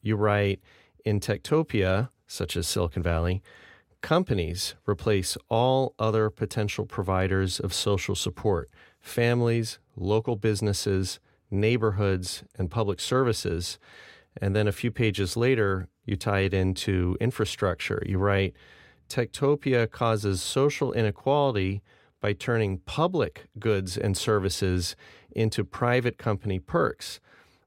You 0.00 0.14
write 0.14 0.60
in 1.04 1.18
Techtopia, 1.18 2.10
such 2.28 2.56
as 2.56 2.68
Silicon 2.68 3.02
Valley, 3.02 3.42
companies 4.00 4.74
replace 4.86 5.36
all 5.48 5.94
other 5.98 6.30
potential 6.30 6.86
providers 6.86 7.58
of 7.58 7.74
social 7.74 8.14
support 8.14 8.70
families, 9.00 9.80
local 9.96 10.36
businesses, 10.36 11.18
neighborhoods, 11.52 12.44
and 12.58 12.70
public 12.70 13.00
services. 13.00 13.78
And 14.40 14.56
then 14.56 14.66
a 14.66 14.72
few 14.72 14.90
pages 14.90 15.36
later, 15.36 15.88
you 16.04 16.16
tie 16.16 16.40
it 16.40 16.54
into 16.54 17.16
infrastructure. 17.20 18.02
You 18.06 18.18
write, 18.18 18.54
Techtopia 19.08 19.90
causes 19.90 20.40
social 20.40 20.92
inequality 20.92 21.82
by 22.20 22.32
turning 22.32 22.78
public 22.78 23.46
goods 23.58 23.98
and 23.98 24.16
services 24.16 24.96
into 25.32 25.64
private 25.64 26.18
company 26.18 26.58
perks. 26.58 27.20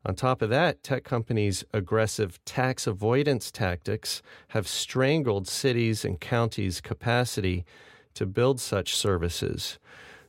On 0.05 0.15
top 0.15 0.41
of 0.41 0.49
that, 0.49 0.83
tech 0.83 1.03
companies' 1.03 1.63
aggressive 1.73 2.43
tax 2.45 2.85
avoidance 2.85 3.51
tactics 3.51 4.21
have 4.49 4.67
strangled 4.67 5.47
cities' 5.47 6.05
and 6.05 6.19
counties' 6.19 6.79
capacity 6.79 7.65
to 8.13 8.25
build 8.25 8.59
such 8.59 8.95
services. 8.95 9.79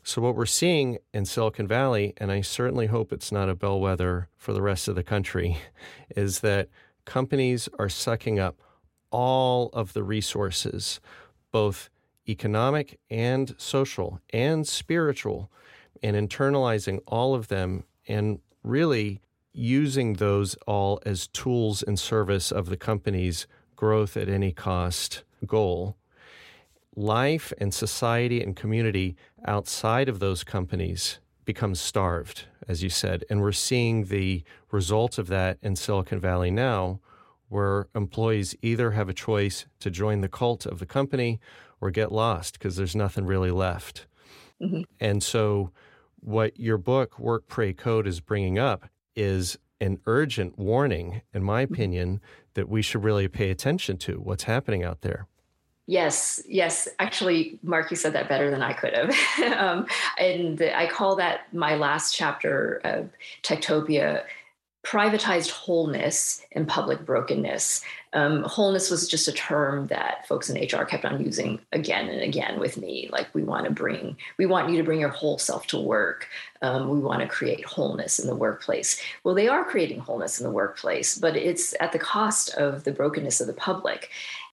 So, 0.09 0.23
what 0.23 0.37
we're 0.37 0.47
seeing 0.47 0.99
in 1.13 1.25
Silicon 1.25 1.67
Valley, 1.67 2.15
and 2.19 2.31
I 2.31 2.41
certainly 2.41 2.87
hope 2.87 3.13
it's 3.13 3.33
not 3.33 3.49
a 3.49 3.57
bellwether 3.57 4.29
for 4.37 4.53
the 4.53 4.63
rest 4.63 4.87
of 4.87 4.95
the 4.95 5.03
country, 5.03 5.59
is 6.17 6.41
that 6.41 6.69
companies 7.05 7.69
are 7.81 7.89
sucking 7.89 8.39
up 8.39 8.63
all 9.11 9.69
of 9.73 9.95
the 9.95 10.05
resources, 10.05 11.01
both 11.51 11.91
economic 12.29 13.01
and 13.11 13.57
social 13.59 14.21
and 14.33 14.69
spiritual, 14.69 15.51
and 16.05 16.15
internalizing 16.15 17.01
all 17.09 17.35
of 17.35 17.49
them 17.49 17.83
and 18.07 18.39
really 18.63 19.21
using 19.53 20.13
those 20.13 20.55
all 20.69 21.01
as 21.05 21.27
tools 21.27 21.83
in 21.83 21.97
service 21.97 22.53
of 22.53 22.67
the 22.67 22.77
company's 22.77 23.49
growth 23.75 24.17
at 24.17 24.29
any 24.29 24.53
cost 24.53 25.25
goal. 25.49 25.97
Life 26.97 27.53
and 27.59 27.75
society 27.75 28.43
and 28.43 28.57
community 28.57 29.17
outside 29.47 30.09
of 30.09 30.19
those 30.19 30.43
companies 30.43 31.21
becomes 31.45 31.79
starved, 31.79 32.47
as 32.67 32.83
you 32.83 32.89
said. 32.89 33.23
And 33.29 33.41
we're 33.41 33.53
seeing 33.53 34.07
the 34.07 34.43
result 34.73 35.19
of 35.19 35.29
that 35.29 35.59
in 35.63 35.77
Silicon 35.77 36.19
Valley 36.19 36.51
now, 36.51 37.01
where 37.49 37.89
employees 37.95 38.55
either 38.63 38.93
have 38.93 39.09
a 39.09 39.15
choice 39.15 39.67
to 39.81 39.91
join 39.91 40.23
the 40.23 40.29
cult 40.29 40.67
of 40.67 40.79
the 40.79 40.87
company 40.87 41.39
or 41.81 41.91
get 41.91 42.11
lost 42.11 42.55
because 42.55 42.77
there's 42.77 42.97
nothing 42.97 43.27
really 43.27 43.51
left. 43.51 44.07
Mm-hmm. 44.61 44.83
And 44.99 45.23
so, 45.23 45.71
what 46.21 46.59
your 46.59 46.79
book, 46.79 47.19
Work, 47.19 47.47
Pray, 47.47 47.73
Code, 47.73 48.07
is 48.07 48.21
bringing 48.21 48.59
up 48.59 48.89
is 49.15 49.59
an 49.81 49.99
urgent 50.07 50.59
warning, 50.59 51.21
in 51.33 51.43
my 51.43 51.65
mm-hmm. 51.65 51.75
opinion, 51.75 52.21
that 52.55 52.69
we 52.69 52.83
should 52.83 53.05
really 53.05 53.29
pay 53.29 53.51
attention 53.51 53.99
to 53.99 54.15
what's 54.15 54.45
happening 54.45 54.83
out 54.83 55.03
there. 55.03 55.29
Yes, 55.87 56.43
yes. 56.49 56.89
Actually, 56.99 57.59
Mark, 57.63 57.91
you 57.91 57.97
said 57.97 58.13
that 58.15 58.29
better 58.29 58.51
than 58.51 58.63
I 58.63 58.73
could 58.73 58.93
have. 58.93 59.15
um, 59.57 59.87
and 60.19 60.61
I 60.61 60.89
call 60.89 61.17
that 61.17 61.53
my 61.55 61.77
last 61.77 62.15
chapter 62.15 62.81
of 62.83 63.11
Techtopia 63.45 64.25
privatized 64.85 65.51
wholeness 65.51 66.43
and 66.53 66.69
public 66.69 67.05
brokenness. 67.05 67.83
Um, 68.13 68.45
wholeness 68.45 68.89
was 68.89 69.09
just 69.09 69.27
a 69.27 69.33
term 69.33 69.89
that 69.89 70.29
folks 70.29 70.49
in 70.49 70.63
HR 70.63 70.85
kept 70.85 71.05
on 71.05 71.25
using 71.25 71.59
again 71.73 72.09
and 72.09 72.23
again 72.23 72.61
with 72.61 72.77
me. 72.77 73.09
Like, 73.11 73.35
we 73.35 73.43
want 73.43 73.65
to 73.65 73.73
bring, 73.73 74.17
we 74.39 74.47
want 74.47 74.71
you 74.71 74.77
to 74.77 74.85
bring 74.85 75.01
your 75.01 75.09
whole 75.09 75.39
self 75.39 75.67
to 75.69 75.81
work. 75.81 76.29
Um, 76.63 76.89
we 76.89 77.01
want 77.01 77.21
to 77.21 77.27
create 77.27 77.65
wholeness 77.65 78.21
in 78.21 78.29
the 78.29 78.37
workplace. 78.37 79.01
Well, 79.25 79.35
they 79.35 79.49
are 79.49 79.65
creating 79.65 80.01
wholeness 80.01 80.41
in 80.41 80.47
the 80.47 80.53
workplace, 80.53 81.19
but 81.19 81.37
it's 81.37 81.75
at 81.81 81.91
the 81.91 81.99
cost 81.99 82.55
of 82.55 82.85
the 82.85 82.93
brokenness 82.93 83.41
of 83.41 83.49
the 83.49 83.55
public 83.55 84.11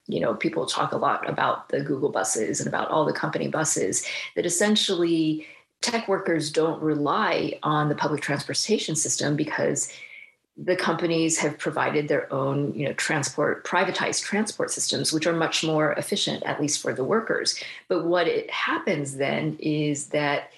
you 0.07 0.19
know 0.19 0.33
people 0.33 0.65
talk 0.65 0.91
a 0.91 0.97
lot 0.97 1.27
about 1.29 1.69
the 1.69 1.81
google 1.81 2.09
buses 2.09 2.59
and 2.59 2.67
about 2.67 2.89
all 2.89 3.05
the 3.05 3.13
company 3.13 3.47
buses 3.47 4.05
that 4.35 4.45
essentially 4.45 5.45
tech 5.81 6.07
workers 6.07 6.51
don't 6.51 6.81
rely 6.81 7.57
on 7.63 7.89
the 7.89 7.95
public 7.95 8.21
transportation 8.21 8.95
system 8.95 9.35
because 9.35 9.91
the 10.55 10.75
companies 10.75 11.39
have 11.39 11.57
provided 11.57 12.07
their 12.07 12.31
own 12.31 12.73
you 12.73 12.85
know 12.85 12.93
transport 12.93 13.65
privatized 13.65 14.23
transport 14.23 14.69
systems 14.69 15.11
which 15.11 15.25
are 15.25 15.33
much 15.33 15.63
more 15.63 15.93
efficient 15.93 16.43
at 16.43 16.61
least 16.61 16.81
for 16.81 16.93
the 16.93 17.03
workers. 17.03 17.59
But 17.87 18.05
what 18.05 18.27
it 18.27 18.49
happens 18.51 19.17
then 19.17 19.57
is 19.59 20.07
that 20.07 20.51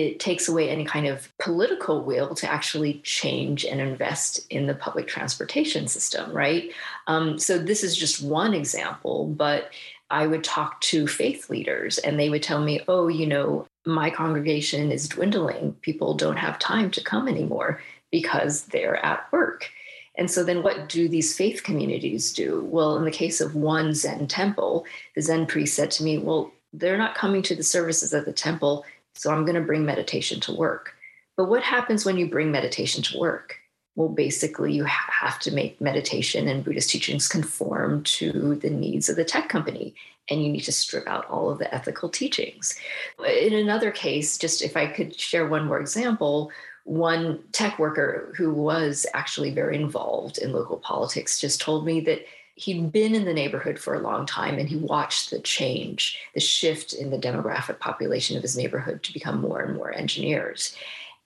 it 0.00 0.20
takes 0.20 0.48
away 0.48 0.70
any 0.70 0.84
kind 0.84 1.06
of 1.06 1.30
political 1.38 2.02
will 2.02 2.34
to 2.34 2.50
actually 2.50 3.00
change 3.04 3.64
and 3.64 3.80
invest 3.80 4.40
in 4.50 4.66
the 4.66 4.74
public 4.74 5.06
transportation 5.06 5.86
system 5.86 6.32
right 6.32 6.70
um, 7.06 7.38
so 7.38 7.58
this 7.58 7.84
is 7.84 7.96
just 7.96 8.22
one 8.22 8.54
example 8.54 9.26
but 9.26 9.70
i 10.10 10.26
would 10.26 10.44
talk 10.44 10.80
to 10.80 11.06
faith 11.06 11.50
leaders 11.50 11.98
and 11.98 12.18
they 12.18 12.30
would 12.30 12.42
tell 12.42 12.62
me 12.62 12.80
oh 12.88 13.08
you 13.08 13.26
know 13.26 13.66
my 13.84 14.10
congregation 14.10 14.92
is 14.92 15.08
dwindling 15.08 15.72
people 15.82 16.14
don't 16.14 16.36
have 16.36 16.58
time 16.58 16.90
to 16.90 17.02
come 17.02 17.28
anymore 17.28 17.80
because 18.12 18.66
they're 18.66 19.04
at 19.04 19.26
work. 19.32 19.70
And 20.14 20.30
so 20.30 20.44
then 20.44 20.62
what 20.62 20.88
do 20.88 21.08
these 21.08 21.36
faith 21.36 21.64
communities 21.64 22.32
do? 22.32 22.64
Well, 22.70 22.96
in 22.96 23.04
the 23.04 23.10
case 23.10 23.40
of 23.40 23.56
one 23.56 23.94
Zen 23.94 24.28
temple, 24.28 24.84
the 25.16 25.22
Zen 25.22 25.46
priest 25.46 25.74
said 25.74 25.90
to 25.92 26.04
me, 26.04 26.18
Well, 26.18 26.52
they're 26.72 26.98
not 26.98 27.16
coming 27.16 27.42
to 27.42 27.56
the 27.56 27.62
services 27.62 28.14
at 28.14 28.26
the 28.26 28.32
temple, 28.32 28.84
so 29.14 29.30
I'm 29.30 29.44
going 29.44 29.56
to 29.56 29.60
bring 29.60 29.84
meditation 29.84 30.40
to 30.40 30.54
work. 30.54 30.94
But 31.36 31.48
what 31.48 31.62
happens 31.62 32.04
when 32.04 32.16
you 32.16 32.28
bring 32.28 32.50
meditation 32.50 33.02
to 33.04 33.18
work? 33.18 33.58
Well, 33.94 34.08
basically, 34.08 34.72
you 34.72 34.84
have 34.84 35.38
to 35.40 35.50
make 35.50 35.80
meditation 35.80 36.48
and 36.48 36.64
Buddhist 36.64 36.90
teachings 36.90 37.28
conform 37.28 38.02
to 38.04 38.54
the 38.56 38.70
needs 38.70 39.08
of 39.08 39.16
the 39.16 39.24
tech 39.24 39.50
company, 39.50 39.94
and 40.30 40.42
you 40.42 40.50
need 40.50 40.64
to 40.64 40.72
strip 40.72 41.06
out 41.06 41.28
all 41.28 41.50
of 41.50 41.58
the 41.58 41.72
ethical 41.74 42.08
teachings. 42.08 42.78
In 43.26 43.52
another 43.52 43.90
case, 43.90 44.38
just 44.38 44.62
if 44.62 44.76
I 44.78 44.86
could 44.86 45.18
share 45.18 45.46
one 45.46 45.66
more 45.66 45.78
example, 45.78 46.50
one 46.84 47.40
tech 47.52 47.78
worker 47.78 48.32
who 48.36 48.52
was 48.52 49.06
actually 49.14 49.50
very 49.50 49.76
involved 49.76 50.38
in 50.38 50.52
local 50.52 50.78
politics 50.78 51.38
just 51.38 51.60
told 51.60 51.84
me 51.84 52.00
that 52.00 52.24
he'd 52.54 52.92
been 52.92 53.14
in 53.14 53.24
the 53.24 53.32
neighborhood 53.32 53.78
for 53.78 53.94
a 53.94 54.00
long 54.00 54.26
time 54.26 54.58
and 54.58 54.68
he 54.68 54.76
watched 54.76 55.30
the 55.30 55.40
change, 55.40 56.18
the 56.34 56.40
shift 56.40 56.92
in 56.92 57.10
the 57.10 57.18
demographic 57.18 57.78
population 57.78 58.36
of 58.36 58.42
his 58.42 58.56
neighborhood 58.56 59.02
to 59.02 59.12
become 59.12 59.40
more 59.40 59.60
and 59.60 59.74
more 59.74 59.92
engineers. 59.92 60.76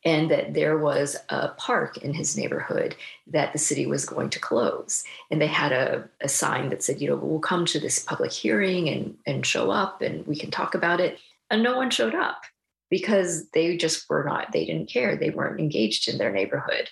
And 0.05 0.31
that 0.31 0.55
there 0.55 0.79
was 0.79 1.17
a 1.31 1.49
park 1.49 1.97
in 1.97 2.15
his 2.15 2.37
neighborhood 2.37 2.95
that 3.27 3.53
the 3.53 3.59
city 3.59 3.87
was 3.87 4.05
going 4.05 4.31
to 4.31 4.39
close. 4.39 5.03
And 5.33 5.41
they 5.41 5.49
had 5.49 5.73
a, 5.73 6.09
a 6.21 6.29
sign 6.29 6.69
that 6.69 6.85
said, 6.85 7.01
you 7.01 7.09
know, 7.09 7.17
we'll 7.17 7.41
come 7.41 7.67
to 7.67 7.81
this 7.81 7.99
public 7.99 8.31
hearing 8.31 8.89
and, 8.89 9.17
and 9.27 9.45
show 9.45 9.73
up 9.73 10.03
and 10.03 10.25
we 10.27 10.37
can 10.37 10.53
talk 10.53 10.77
about 10.77 11.01
it. 11.01 11.19
And 11.51 11.63
no 11.63 11.77
one 11.77 11.91
showed 11.91 12.15
up 12.15 12.43
because 12.89 13.49
they 13.49 13.77
just 13.77 14.09
were 14.09 14.23
not, 14.23 14.53
they 14.53 14.65
didn't 14.65 14.89
care. 14.89 15.17
They 15.17 15.31
weren't 15.31 15.59
engaged 15.59 16.09
in 16.09 16.19
their 16.19 16.31
neighborhood. 16.31 16.89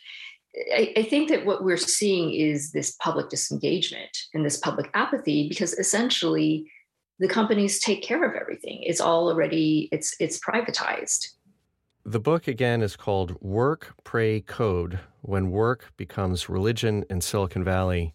I, 0.73 0.93
I, 0.97 1.03
think 1.03 1.29
that 1.31 1.45
what 1.45 1.65
we're 1.65 1.77
seeing 1.77 2.33
is 2.33 2.71
this 2.71 2.93
public 3.01 3.29
disengagement 3.29 4.17
and 4.35 4.45
this 4.45 4.57
public 4.57 4.89
apathy 4.95 5.49
because 5.49 5.73
essentially 5.75 6.71
the 7.19 7.29
companies 7.29 7.81
take 7.81 8.03
care 8.03 8.25
of 8.25 8.35
everything. 8.41 8.81
It's 8.83 9.01
all 9.01 9.29
already, 9.29 9.89
it's 9.91 10.15
it's 10.21 10.39
privatized. 10.39 11.29
The 12.05 12.21
book 12.21 12.47
again 12.47 12.83
is 12.83 12.97
called 12.97 13.41
Work, 13.41 13.95
Pray, 14.05 14.41
Code 14.43 15.01
When 15.23 15.51
Work 15.51 15.93
Becomes 15.97 16.49
Religion 16.49 17.05
in 17.09 17.21
Silicon 17.21 17.65
Valley 17.65 18.15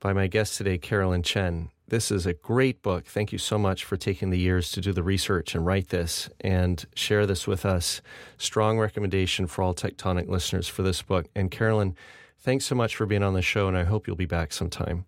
by 0.00 0.12
my 0.12 0.26
guest 0.26 0.56
today, 0.56 0.78
Carolyn 0.78 1.22
Chen. 1.22 1.68
This 1.90 2.12
is 2.12 2.24
a 2.24 2.34
great 2.34 2.82
book. 2.82 3.04
Thank 3.04 3.32
you 3.32 3.38
so 3.38 3.58
much 3.58 3.82
for 3.84 3.96
taking 3.96 4.30
the 4.30 4.38
years 4.38 4.70
to 4.72 4.80
do 4.80 4.92
the 4.92 5.02
research 5.02 5.56
and 5.56 5.66
write 5.66 5.88
this 5.88 6.30
and 6.40 6.86
share 6.94 7.26
this 7.26 7.48
with 7.48 7.66
us. 7.66 8.00
Strong 8.38 8.78
recommendation 8.78 9.48
for 9.48 9.62
all 9.62 9.74
Techtonic 9.74 10.28
listeners 10.28 10.68
for 10.68 10.82
this 10.82 11.02
book. 11.02 11.26
And 11.34 11.50
Carolyn, 11.50 11.96
thanks 12.38 12.64
so 12.64 12.76
much 12.76 12.94
for 12.94 13.06
being 13.06 13.24
on 13.24 13.34
the 13.34 13.42
show, 13.42 13.66
and 13.66 13.76
I 13.76 13.82
hope 13.82 14.06
you'll 14.06 14.14
be 14.14 14.24
back 14.24 14.52
sometime. 14.52 15.04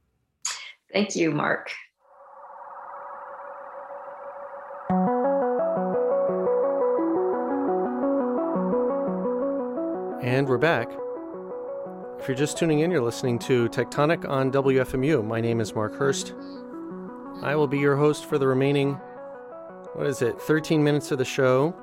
Thank 0.92 1.14
you, 1.14 1.30
Mark. 1.30 1.70
And 10.20 10.48
we're 10.48 10.58
back. 10.58 10.90
If 12.18 12.26
you're 12.26 12.36
just 12.36 12.58
tuning 12.58 12.80
in, 12.80 12.90
you're 12.90 13.00
listening 13.00 13.38
to 13.40 13.68
Techtonic 13.68 14.28
on 14.28 14.50
WFMU. 14.50 15.24
My 15.24 15.40
name 15.40 15.60
is 15.60 15.76
Mark 15.76 15.94
Hurst. 15.94 16.34
I 17.42 17.56
will 17.56 17.66
be 17.66 17.78
your 17.78 17.96
host 17.96 18.26
for 18.26 18.38
the 18.38 18.46
remaining, 18.46 18.94
what 19.94 20.06
is 20.06 20.22
it, 20.22 20.40
13 20.40 20.84
minutes 20.84 21.10
of 21.10 21.18
the 21.18 21.24
show. 21.24 21.74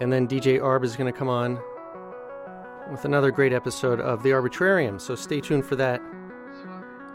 And 0.00 0.12
then 0.12 0.26
DJ 0.26 0.60
Arb 0.60 0.82
is 0.82 0.96
going 0.96 1.12
to 1.12 1.16
come 1.16 1.28
on 1.28 1.60
with 2.90 3.04
another 3.04 3.30
great 3.30 3.52
episode 3.52 4.00
of 4.00 4.24
The 4.24 4.30
Arbitrarium, 4.30 5.00
so 5.00 5.14
stay 5.14 5.40
tuned 5.40 5.64
for 5.64 5.76
that 5.76 6.02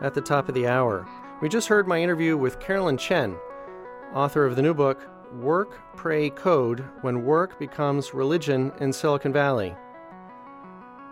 at 0.01 0.13
the 0.13 0.21
top 0.21 0.47
of 0.47 0.55
the 0.55 0.67
hour. 0.67 1.05
We 1.41 1.49
just 1.49 1.67
heard 1.67 1.85
my 1.85 2.01
interview 2.01 2.37
with 2.37 2.61
Carolyn 2.61 2.97
Chen, 2.97 3.35
author 4.13 4.45
of 4.45 4.55
the 4.55 4.61
new 4.61 4.73
book, 4.73 5.05
Work, 5.33 5.77
Pray, 5.97 6.29
Code 6.29 6.79
When 7.01 7.25
Work 7.25 7.59
Becomes 7.59 8.13
Religion 8.13 8.71
in 8.79 8.93
Silicon 8.93 9.33
Valley. 9.33 9.75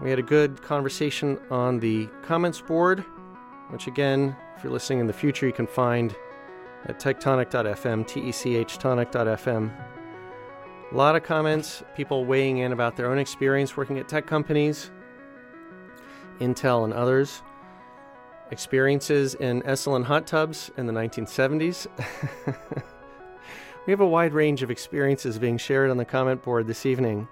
We 0.02 0.10
had 0.10 0.20
a 0.20 0.24
good 0.24 0.62
conversation 0.62 1.38
on 1.52 1.82
the 1.82 2.08
comments 2.22 2.62
board, 2.62 3.04
which 3.70 3.88
again 3.88 4.38
if 4.56 4.64
you're 4.64 4.74
listening 4.74 5.00
in 5.00 5.08
the 5.08 5.14
future, 5.14 5.46
you 5.46 5.54
can 5.54 5.68
find 5.68 6.16
at 6.86 7.00
techtonic.fm, 7.00 8.08
T 8.08 8.22
E 8.22 8.32
C 8.32 8.56
H 8.56 8.78
tonic.fm. 8.78 9.72
A 10.92 10.96
lot 10.96 11.16
of 11.16 11.24
comments, 11.24 11.84
people 11.96 12.26
weighing 12.26 12.60
in 12.60 12.72
about 12.72 12.96
their 12.96 13.10
own 13.10 13.18
experience 13.18 13.76
working 13.76 13.98
at 13.98 14.08
tech 14.08 14.28
companies, 14.28 14.92
Intel, 16.40 16.84
and 16.84 16.94
others. 16.94 17.42
Experiences 18.52 19.34
in 19.36 19.64
Esalen 19.64 20.04
hot 20.04 20.28
tubs 20.28 20.70
in 20.78 20.86
the 20.86 20.94
1970s. 20.94 21.88
we 23.88 23.92
have 23.92 24.02
a 24.02 24.08
wide 24.08 24.34
range 24.34 24.62
of 24.62 24.70
experiences 24.70 25.40
being 25.40 25.58
shared 25.58 25.90
on 25.90 25.98
the 25.98 26.06
comment 26.06 26.44
board 26.44 26.68
this 26.68 26.86
evening. 26.86 27.28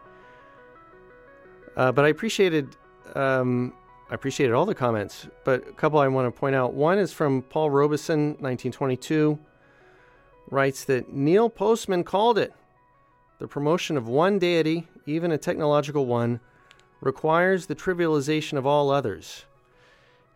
Uh, 1.75 1.91
but 1.91 2.05
I 2.05 2.07
appreciated 2.07 2.75
um, 3.15 3.73
I 4.11 4.15
appreciated 4.15 4.53
all 4.53 4.65
the 4.65 4.75
comments, 4.75 5.27
but 5.45 5.65
a 5.69 5.71
couple 5.71 5.97
I 5.97 6.07
want 6.09 6.27
to 6.27 6.37
point 6.37 6.53
out. 6.53 6.73
One 6.73 6.99
is 6.99 7.13
from 7.13 7.43
Paul 7.43 7.69
Robeson, 7.69 8.31
1922, 8.39 9.39
writes 10.49 10.83
that 10.83 11.13
Neil 11.13 11.49
Postman 11.49 12.03
called 12.03 12.37
it 12.37 12.53
the 13.39 13.47
promotion 13.47 13.95
of 13.95 14.09
one 14.09 14.37
deity, 14.37 14.89
even 15.05 15.31
a 15.31 15.37
technological 15.37 16.05
one, 16.05 16.41
requires 16.99 17.67
the 17.67 17.75
trivialization 17.75 18.57
of 18.57 18.67
all 18.67 18.91
others. 18.91 19.45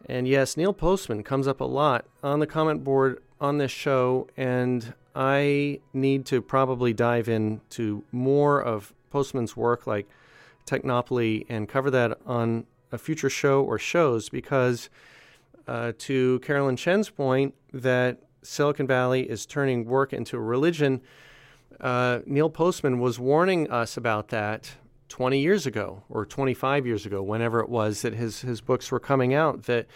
And 0.05 0.25
yes, 0.25 0.55
Neil 0.55 0.71
Postman 0.71 1.21
comes 1.21 1.45
up 1.45 1.59
a 1.59 1.65
lot 1.65 2.05
on 2.23 2.39
the 2.39 2.47
comment 2.47 2.85
board 2.85 3.21
on 3.41 3.57
this 3.57 3.71
show, 3.71 4.29
and 4.37 4.93
I 5.13 5.81
need 5.93 6.25
to 6.27 6.41
probably 6.41 6.93
dive 6.93 7.27
into 7.27 8.05
more 8.13 8.61
of 8.61 8.93
Postman's 9.11 9.57
work 9.57 9.85
like 9.85 10.07
Technopoly 10.65 11.45
and 11.49 11.67
cover 11.67 11.91
that 11.91 12.17
on 12.25 12.65
a 12.91 12.97
future 12.97 13.29
show 13.29 13.63
or 13.63 13.77
shows 13.77 14.29
because, 14.29 14.89
uh, 15.67 15.93
to 15.99 16.39
Carolyn 16.39 16.75
Chen's 16.75 17.09
point, 17.09 17.53
that 17.73 18.19
Silicon 18.43 18.87
Valley 18.87 19.29
is 19.29 19.45
turning 19.45 19.85
work 19.85 20.13
into 20.13 20.37
a 20.37 20.41
religion. 20.41 21.01
Uh, 21.79 22.19
Neil 22.25 22.49
Postman 22.49 22.99
was 22.99 23.19
warning 23.19 23.69
us 23.69 23.97
about 23.97 24.29
that 24.29 24.71
20 25.09 25.39
years 25.39 25.65
ago 25.65 26.03
or 26.09 26.25
25 26.25 26.85
years 26.85 27.05
ago, 27.05 27.21
whenever 27.21 27.59
it 27.59 27.69
was 27.69 28.01
that 28.01 28.13
his, 28.13 28.41
his 28.41 28.61
books 28.61 28.91
were 28.91 28.99
coming 28.99 29.33
out, 29.33 29.63
that 29.63 29.87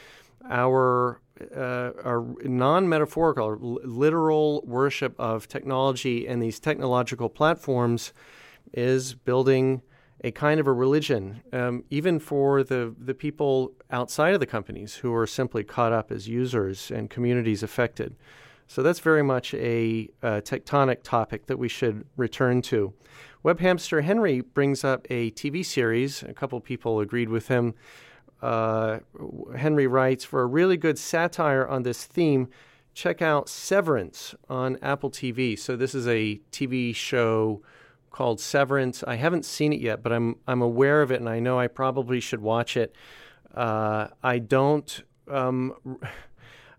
our 0.50 1.22
uh, 1.56 1.92
our 2.04 2.26
non-metaphorical, 2.44 3.80
literal 3.84 4.62
worship 4.66 5.16
of 5.18 5.48
technology 5.48 6.28
and 6.28 6.42
these 6.42 6.60
technological 6.60 7.30
platforms 7.30 8.14
is 8.74 9.14
building 9.14 9.82
a 10.24 10.32
kind 10.32 10.60
of 10.60 10.68
a 10.68 10.74
religion, 10.74 11.42
um, 11.54 11.84
even 11.90 12.20
for 12.20 12.64
the, 12.64 12.94
the 13.00 13.14
people 13.14 13.74
outside 13.90 14.34
of 14.34 14.40
the 14.40 14.46
companies 14.46 14.96
who 14.96 15.14
are 15.14 15.28
simply 15.28 15.64
caught 15.64 15.94
up 15.94 16.12
as 16.12 16.28
users 16.28 16.92
and 16.92 17.10
communities 17.10 17.64
affected. 17.64 18.16
So 18.68 18.84
that's 18.84 19.00
very 19.00 19.24
much 19.24 19.54
a, 19.56 20.10
a 20.22 20.42
Techtonic 20.42 21.02
topic 21.02 21.48
that 21.48 21.58
we 21.58 21.68
should 21.68 22.06
return 22.18 22.62
to. 22.64 22.94
Web 23.42 23.60
Hamster 23.62 24.02
Henry 24.02 24.42
brings 24.42 24.84
up 24.84 25.08
a 25.10 25.32
TV 25.32 25.66
series. 25.66 26.22
A 26.24 26.34
couple 26.34 26.60
people 26.60 27.00
agreed 27.00 27.30
with 27.30 27.48
him. 27.48 27.74
Uh, 28.42 29.00
Henry 29.58 29.88
writes 29.88 30.24
for 30.24 30.42
a 30.42 30.46
really 30.46 30.78
good 30.78 31.00
satire 31.00 31.68
on 31.68 31.84
this 31.84 32.06
theme. 32.06 32.50
Check 32.94 33.22
out 33.22 33.50
Severance 33.50 34.36
on 34.50 34.78
Apple 34.82 35.10
TV. 35.10 35.58
So 35.58 35.76
this 35.76 35.96
is 35.96 36.08
a 36.08 36.40
TV 36.52 36.94
show 36.94 37.62
called 38.12 38.40
Severance. 38.40 39.04
I 39.06 39.16
haven't 39.16 39.46
seen 39.46 39.74
it 39.74 39.82
yet, 39.82 40.04
but 40.04 40.12
I'm 40.12 40.38
I'm 40.48 40.62
aware 40.62 41.02
of 41.02 41.12
it, 41.12 41.20
and 41.20 41.30
I 41.30 41.40
know 41.40 41.60
I 41.60 41.68
probably 41.68 42.20
should 42.20 42.42
watch 42.42 42.78
it. 42.78 42.96
Uh, 43.54 44.08
I 44.24 44.40
don't. 44.40 45.04
Um, 45.28 46.00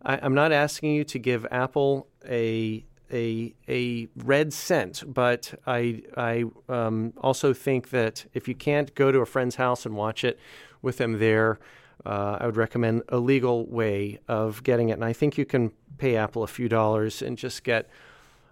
I, 0.03 0.17
am 0.17 0.35
not 0.35 0.53
asking 0.53 0.95
you 0.95 1.05
to 1.05 1.19
give 1.19 1.47
Apple 1.51 2.09
a 2.29 2.85
a 3.13 3.55
a 3.69 4.09
red 4.17 4.53
cent, 4.53 5.03
but 5.07 5.55
I 5.67 6.03
I 6.17 6.45
um, 6.69 7.13
also 7.19 7.53
think 7.53 7.91
that 7.91 8.27
if 8.35 8.49
you 8.49 8.55
can't 8.55 8.95
go 8.95 9.13
to 9.13 9.21
a 9.21 9.27
friend's 9.27 9.57
house 9.57 9.87
and 9.87 9.95
watch 9.97 10.25
it 10.25 10.39
with 10.83 10.97
them 10.97 11.19
there, 11.19 11.59
uh, 12.07 12.39
I 12.41 12.47
would 12.47 12.57
recommend 12.57 13.03
a 13.09 13.19
legal 13.19 13.67
way 13.67 14.19
of 14.29 14.63
getting 14.63 14.89
it. 14.89 14.95
And 14.95 15.05
I 15.05 15.13
think 15.13 15.37
you 15.37 15.45
can 15.45 15.73
pay 15.99 16.17
Apple 16.17 16.43
a 16.43 16.47
few 16.47 16.69
dollars 16.69 17.21
and 17.23 17.37
just 17.37 17.63
get 17.65 17.89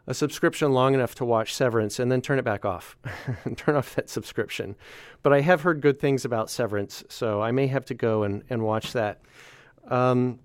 a 0.09 0.15
subscription 0.15 0.73
long 0.73 0.95
enough 0.95 1.15
to 1.15 1.25
watch 1.25 1.55
Severance 1.55 1.99
and 1.99 2.11
then 2.11 2.23
turn 2.23 2.39
it 2.39 2.45
back 2.45 2.65
off 2.65 2.97
and 3.45 3.57
turn 3.59 3.77
off 3.77 3.95
that 3.95 4.09
subscription. 4.09 4.75
But 5.23 5.35
I 5.35 5.43
have 5.43 5.61
heard 5.61 5.83
good 5.83 6.01
things 6.01 6.25
about 6.25 6.49
Severance, 6.51 7.05
so 7.11 7.43
I 7.43 7.53
may 7.53 7.67
have 7.67 7.85
to 7.85 7.95
go 7.95 8.23
and, 8.23 8.43
and 8.49 8.63
watch 8.63 8.95
that. 8.95 9.21
Um, 9.87 10.41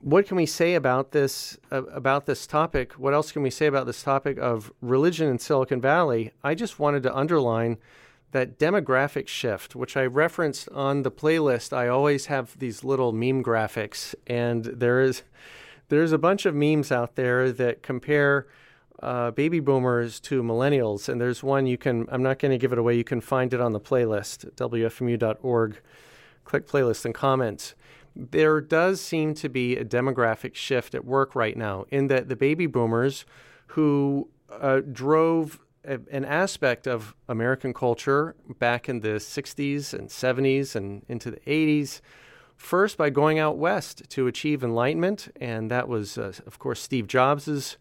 what 0.00 0.26
can 0.26 0.36
we 0.36 0.46
say 0.46 0.74
about 0.74 1.12
this 1.12 1.58
uh, 1.70 1.84
about 1.84 2.26
this 2.26 2.46
topic? 2.46 2.94
What 2.94 3.14
else 3.14 3.30
can 3.30 3.42
we 3.42 3.50
say 3.50 3.66
about 3.66 3.86
this 3.86 4.02
topic 4.02 4.38
of 4.38 4.72
religion 4.80 5.28
in 5.28 5.38
Silicon 5.38 5.80
Valley? 5.80 6.32
I 6.42 6.54
just 6.56 6.78
wanted 6.78 7.04
to 7.04 7.14
underline 7.14 7.78
that 8.32 8.58
demographic 8.58 9.28
shift, 9.28 9.76
which 9.76 9.96
I 9.96 10.06
referenced 10.06 10.68
on 10.70 11.02
the 11.02 11.10
playlist. 11.10 11.72
I 11.72 11.86
always 11.86 12.26
have 12.26 12.58
these 12.58 12.82
little 12.82 13.12
meme 13.12 13.44
graphics, 13.44 14.14
and 14.26 14.64
there 14.64 15.00
is 15.00 15.22
there's 15.90 16.12
a 16.12 16.18
bunch 16.18 16.46
of 16.46 16.54
memes 16.54 16.90
out 16.90 17.16
there 17.16 17.52
that 17.52 17.82
compare 17.82 18.46
uh, 19.02 19.30
baby 19.30 19.60
boomers 19.60 20.20
to 20.20 20.42
millennials, 20.42 21.08
and 21.08 21.20
there's 21.20 21.42
one 21.42 21.66
you 21.66 21.78
can. 21.78 22.06
I'm 22.10 22.22
not 22.22 22.38
going 22.38 22.52
to 22.52 22.58
give 22.58 22.72
it 22.72 22.78
away. 22.78 22.96
You 22.96 23.04
can 23.04 23.20
find 23.20 23.52
it 23.52 23.60
on 23.60 23.72
the 23.72 23.80
playlist 23.80 24.50
wfmu.org. 24.54 25.80
Click 26.44 26.66
playlist 26.66 27.04
and 27.04 27.14
comments. 27.14 27.74
There 28.14 28.60
does 28.60 29.00
seem 29.00 29.34
to 29.34 29.48
be 29.48 29.76
a 29.76 29.84
demographic 29.84 30.54
shift 30.54 30.94
at 30.94 31.04
work 31.04 31.34
right 31.34 31.56
now, 31.56 31.84
in 31.90 32.08
that 32.08 32.28
the 32.28 32.36
baby 32.36 32.66
boomers 32.66 33.24
who 33.68 34.28
uh, 34.50 34.80
drove 34.80 35.60
a, 35.84 35.98
an 36.10 36.24
aspect 36.24 36.86
of 36.86 37.14
American 37.28 37.72
culture 37.72 38.34
back 38.58 38.88
in 38.88 39.00
the 39.00 39.16
60s 39.16 39.94
and 39.94 40.08
70s 40.08 40.74
and 40.74 41.04
into 41.08 41.30
the 41.30 41.40
80s 41.40 42.00
First, 42.60 42.98
by 42.98 43.08
going 43.08 43.38
out 43.38 43.56
west 43.56 44.02
to 44.10 44.26
achieve 44.26 44.62
enlightenment, 44.62 45.32
and 45.40 45.70
that 45.70 45.88
was, 45.88 46.18
uh, 46.18 46.34
of 46.46 46.58
course, 46.58 46.78
Steve 46.80 47.06
Jobs's 47.06 47.78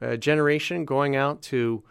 uh, 0.00 0.16
generation 0.16 0.86
going 0.86 1.14
out 1.14 1.42
to 1.42 1.84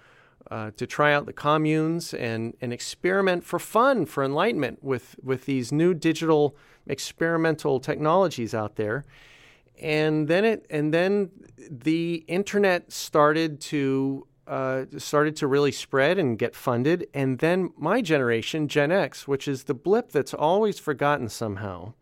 uh, 0.50 0.72
to 0.76 0.88
try 0.88 1.14
out 1.14 1.28
the 1.28 1.32
communes 1.32 2.12
and, 2.12 2.56
and 2.60 2.74
experiment 2.74 3.44
for 3.44 3.60
fun, 3.60 4.08
for 4.08 4.24
enlightenment 4.24 4.84
with, 4.84 5.16
with 5.24 5.46
these 5.46 5.72
new 5.72 5.94
digital 5.94 6.58
experimental 6.88 7.80
technologies 7.80 8.54
out 8.56 8.78
there. 8.78 9.06
And 9.80 10.28
then 10.28 10.44
it 10.44 10.66
and 10.72 10.92
then 10.92 11.30
the 11.70 12.26
internet 12.28 12.92
started 12.92 13.62
to 13.62 14.28
uh, 14.48 14.86
started 14.98 15.36
to 15.38 15.48
really 15.48 15.72
spread 15.72 16.18
and 16.18 16.38
get 16.38 16.56
funded. 16.56 17.08
And 17.14 17.38
then 17.38 17.74
my 17.78 18.02
generation, 18.02 18.68
Gen 18.68 18.92
X, 18.92 19.28
which 19.28 19.48
is 19.48 19.66
the 19.66 19.76
blip 19.76 20.12
that's 20.12 20.34
always 20.34 20.80
forgotten 20.80 21.30
somehow, 21.30 21.94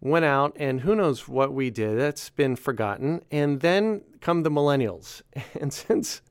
went 0.00 0.24
out 0.24 0.56
and 0.56 0.82
who 0.82 0.94
knows 0.94 1.28
what 1.28 1.52
we 1.52 1.70
did. 1.70 1.98
That's 1.98 2.30
been 2.30 2.56
forgotten. 2.56 3.22
And 3.30 3.60
then 3.60 4.02
come 4.20 4.42
the 4.42 4.50
millennials. 4.50 5.22
And 5.60 5.72
since 5.72 6.22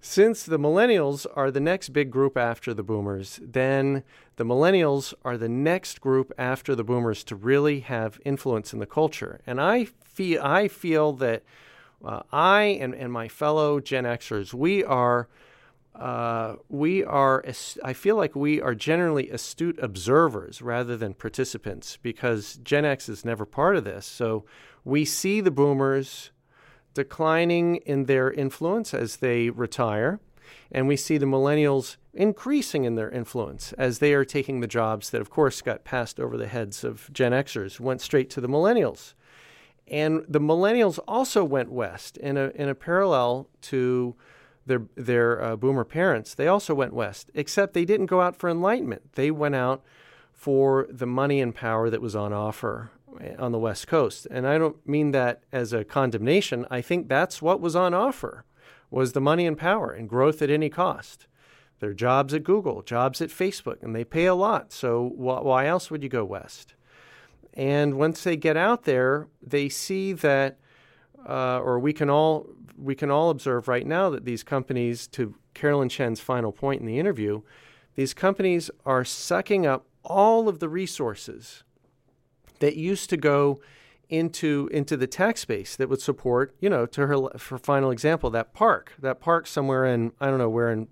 since 0.00 0.44
the 0.44 0.58
millennials 0.58 1.26
are 1.34 1.50
the 1.50 1.58
next 1.60 1.88
big 1.88 2.12
group 2.12 2.36
after 2.36 2.72
the 2.72 2.84
boomers, 2.84 3.40
then 3.42 4.04
the 4.36 4.44
millennials 4.44 5.14
are 5.24 5.36
the 5.36 5.48
next 5.48 6.00
group 6.00 6.32
after 6.38 6.76
the 6.76 6.84
boomers 6.84 7.24
to 7.24 7.34
really 7.34 7.80
have 7.80 8.20
influence 8.24 8.72
in 8.72 8.78
the 8.78 8.86
culture. 8.86 9.40
And 9.48 9.60
I 9.60 9.86
feel 10.04 10.40
I 10.42 10.68
feel 10.68 11.12
that 11.14 11.42
uh, 12.04 12.22
I 12.30 12.62
and, 12.80 12.94
and 12.94 13.12
my 13.12 13.26
fellow 13.26 13.80
Gen 13.80 14.04
Xers, 14.04 14.54
we 14.54 14.84
are 14.84 15.28
uh, 15.98 16.56
we 16.68 17.02
are, 17.04 17.42
I 17.82 17.92
feel 17.92 18.16
like 18.16 18.36
we 18.36 18.60
are 18.60 18.74
generally 18.74 19.30
astute 19.30 19.78
observers 19.80 20.60
rather 20.60 20.96
than 20.96 21.14
participants 21.14 21.98
because 22.02 22.56
Gen 22.62 22.84
X 22.84 23.08
is 23.08 23.24
never 23.24 23.46
part 23.46 23.76
of 23.76 23.84
this. 23.84 24.04
So 24.04 24.44
we 24.84 25.04
see 25.04 25.40
the 25.40 25.50
boomers 25.50 26.30
declining 26.92 27.76
in 27.76 28.04
their 28.04 28.30
influence 28.30 28.92
as 28.94 29.16
they 29.16 29.50
retire, 29.50 30.20
and 30.70 30.86
we 30.86 30.96
see 30.96 31.18
the 31.18 31.26
millennials 31.26 31.96
increasing 32.12 32.84
in 32.84 32.94
their 32.94 33.10
influence 33.10 33.72
as 33.74 33.98
they 33.98 34.14
are 34.14 34.24
taking 34.24 34.60
the 34.60 34.66
jobs 34.66 35.10
that, 35.10 35.20
of 35.20 35.30
course, 35.30 35.62
got 35.62 35.84
passed 35.84 36.20
over 36.20 36.36
the 36.36 36.46
heads 36.46 36.84
of 36.84 37.10
Gen 37.12 37.32
Xers, 37.32 37.80
went 37.80 38.00
straight 38.00 38.30
to 38.30 38.40
the 38.40 38.48
millennials. 38.48 39.14
And 39.88 40.24
the 40.28 40.40
millennials 40.40 40.98
also 41.06 41.44
went 41.44 41.70
west 41.70 42.16
in 42.16 42.36
a, 42.36 42.50
in 42.54 42.68
a 42.68 42.74
parallel 42.74 43.48
to 43.62 44.16
their 44.66 44.82
their 44.96 45.42
uh, 45.42 45.56
boomer 45.56 45.84
parents, 45.84 46.34
they 46.34 46.48
also 46.48 46.74
went 46.74 46.92
west, 46.92 47.30
except 47.34 47.72
they 47.72 47.84
didn't 47.84 48.06
go 48.06 48.20
out 48.20 48.36
for 48.36 48.50
enlightenment. 48.50 49.14
They 49.14 49.30
went 49.30 49.54
out 49.54 49.82
for 50.32 50.86
the 50.90 51.06
money 51.06 51.40
and 51.40 51.54
power 51.54 51.88
that 51.88 52.02
was 52.02 52.14
on 52.14 52.32
offer 52.32 52.90
eh, 53.20 53.34
on 53.38 53.52
the 53.52 53.58
West 53.58 53.86
Coast. 53.86 54.26
And 54.30 54.46
I 54.46 54.58
don't 54.58 54.86
mean 54.86 55.12
that 55.12 55.42
as 55.52 55.72
a 55.72 55.84
condemnation. 55.84 56.66
I 56.70 56.82
think 56.82 57.08
that's 57.08 57.40
what 57.40 57.60
was 57.60 57.74
on 57.74 57.94
offer 57.94 58.44
was 58.90 59.12
the 59.12 59.20
money 59.20 59.46
and 59.46 59.58
power 59.58 59.90
and 59.90 60.08
growth 60.08 60.42
at 60.42 60.50
any 60.50 60.68
cost. 60.68 61.26
There 61.80 61.90
are 61.90 61.94
jobs 61.94 62.32
at 62.32 62.44
Google, 62.44 62.82
jobs 62.82 63.20
at 63.20 63.30
Facebook, 63.30 63.82
and 63.82 63.94
they 63.94 64.04
pay 64.04 64.26
a 64.26 64.34
lot. 64.34 64.72
So 64.72 65.08
wh- 65.08 65.44
why 65.44 65.66
else 65.66 65.90
would 65.90 66.02
you 66.02 66.08
go 66.08 66.24
west? 66.24 66.74
And 67.52 67.94
once 67.94 68.22
they 68.22 68.36
get 68.36 68.56
out 68.56 68.84
there, 68.84 69.28
they 69.42 69.68
see 69.68 70.12
that, 70.12 70.58
uh, 71.26 71.60
or 71.60 71.78
we 71.78 71.92
can 71.92 72.08
all 72.08 72.46
we 72.78 72.94
can 72.94 73.10
all 73.10 73.30
observe 73.30 73.68
right 73.68 73.86
now 73.86 74.10
that 74.10 74.24
these 74.24 74.42
companies, 74.42 75.06
to 75.08 75.34
Carolyn 75.54 75.88
Chen's 75.88 76.20
final 76.20 76.52
point 76.52 76.80
in 76.80 76.86
the 76.86 76.98
interview, 76.98 77.42
these 77.94 78.12
companies 78.12 78.70
are 78.84 79.04
sucking 79.04 79.66
up 79.66 79.86
all 80.02 80.48
of 80.48 80.60
the 80.60 80.68
resources 80.68 81.64
that 82.60 82.76
used 82.76 83.10
to 83.10 83.16
go 83.16 83.60
into 84.08 84.68
into 84.72 84.96
the 84.96 85.06
tax 85.06 85.44
base 85.44 85.74
that 85.76 85.88
would 85.88 86.00
support, 86.00 86.54
you 86.60 86.70
know, 86.70 86.86
to 86.86 87.06
her 87.06 87.38
for 87.38 87.58
final 87.58 87.90
example, 87.90 88.30
that 88.30 88.52
park, 88.52 88.92
that 89.00 89.20
park 89.20 89.46
somewhere 89.46 89.84
in 89.84 90.12
I 90.20 90.26
don't 90.26 90.38
know 90.38 90.50
where 90.50 90.70
in 90.70 90.86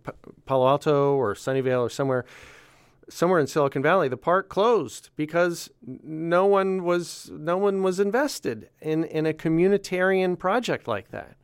Palo 0.47 0.67
Alto 0.67 1.15
or 1.15 1.35
Sunnyvale 1.35 1.81
or 1.81 1.91
somewhere 1.91 2.25
somewhere 3.09 3.41
in 3.41 3.47
Silicon 3.47 3.83
Valley, 3.83 4.09
the 4.09 4.17
park 4.17 4.49
closed 4.49 5.11
because 5.17 5.71
no 5.83 6.47
one 6.47 6.85
was 6.85 7.31
no 7.33 7.57
one 7.57 7.83
was 7.83 8.01
invested 8.01 8.69
in 8.81 9.05
in 9.05 9.27
a 9.27 9.33
communitarian 9.33 10.39
project 10.39 10.89
like 10.89 11.11
that. 11.11 11.37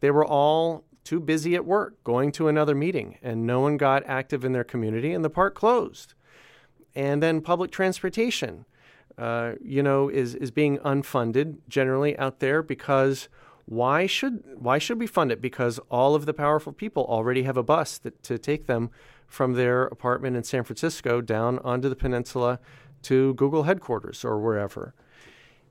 They 0.00 0.10
were 0.10 0.24
all 0.24 0.84
too 1.04 1.20
busy 1.20 1.54
at 1.54 1.64
work 1.64 2.02
going 2.02 2.32
to 2.32 2.48
another 2.48 2.74
meeting, 2.74 3.18
and 3.22 3.46
no 3.46 3.60
one 3.60 3.76
got 3.76 4.02
active 4.06 4.44
in 4.44 4.52
their 4.52 4.64
community, 4.64 5.12
and 5.12 5.24
the 5.24 5.30
park 5.30 5.54
closed. 5.54 6.14
And 6.94 7.22
then 7.22 7.40
public 7.40 7.70
transportation, 7.70 8.64
uh, 9.18 9.52
you 9.60 9.82
know, 9.82 10.08
is, 10.08 10.34
is 10.36 10.50
being 10.50 10.78
unfunded 10.78 11.58
generally 11.68 12.16
out 12.18 12.40
there 12.40 12.62
because 12.62 13.28
why 13.66 14.06
should 14.06 14.42
why 14.56 14.78
should 14.78 14.98
we 14.98 15.06
fund 15.06 15.32
it? 15.32 15.40
Because 15.40 15.78
all 15.90 16.14
of 16.14 16.26
the 16.26 16.34
powerful 16.34 16.72
people 16.72 17.04
already 17.04 17.44
have 17.44 17.56
a 17.56 17.62
bus 17.62 17.98
that, 17.98 18.22
to 18.24 18.38
take 18.38 18.66
them 18.66 18.90
from 19.26 19.54
their 19.54 19.84
apartment 19.84 20.36
in 20.36 20.44
San 20.44 20.64
Francisco 20.64 21.20
down 21.20 21.58
onto 21.60 21.88
the 21.88 21.96
peninsula 21.96 22.60
to 23.02 23.34
Google 23.34 23.64
headquarters 23.64 24.24
or 24.24 24.38
wherever. 24.38 24.94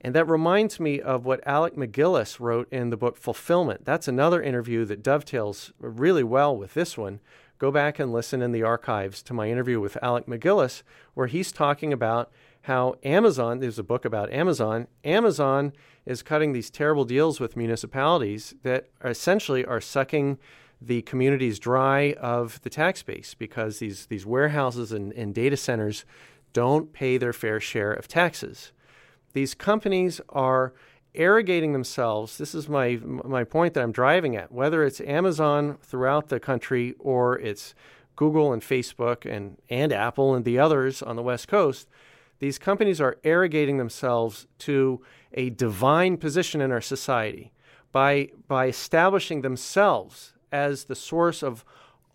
And 0.01 0.13
that 0.15 0.27
reminds 0.27 0.79
me 0.81 0.99
of 0.99 1.25
what 1.25 1.45
Alec 1.47 1.75
MacGillis 1.75 2.39
wrote 2.39 2.67
in 2.71 2.89
the 2.89 2.97
book 2.97 3.15
Fulfillment. 3.15 3.85
That's 3.85 4.07
another 4.07 4.41
interview 4.41 4.83
that 4.85 5.01
dovetails 5.01 5.71
really 5.79 6.23
well 6.23 6.55
with 6.55 6.73
this 6.73 6.97
one. 6.97 7.21
go 7.57 7.71
back 7.71 7.97
and 7.97 8.11
listen 8.11 8.41
in 8.41 8.51
the 8.51 8.63
archives 8.63 9.23
to 9.23 9.33
my 9.33 9.49
interview 9.49 9.79
with 9.79 9.97
Alec 10.03 10.25
MacGillis, 10.25 10.83
where 11.13 11.27
he's 11.27 11.53
talking 11.53 11.93
about 11.93 12.29
how 12.63 12.95
Amazon, 13.03 13.59
there's 13.59 13.79
a 13.79 13.83
book 13.83 14.03
about 14.03 14.29
Amazon, 14.33 14.87
Amazon 15.05 15.71
is 16.05 16.21
cutting 16.21 16.51
these 16.51 16.69
terrible 16.69 17.05
deals 17.05 17.39
with 17.39 17.55
municipalities 17.55 18.53
that 18.63 18.89
essentially 19.05 19.63
are 19.63 19.79
sucking 19.79 20.37
the 20.85 21.01
communities 21.03 21.59
dry 21.59 22.13
of 22.13 22.61
the 22.61 22.69
tax 22.69 23.03
base 23.03 23.33
because 23.33 23.79
these, 23.79 24.07
these 24.07 24.25
warehouses 24.25 24.91
and, 24.91 25.13
and 25.13 25.33
data 25.33 25.57
centers 25.57 26.05
don't 26.51 26.93
pay 26.93 27.17
their 27.17 27.33
fair 27.33 27.59
share 27.59 27.91
of 27.91 28.07
taxes. 28.07 28.71
These 29.33 29.55
companies 29.55 30.21
are 30.29 30.73
arrogating 31.15 31.73
themselves. 31.73 32.37
This 32.37 32.55
is 32.55 32.67
my 32.67 32.99
my 33.03 33.43
point 33.43 33.73
that 33.73 33.83
I'm 33.83 33.91
driving 33.91 34.35
at. 34.35 34.51
Whether 34.51 34.83
it's 34.83 35.01
Amazon 35.01 35.77
throughout 35.81 36.29
the 36.29 36.39
country 36.39 36.95
or 36.99 37.39
it's 37.39 37.73
Google 38.15 38.53
and 38.53 38.61
Facebook 38.61 39.25
and 39.29 39.57
and 39.69 39.91
Apple 39.91 40.35
and 40.35 40.45
the 40.45 40.59
others 40.59 41.01
on 41.01 41.15
the 41.15 41.23
West 41.23 41.47
Coast, 41.47 41.87
these 42.39 42.59
companies 42.59 43.01
are 43.01 43.17
arrogating 43.23 43.77
themselves 43.77 44.47
to 44.59 45.01
a 45.33 45.49
divine 45.49 46.17
position 46.17 46.61
in 46.61 46.71
our 46.71 46.81
society 46.81 47.51
by 47.91 48.29
by 48.47 48.67
establishing 48.67 49.41
themselves 49.41 50.32
as 50.53 50.85
the 50.85 50.95
source 50.95 51.43
of 51.43 51.65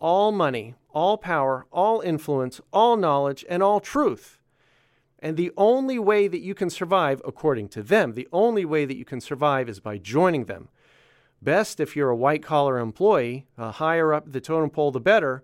all 0.01 0.31
money, 0.33 0.77
all 0.95 1.19
power, 1.19 1.67
all 1.73 2.01
influence, 2.01 2.61
all 2.73 2.97
knowledge, 2.97 3.45
and 3.49 3.63
all 3.63 3.81
truth. 3.81 4.39
And 5.19 5.37
the 5.37 5.51
only 5.57 5.99
way 5.99 6.29
that 6.29 6.41
you 6.41 6.55
can 6.55 6.71
survive, 6.71 7.21
according 7.27 7.69
to 7.71 7.83
them, 7.83 8.15
the 8.15 8.29
only 8.33 8.65
way 8.65 8.85
that 8.85 8.97
you 8.97 9.05
can 9.05 9.21
survive 9.21 9.69
is 9.69 9.81
by 9.81 9.99
joining 9.99 10.45
them. 10.45 10.69
Best 11.43 11.81
if 11.81 11.97
you're 11.97 12.11
a 12.11 12.17
white 12.17 12.43
collar 12.43 12.79
employee, 12.79 13.47
uh, 13.59 13.73
higher 13.73 14.15
up 14.15 14.31
the 14.33 14.41
totem 14.41 14.71
pole, 14.71 14.93
the 14.93 15.01
better. 15.01 15.43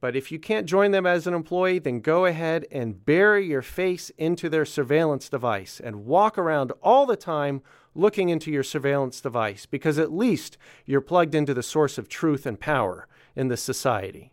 But 0.00 0.16
if 0.16 0.32
you 0.32 0.38
can't 0.38 0.66
join 0.66 0.92
them 0.92 1.04
as 1.04 1.26
an 1.26 1.34
employee, 1.34 1.78
then 1.78 2.00
go 2.00 2.24
ahead 2.24 2.66
and 2.72 3.04
bury 3.04 3.46
your 3.46 3.60
face 3.60 4.10
into 4.16 4.48
their 4.48 4.64
surveillance 4.64 5.28
device 5.28 5.78
and 5.78 6.06
walk 6.06 6.38
around 6.38 6.72
all 6.82 7.04
the 7.04 7.16
time 7.16 7.60
looking 7.94 8.28
into 8.28 8.50
your 8.50 8.62
surveillance 8.62 9.20
device 9.20 9.66
because 9.66 9.98
at 9.98 10.12
least 10.12 10.56
you're 10.86 11.00
plugged 11.00 11.34
into 11.34 11.54
the 11.54 11.62
source 11.62 11.98
of 11.98 12.08
truth 12.08 12.46
and 12.46 12.60
power 12.60 13.06
in 13.34 13.48
this 13.48 13.62
society. 13.62 14.32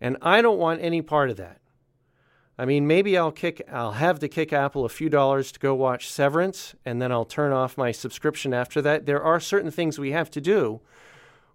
And 0.00 0.16
I 0.22 0.42
don't 0.42 0.58
want 0.58 0.82
any 0.82 1.02
part 1.02 1.30
of 1.30 1.36
that. 1.36 1.60
I 2.58 2.64
mean, 2.64 2.86
maybe 2.86 3.18
I'll 3.18 3.32
kick 3.32 3.62
I'll 3.70 3.92
have 3.92 4.18
to 4.20 4.28
kick 4.28 4.52
Apple 4.52 4.84
a 4.84 4.88
few 4.88 5.10
dollars 5.10 5.52
to 5.52 5.60
go 5.60 5.74
watch 5.74 6.08
Severance 6.08 6.74
and 6.84 7.02
then 7.02 7.12
I'll 7.12 7.26
turn 7.26 7.52
off 7.52 7.76
my 7.76 7.92
subscription 7.92 8.54
after 8.54 8.80
that. 8.82 9.04
There 9.04 9.22
are 9.22 9.40
certain 9.40 9.70
things 9.70 9.98
we 9.98 10.12
have 10.12 10.30
to 10.30 10.40
do, 10.40 10.80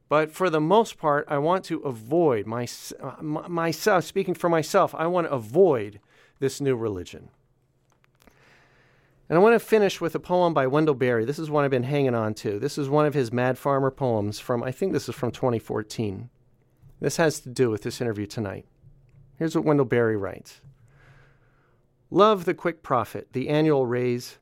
but 0.09 0.31
for 0.31 0.49
the 0.49 0.59
most 0.59 0.97
part, 0.99 1.25
I 1.27 1.39
want 1.39 1.63
to 1.65 1.79
avoid 1.79 2.45
my, 2.45 2.67
myself 3.21 4.03
speaking 4.03 4.35
for 4.35 4.49
myself, 4.49 4.93
I 4.93 5.07
want 5.07 5.27
to 5.27 5.33
avoid 5.33 5.99
this 6.39 6.61
new 6.61 6.75
religion. 6.75 7.29
And 9.31 9.37
I 9.37 9.41
want 9.41 9.55
to 9.55 9.65
finish 9.65 10.01
with 10.01 10.13
a 10.13 10.19
poem 10.19 10.53
by 10.53 10.67
Wendell 10.67 10.93
Berry. 10.93 11.23
This 11.23 11.39
is 11.39 11.49
one 11.49 11.63
I've 11.63 11.71
been 11.71 11.83
hanging 11.83 12.13
on 12.13 12.33
to. 12.33 12.59
This 12.59 12.77
is 12.77 12.89
one 12.89 13.05
of 13.05 13.13
his 13.13 13.31
Mad 13.31 13.57
Farmer 13.57 13.89
poems 13.89 14.41
from 14.41 14.61
I 14.61 14.73
think 14.73 14.91
this 14.91 15.07
is 15.07 15.15
from 15.15 15.31
2014. 15.31 16.29
This 16.99 17.15
has 17.15 17.39
to 17.39 17.49
do 17.49 17.69
with 17.69 17.83
this 17.83 18.01
interview 18.01 18.25
tonight. 18.25 18.65
Here's 19.37 19.55
what 19.55 19.63
Wendell 19.63 19.85
Berry 19.85 20.17
writes. 20.17 20.59
Love 22.09 22.43
the 22.43 22.53
quick 22.53 22.83
profit, 22.83 23.31
the 23.31 23.47
annual 23.47 23.85
raise, 23.85 24.37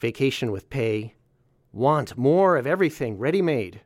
vacation 0.00 0.52
with 0.52 0.68
pay. 0.68 1.14
Want 1.72 2.18
more 2.18 2.58
of 2.58 2.66
everything 2.66 3.16
ready 3.16 3.40
made. 3.40 3.80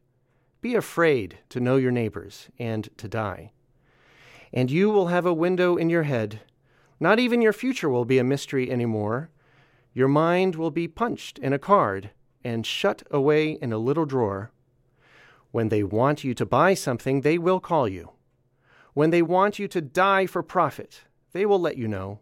Be 0.61 0.75
afraid 0.75 1.39
to 1.51 1.61
know 1.61 1.77
your 1.77 1.93
neighbors 1.93 2.49
and 2.59 2.89
to 2.97 3.07
die. 3.07 3.53
And 4.53 4.69
you 4.69 4.91
will 4.91 5.07
have 5.07 5.27
a 5.27 5.33
window 5.33 5.77
in 5.77 5.91
your 5.91 6.03
head. 6.03 6.41
Not 6.99 7.21
even 7.21 7.41
your 7.41 7.53
future 7.53 7.89
will 7.89 8.05
be 8.05 8.19
a 8.19 8.25
mystery 8.25 8.69
anymore. 8.69 9.31
Your 9.93 10.09
mind 10.09 10.55
will 10.55 10.71
be 10.71 10.87
punched 10.87 11.39
in 11.39 11.53
a 11.53 11.59
card 11.59 12.11
and 12.45 12.65
shut 12.65 13.03
away 13.11 13.53
in 13.53 13.73
a 13.73 13.79
little 13.79 14.07
drawer. 14.07 14.53
When 15.51 15.69
they 15.69 15.83
want 15.83 16.23
you 16.23 16.33
to 16.35 16.47
buy 16.47 16.75
something, 16.75 17.23
they 17.23 17.39
will 17.39 17.61
call 17.61 17.89
you. 17.89 18.13
When 18.95 19.11
they 19.11 19.23
want 19.23 19.59
you 19.59 19.67
to 19.69 19.81
die 19.81 20.27
for 20.27 20.43
profit, 20.43 21.03
they 21.33 21.45
will 21.45 21.61
let 21.61 21.77
you 21.77 21.89
know. 21.89 22.21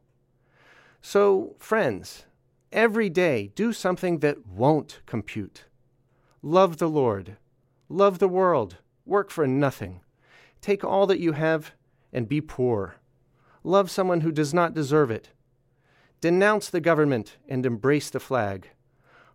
So, 1.01 1.57
friends, 1.59 2.25
every 2.73 3.09
day 3.09 3.53
do 3.55 3.73
something 3.73 4.19
that 4.21 4.47
won't 4.47 5.01
compute. 5.07 5.65
Love 6.43 6.79
the 6.79 6.89
Lord, 6.89 7.37
love 7.89 8.19
the 8.19 8.29
world, 8.29 8.77
work 9.05 9.31
for 9.31 9.47
nothing. 9.47 10.01
Take 10.61 10.85
all 10.85 11.07
that 11.07 11.21
you 11.21 11.33
have 11.33 11.73
and 12.13 12.29
be 12.29 12.41
poor. 12.41 12.97
Love 13.63 13.91
someone 13.91 14.23
who 14.23 14.33
does 14.33 14.55
not 14.55 14.75
deserve 14.75 15.11
it. 15.11 15.31
Denounce 16.21 16.69
the 16.69 16.81
government 16.81 17.37
and 17.49 17.65
embrace 17.65 18.11
the 18.11 18.19
flag. 18.19 18.71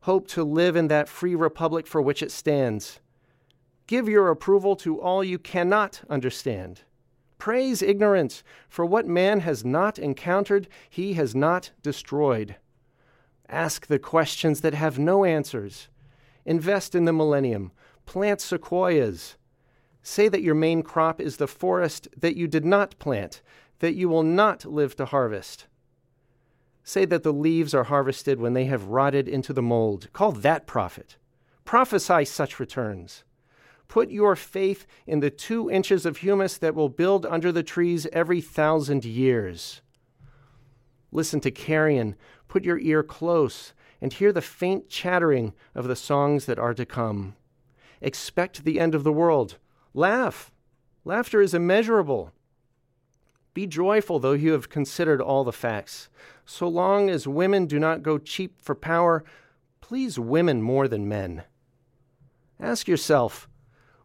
Hope 0.02 0.28
to 0.30 0.44
live 0.44 0.76
in 0.76 0.90
that 0.90 1.08
free 1.08 1.34
republic 1.34 1.88
for 1.88 2.02
which 2.02 2.22
it 2.22 2.32
stands. 2.32 3.00
Give 3.88 4.10
your 4.10 4.30
approval 4.30 4.76
to 4.78 5.00
all 5.00 5.24
you 5.24 5.40
cannot 5.40 6.02
understand. 6.10 6.82
Praise 7.38 7.82
ignorance, 7.82 8.44
for 8.68 8.86
what 8.86 9.08
man 9.08 9.42
has 9.42 9.64
not 9.64 9.98
encountered, 9.98 10.68
he 10.90 11.14
has 11.14 11.34
not 11.34 11.72
destroyed. 11.82 12.58
Ask 13.48 13.88
the 13.88 14.00
questions 14.00 14.60
that 14.62 14.74
have 14.74 15.00
no 15.00 15.24
answers. 15.24 15.88
Invest 16.46 16.96
in 16.96 17.06
the 17.06 17.14
millennium. 17.14 17.72
Plant 18.06 18.42
sequoias. 18.42 19.38
Say 20.02 20.28
that 20.28 20.42
your 20.42 20.56
main 20.56 20.84
crop 20.84 21.22
is 21.22 21.38
the 21.38 21.48
forest 21.48 22.10
that 22.18 22.36
you 22.36 22.48
did 22.48 22.66
not 22.66 23.00
plant, 23.00 23.42
that 23.80 23.96
you 23.96 24.10
will 24.10 24.24
not 24.24 24.66
live 24.66 24.98
to 24.98 25.06
harvest. 25.06 25.68
Say 26.84 27.06
that 27.06 27.24
the 27.24 27.34
leaves 27.34 27.74
are 27.74 27.86
harvested 27.86 28.40
when 28.40 28.54
they 28.54 28.66
have 28.66 28.86
rotted 28.86 29.28
into 29.28 29.54
the 29.54 29.62
mold. 29.62 30.10
Call 30.14 30.32
that 30.34 30.68
profit. 30.68 31.18
Prophesy 31.66 32.26
such 32.26 32.60
returns. 32.60 33.24
Put 33.88 34.10
your 34.10 34.36
faith 34.36 34.86
in 35.08 35.20
the 35.20 35.30
two 35.30 35.70
inches 35.70 36.06
of 36.06 36.18
humus 36.18 36.58
that 36.58 36.76
will 36.76 36.90
build 36.90 37.26
under 37.26 37.52
the 37.52 37.64
trees 37.64 38.08
every 38.12 38.42
thousand 38.42 39.06
years. 39.06 39.82
Listen 41.12 41.40
to 41.42 41.52
carrion. 41.52 42.16
Put 42.48 42.64
your 42.64 42.80
ear 42.80 43.04
close 43.04 43.74
and 44.02 44.12
hear 44.12 44.34
the 44.34 44.42
faint 44.42 44.90
chattering 44.90 45.54
of 45.74 45.88
the 45.88 45.96
songs 45.96 46.46
that 46.48 46.60
are 46.60 46.74
to 46.74 46.86
come. 46.86 47.36
Expect 48.02 48.66
the 48.66 48.80
end 48.80 48.94
of 48.94 49.04
the 49.04 49.14
world. 49.14 49.58
Laugh. 49.94 50.52
Laughter 51.06 51.42
is 51.42 51.54
immeasurable. 51.54 52.34
Be 53.54 53.68
joyful, 53.68 54.20
though 54.20 54.34
you 54.34 54.54
have 54.54 54.70
considered 54.70 55.22
all 55.22 55.44
the 55.44 55.52
facts. 55.52 56.10
So 56.46 56.68
long 56.68 57.10
as 57.10 57.28
women 57.28 57.66
do 57.68 57.80
not 57.80 58.04
go 58.04 58.18
cheap 58.18 58.60
for 58.62 58.76
power, 58.76 59.24
please 59.82 60.18
women 60.18 60.62
more 60.62 60.88
than 60.88 61.08
men. 61.08 61.44
Ask 62.60 62.88
yourself 62.88 63.48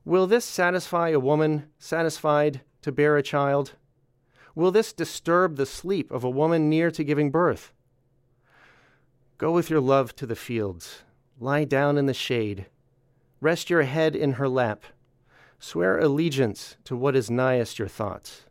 Will 0.05 0.27
this 0.27 0.45
satisfy 0.45 1.11
a 1.11 1.21
woman 1.21 1.69
satisfied 1.79 2.63
to 2.83 2.93
bear 2.93 3.17
a 3.17 3.23
child? 3.23 3.75
Will 4.55 4.71
this 4.71 4.93
disturb 4.93 5.57
the 5.57 5.67
sleep 5.67 6.11
of 6.11 6.25
a 6.25 6.31
woman 6.31 6.69
near 6.69 6.91
to 6.91 7.05
giving 7.05 7.31
birth? 7.31 7.73
Go 9.37 9.53
with 9.53 9.71
your 9.71 9.81
love 9.81 10.17
to 10.17 10.27
the 10.27 10.35
fields. 10.35 11.03
Lie 11.39 11.65
down 11.65 11.97
in 11.97 12.07
the 12.07 12.15
shade. 12.15 12.67
Rest 13.41 13.71
your 13.71 13.83
head 13.83 14.17
in 14.17 14.33
her 14.33 14.49
lap. 14.49 14.83
Swear 15.61 15.99
allegiance 15.99 16.77
to 16.85 16.97
what 16.97 17.15
is 17.15 17.31
nighest 17.31 17.79
your 17.79 17.87
thoughts. 17.87 18.48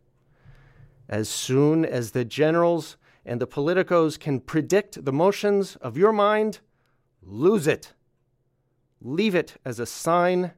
As 1.09 1.29
soon 1.29 1.85
as 1.85 2.11
the 2.11 2.25
generals 2.25 2.97
and 3.25 3.39
the 3.39 3.47
politicos 3.47 4.19
can 4.19 4.39
predict 4.39 5.03
the 5.05 5.13
motions 5.13 5.75
of 5.77 5.97
your 5.97 6.11
mind, 6.11 6.59
lose 7.21 7.67
it. 7.67 7.93
Leave 9.01 9.35
it 9.35 9.55
as 9.63 9.79
a 9.79 9.85
sign 9.85 10.51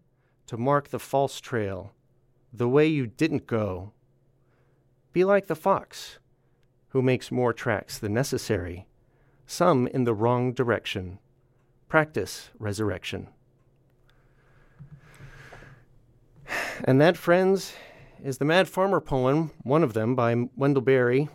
to 0.47 0.57
mark 0.57 0.89
the 0.89 0.99
false 0.99 1.39
trail, 1.39 1.93
the 2.51 2.69
way 2.69 2.87
you 2.87 3.05
didn't 3.05 3.45
go. 3.45 3.91
Be 5.13 5.23
like 5.23 5.47
the 5.47 5.55
fox, 5.55 6.19
who 6.89 7.01
makes 7.01 7.31
more 7.31 7.53
tracks 7.53 7.97
than 7.97 8.13
necessary, 8.13 8.87
some 9.45 9.87
in 9.87 10.03
the 10.03 10.13
wrong 10.13 10.53
direction. 10.53 11.19
Practice 11.87 12.49
resurrection. 12.57 13.27
And 16.83 17.01
that, 17.01 17.17
friends, 17.17 17.73
is 18.23 18.37
the 18.37 18.45
Mad 18.45 18.67
Farmer 18.67 18.99
poem, 18.99 19.51
one 19.63 19.83
of 19.83 19.93
them 19.93 20.15
by 20.15 20.35
Wendell 20.55 20.81
Berry 20.81 21.29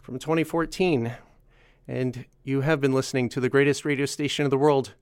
from 0.00 0.18
2014. 0.18 1.12
And 1.88 2.24
you 2.44 2.60
have 2.60 2.80
been 2.80 2.92
listening 2.92 3.28
to 3.30 3.40
the 3.40 3.48
greatest 3.48 3.84
radio 3.84 4.06
station 4.06 4.44
in 4.44 4.50
the 4.50 4.58
world. 4.58 4.94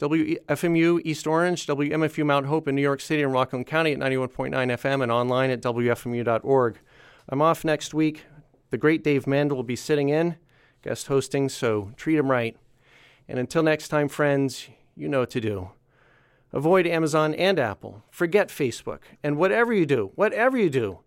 WFMU 0.00 1.00
East 1.04 1.26
Orange, 1.26 1.66
WMFU 1.66 2.24
Mount 2.24 2.46
Hope 2.46 2.68
in 2.68 2.74
New 2.74 2.82
York 2.82 3.00
City 3.00 3.22
and 3.22 3.32
Rockland 3.32 3.66
County 3.66 3.92
at 3.92 3.98
91.9 3.98 4.50
FM 4.52 5.02
and 5.02 5.10
online 5.10 5.50
at 5.50 5.60
WFMU.org. 5.60 6.78
I'm 7.28 7.42
off 7.42 7.64
next 7.64 7.94
week. 7.94 8.24
The 8.70 8.78
great 8.78 9.02
Dave 9.02 9.24
Mandl 9.24 9.52
will 9.52 9.62
be 9.62 9.76
sitting 9.76 10.08
in, 10.08 10.36
guest 10.82 11.08
hosting, 11.08 11.48
so 11.48 11.92
treat 11.96 12.16
him 12.16 12.30
right. 12.30 12.56
And 13.28 13.38
until 13.38 13.62
next 13.62 13.88
time, 13.88 14.08
friends, 14.08 14.68
you 14.96 15.08
know 15.08 15.20
what 15.20 15.30
to 15.30 15.40
do. 15.40 15.70
Avoid 16.52 16.86
Amazon 16.86 17.34
and 17.34 17.58
Apple. 17.58 18.02
Forget 18.10 18.48
Facebook. 18.48 19.00
And 19.22 19.36
whatever 19.36 19.72
you 19.72 19.86
do, 19.86 20.12
whatever 20.14 20.56
you 20.56 20.70
do, 20.70 21.00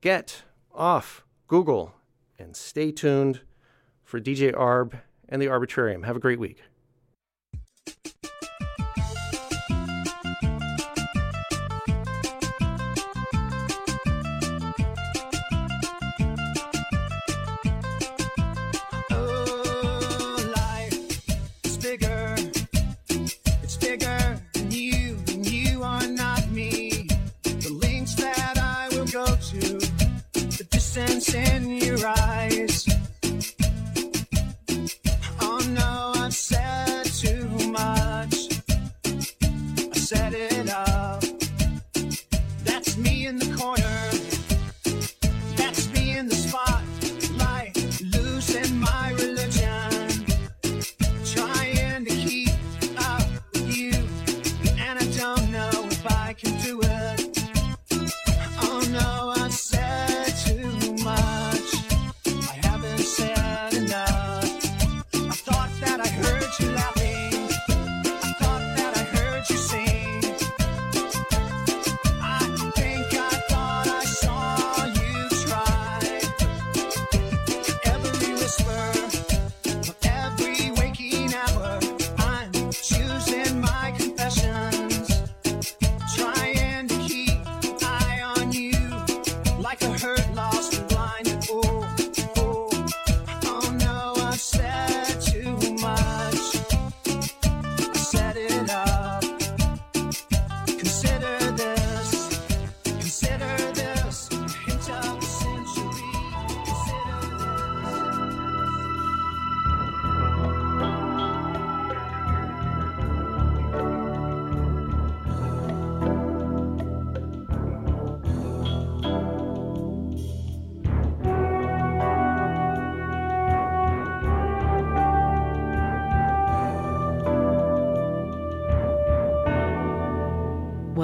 get 0.00 0.42
off 0.74 1.24
Google 1.46 1.94
and 2.38 2.56
stay 2.56 2.90
tuned 2.90 3.42
for 4.02 4.20
DJ 4.20 4.52
Arb 4.52 5.00
and 5.28 5.40
the 5.40 5.46
Arbitrarium. 5.46 6.04
Have 6.04 6.16
a 6.16 6.20
great 6.20 6.38
week. 6.38 6.62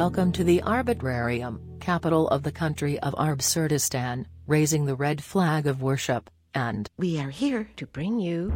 Welcome 0.09 0.33
to 0.33 0.45
the 0.45 0.63
Arbitrarium, 0.65 1.81
capital 1.81 2.29
of 2.29 2.43
the 2.43 2.51
country 2.51 2.99
of 3.01 3.13
Arbsurdistan, 3.17 4.25
raising 4.47 4.87
the 4.87 4.95
red 4.95 5.23
flag 5.23 5.67
of 5.67 5.83
worship, 5.83 6.31
and 6.55 6.89
we 6.97 7.21
are 7.21 7.29
here 7.29 7.69
to 7.77 7.87
bring 7.87 8.19
you 8.19 8.51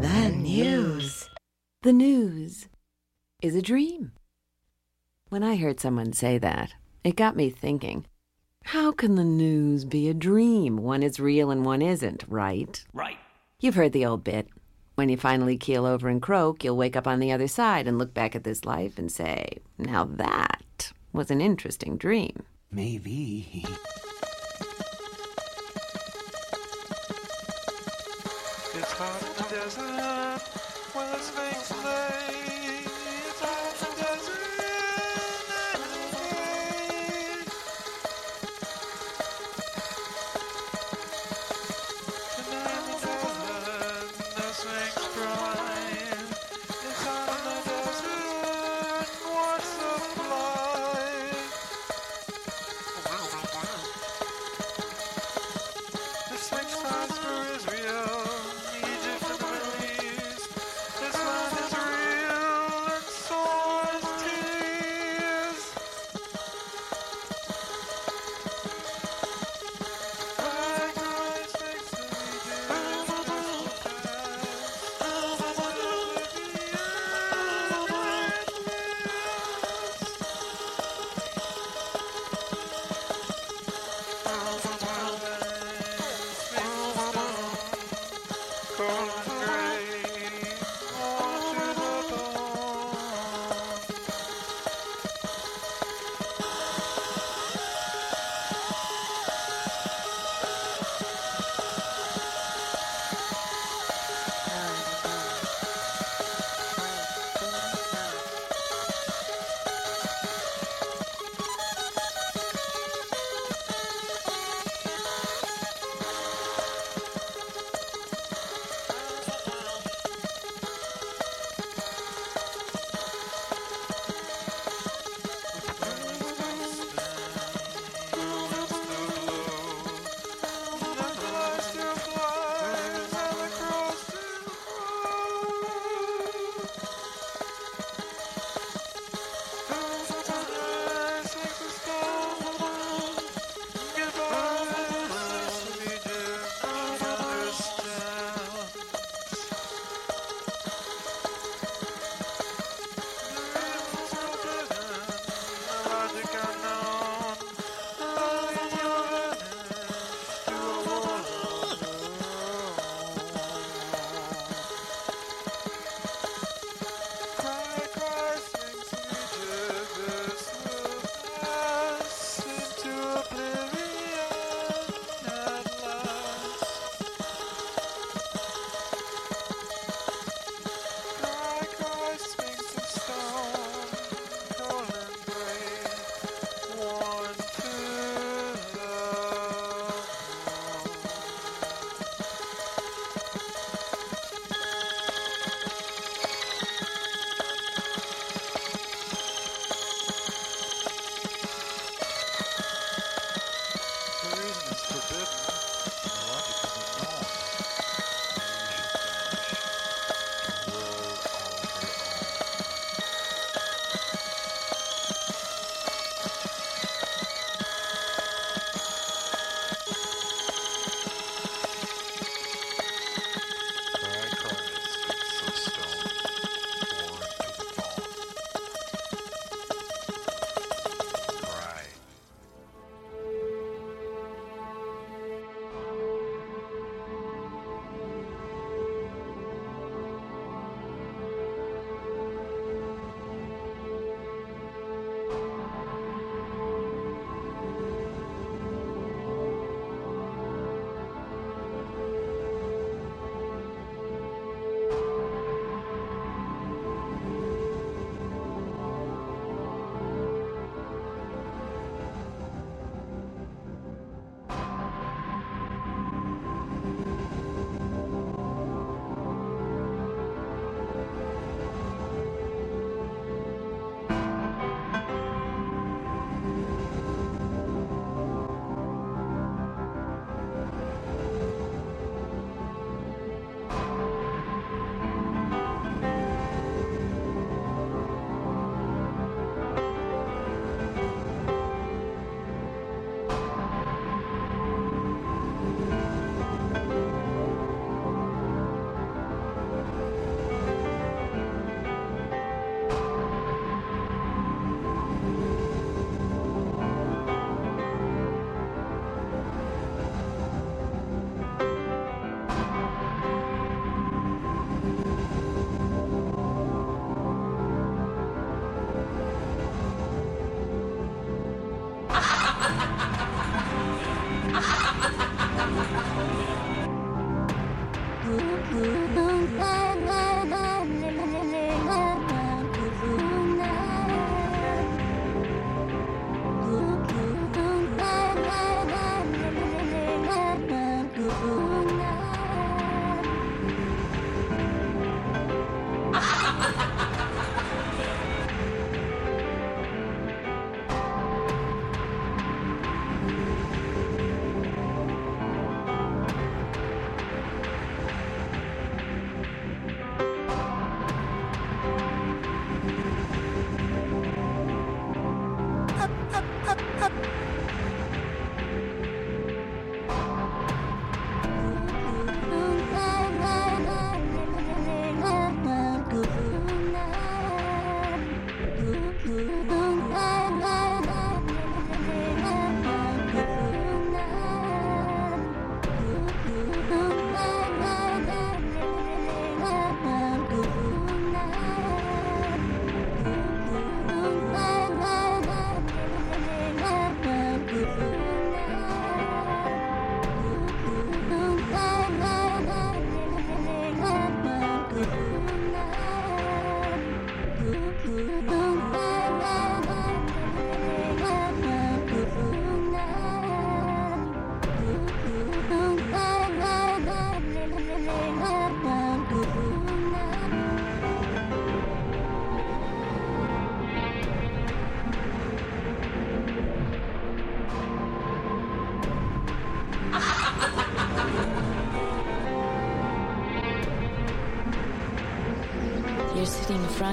the 0.00 0.30
news. 0.30 1.30
The 1.82 1.92
news 1.92 2.66
is 3.40 3.54
a 3.54 3.62
dream. 3.62 4.10
When 5.28 5.44
I 5.44 5.54
heard 5.54 5.78
someone 5.78 6.12
say 6.12 6.38
that, 6.38 6.74
it 7.04 7.14
got 7.14 7.36
me 7.36 7.50
thinking 7.50 8.06
how 8.64 8.90
can 8.90 9.14
the 9.14 9.22
news 9.22 9.84
be 9.84 10.08
a 10.08 10.12
dream? 10.12 10.76
One 10.76 11.04
is 11.04 11.20
real 11.20 11.52
and 11.52 11.64
one 11.64 11.82
isn't, 11.82 12.24
right? 12.26 12.84
Right. 12.92 13.18
You've 13.60 13.76
heard 13.76 13.92
the 13.92 14.06
old 14.06 14.24
bit. 14.24 14.48
When 14.96 15.08
you 15.08 15.16
finally 15.16 15.56
keel 15.56 15.86
over 15.86 16.08
and 16.08 16.20
croak, 16.20 16.64
you'll 16.64 16.76
wake 16.76 16.96
up 16.96 17.06
on 17.06 17.20
the 17.20 17.30
other 17.30 17.46
side 17.46 17.86
and 17.86 17.96
look 17.96 18.12
back 18.12 18.34
at 18.34 18.42
this 18.42 18.64
life 18.64 18.98
and 18.98 19.12
say, 19.12 19.58
now 19.78 20.02
that 20.02 20.62
was 21.16 21.30
an 21.30 21.40
interesting 21.40 21.96
dream. 21.96 22.44
Maybe. 22.70 23.64
It's 28.74 28.92
hot 28.92 29.22
in 29.22 29.28
the 29.42 29.48
desert 29.48 30.42
where 30.92 31.10
the 31.10 31.18
snakes 31.18 31.72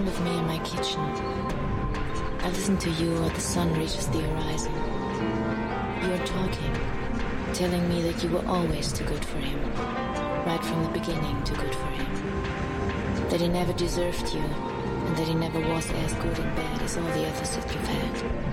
of 0.08 0.24
me 0.24 0.38
in 0.38 0.46
my 0.46 0.60
kitchen. 0.60 1.00
I 2.42 2.50
listen 2.50 2.78
to 2.78 2.90
you 2.92 3.12
while 3.14 3.30
the 3.30 3.40
sun 3.40 3.74
reaches 3.74 4.08
the 4.08 4.20
horizon. 4.20 4.74
You're 6.08 6.26
talking, 6.26 6.74
telling 7.54 7.88
me 7.88 8.02
that 8.04 8.24
you 8.24 8.30
were 8.30 8.46
always 8.46 8.92
too 8.92 9.06
good 9.06 9.24
for 9.24 9.38
him. 9.38 9.60
Right 10.46 10.64
from 10.64 10.84
the 10.84 10.90
beginning, 10.90 11.44
too 11.44 11.56
good 11.56 11.74
for 11.74 11.88
him. 11.88 13.30
That 13.30 13.42
he 13.42 13.48
never 13.48 13.74
deserved 13.74 14.34
you, 14.34 14.42
and 14.42 15.16
that 15.18 15.28
he 15.28 15.36
never 15.36 15.60
was 15.60 15.90
as 15.92 16.14
good 16.14 16.38
in 16.38 16.56
bed 16.56 16.82
as 16.82 16.98
all 16.98 17.04
the 17.04 17.28
others 17.28 17.56
that 17.56 17.74
you've 17.74 17.88
had. 17.88 18.53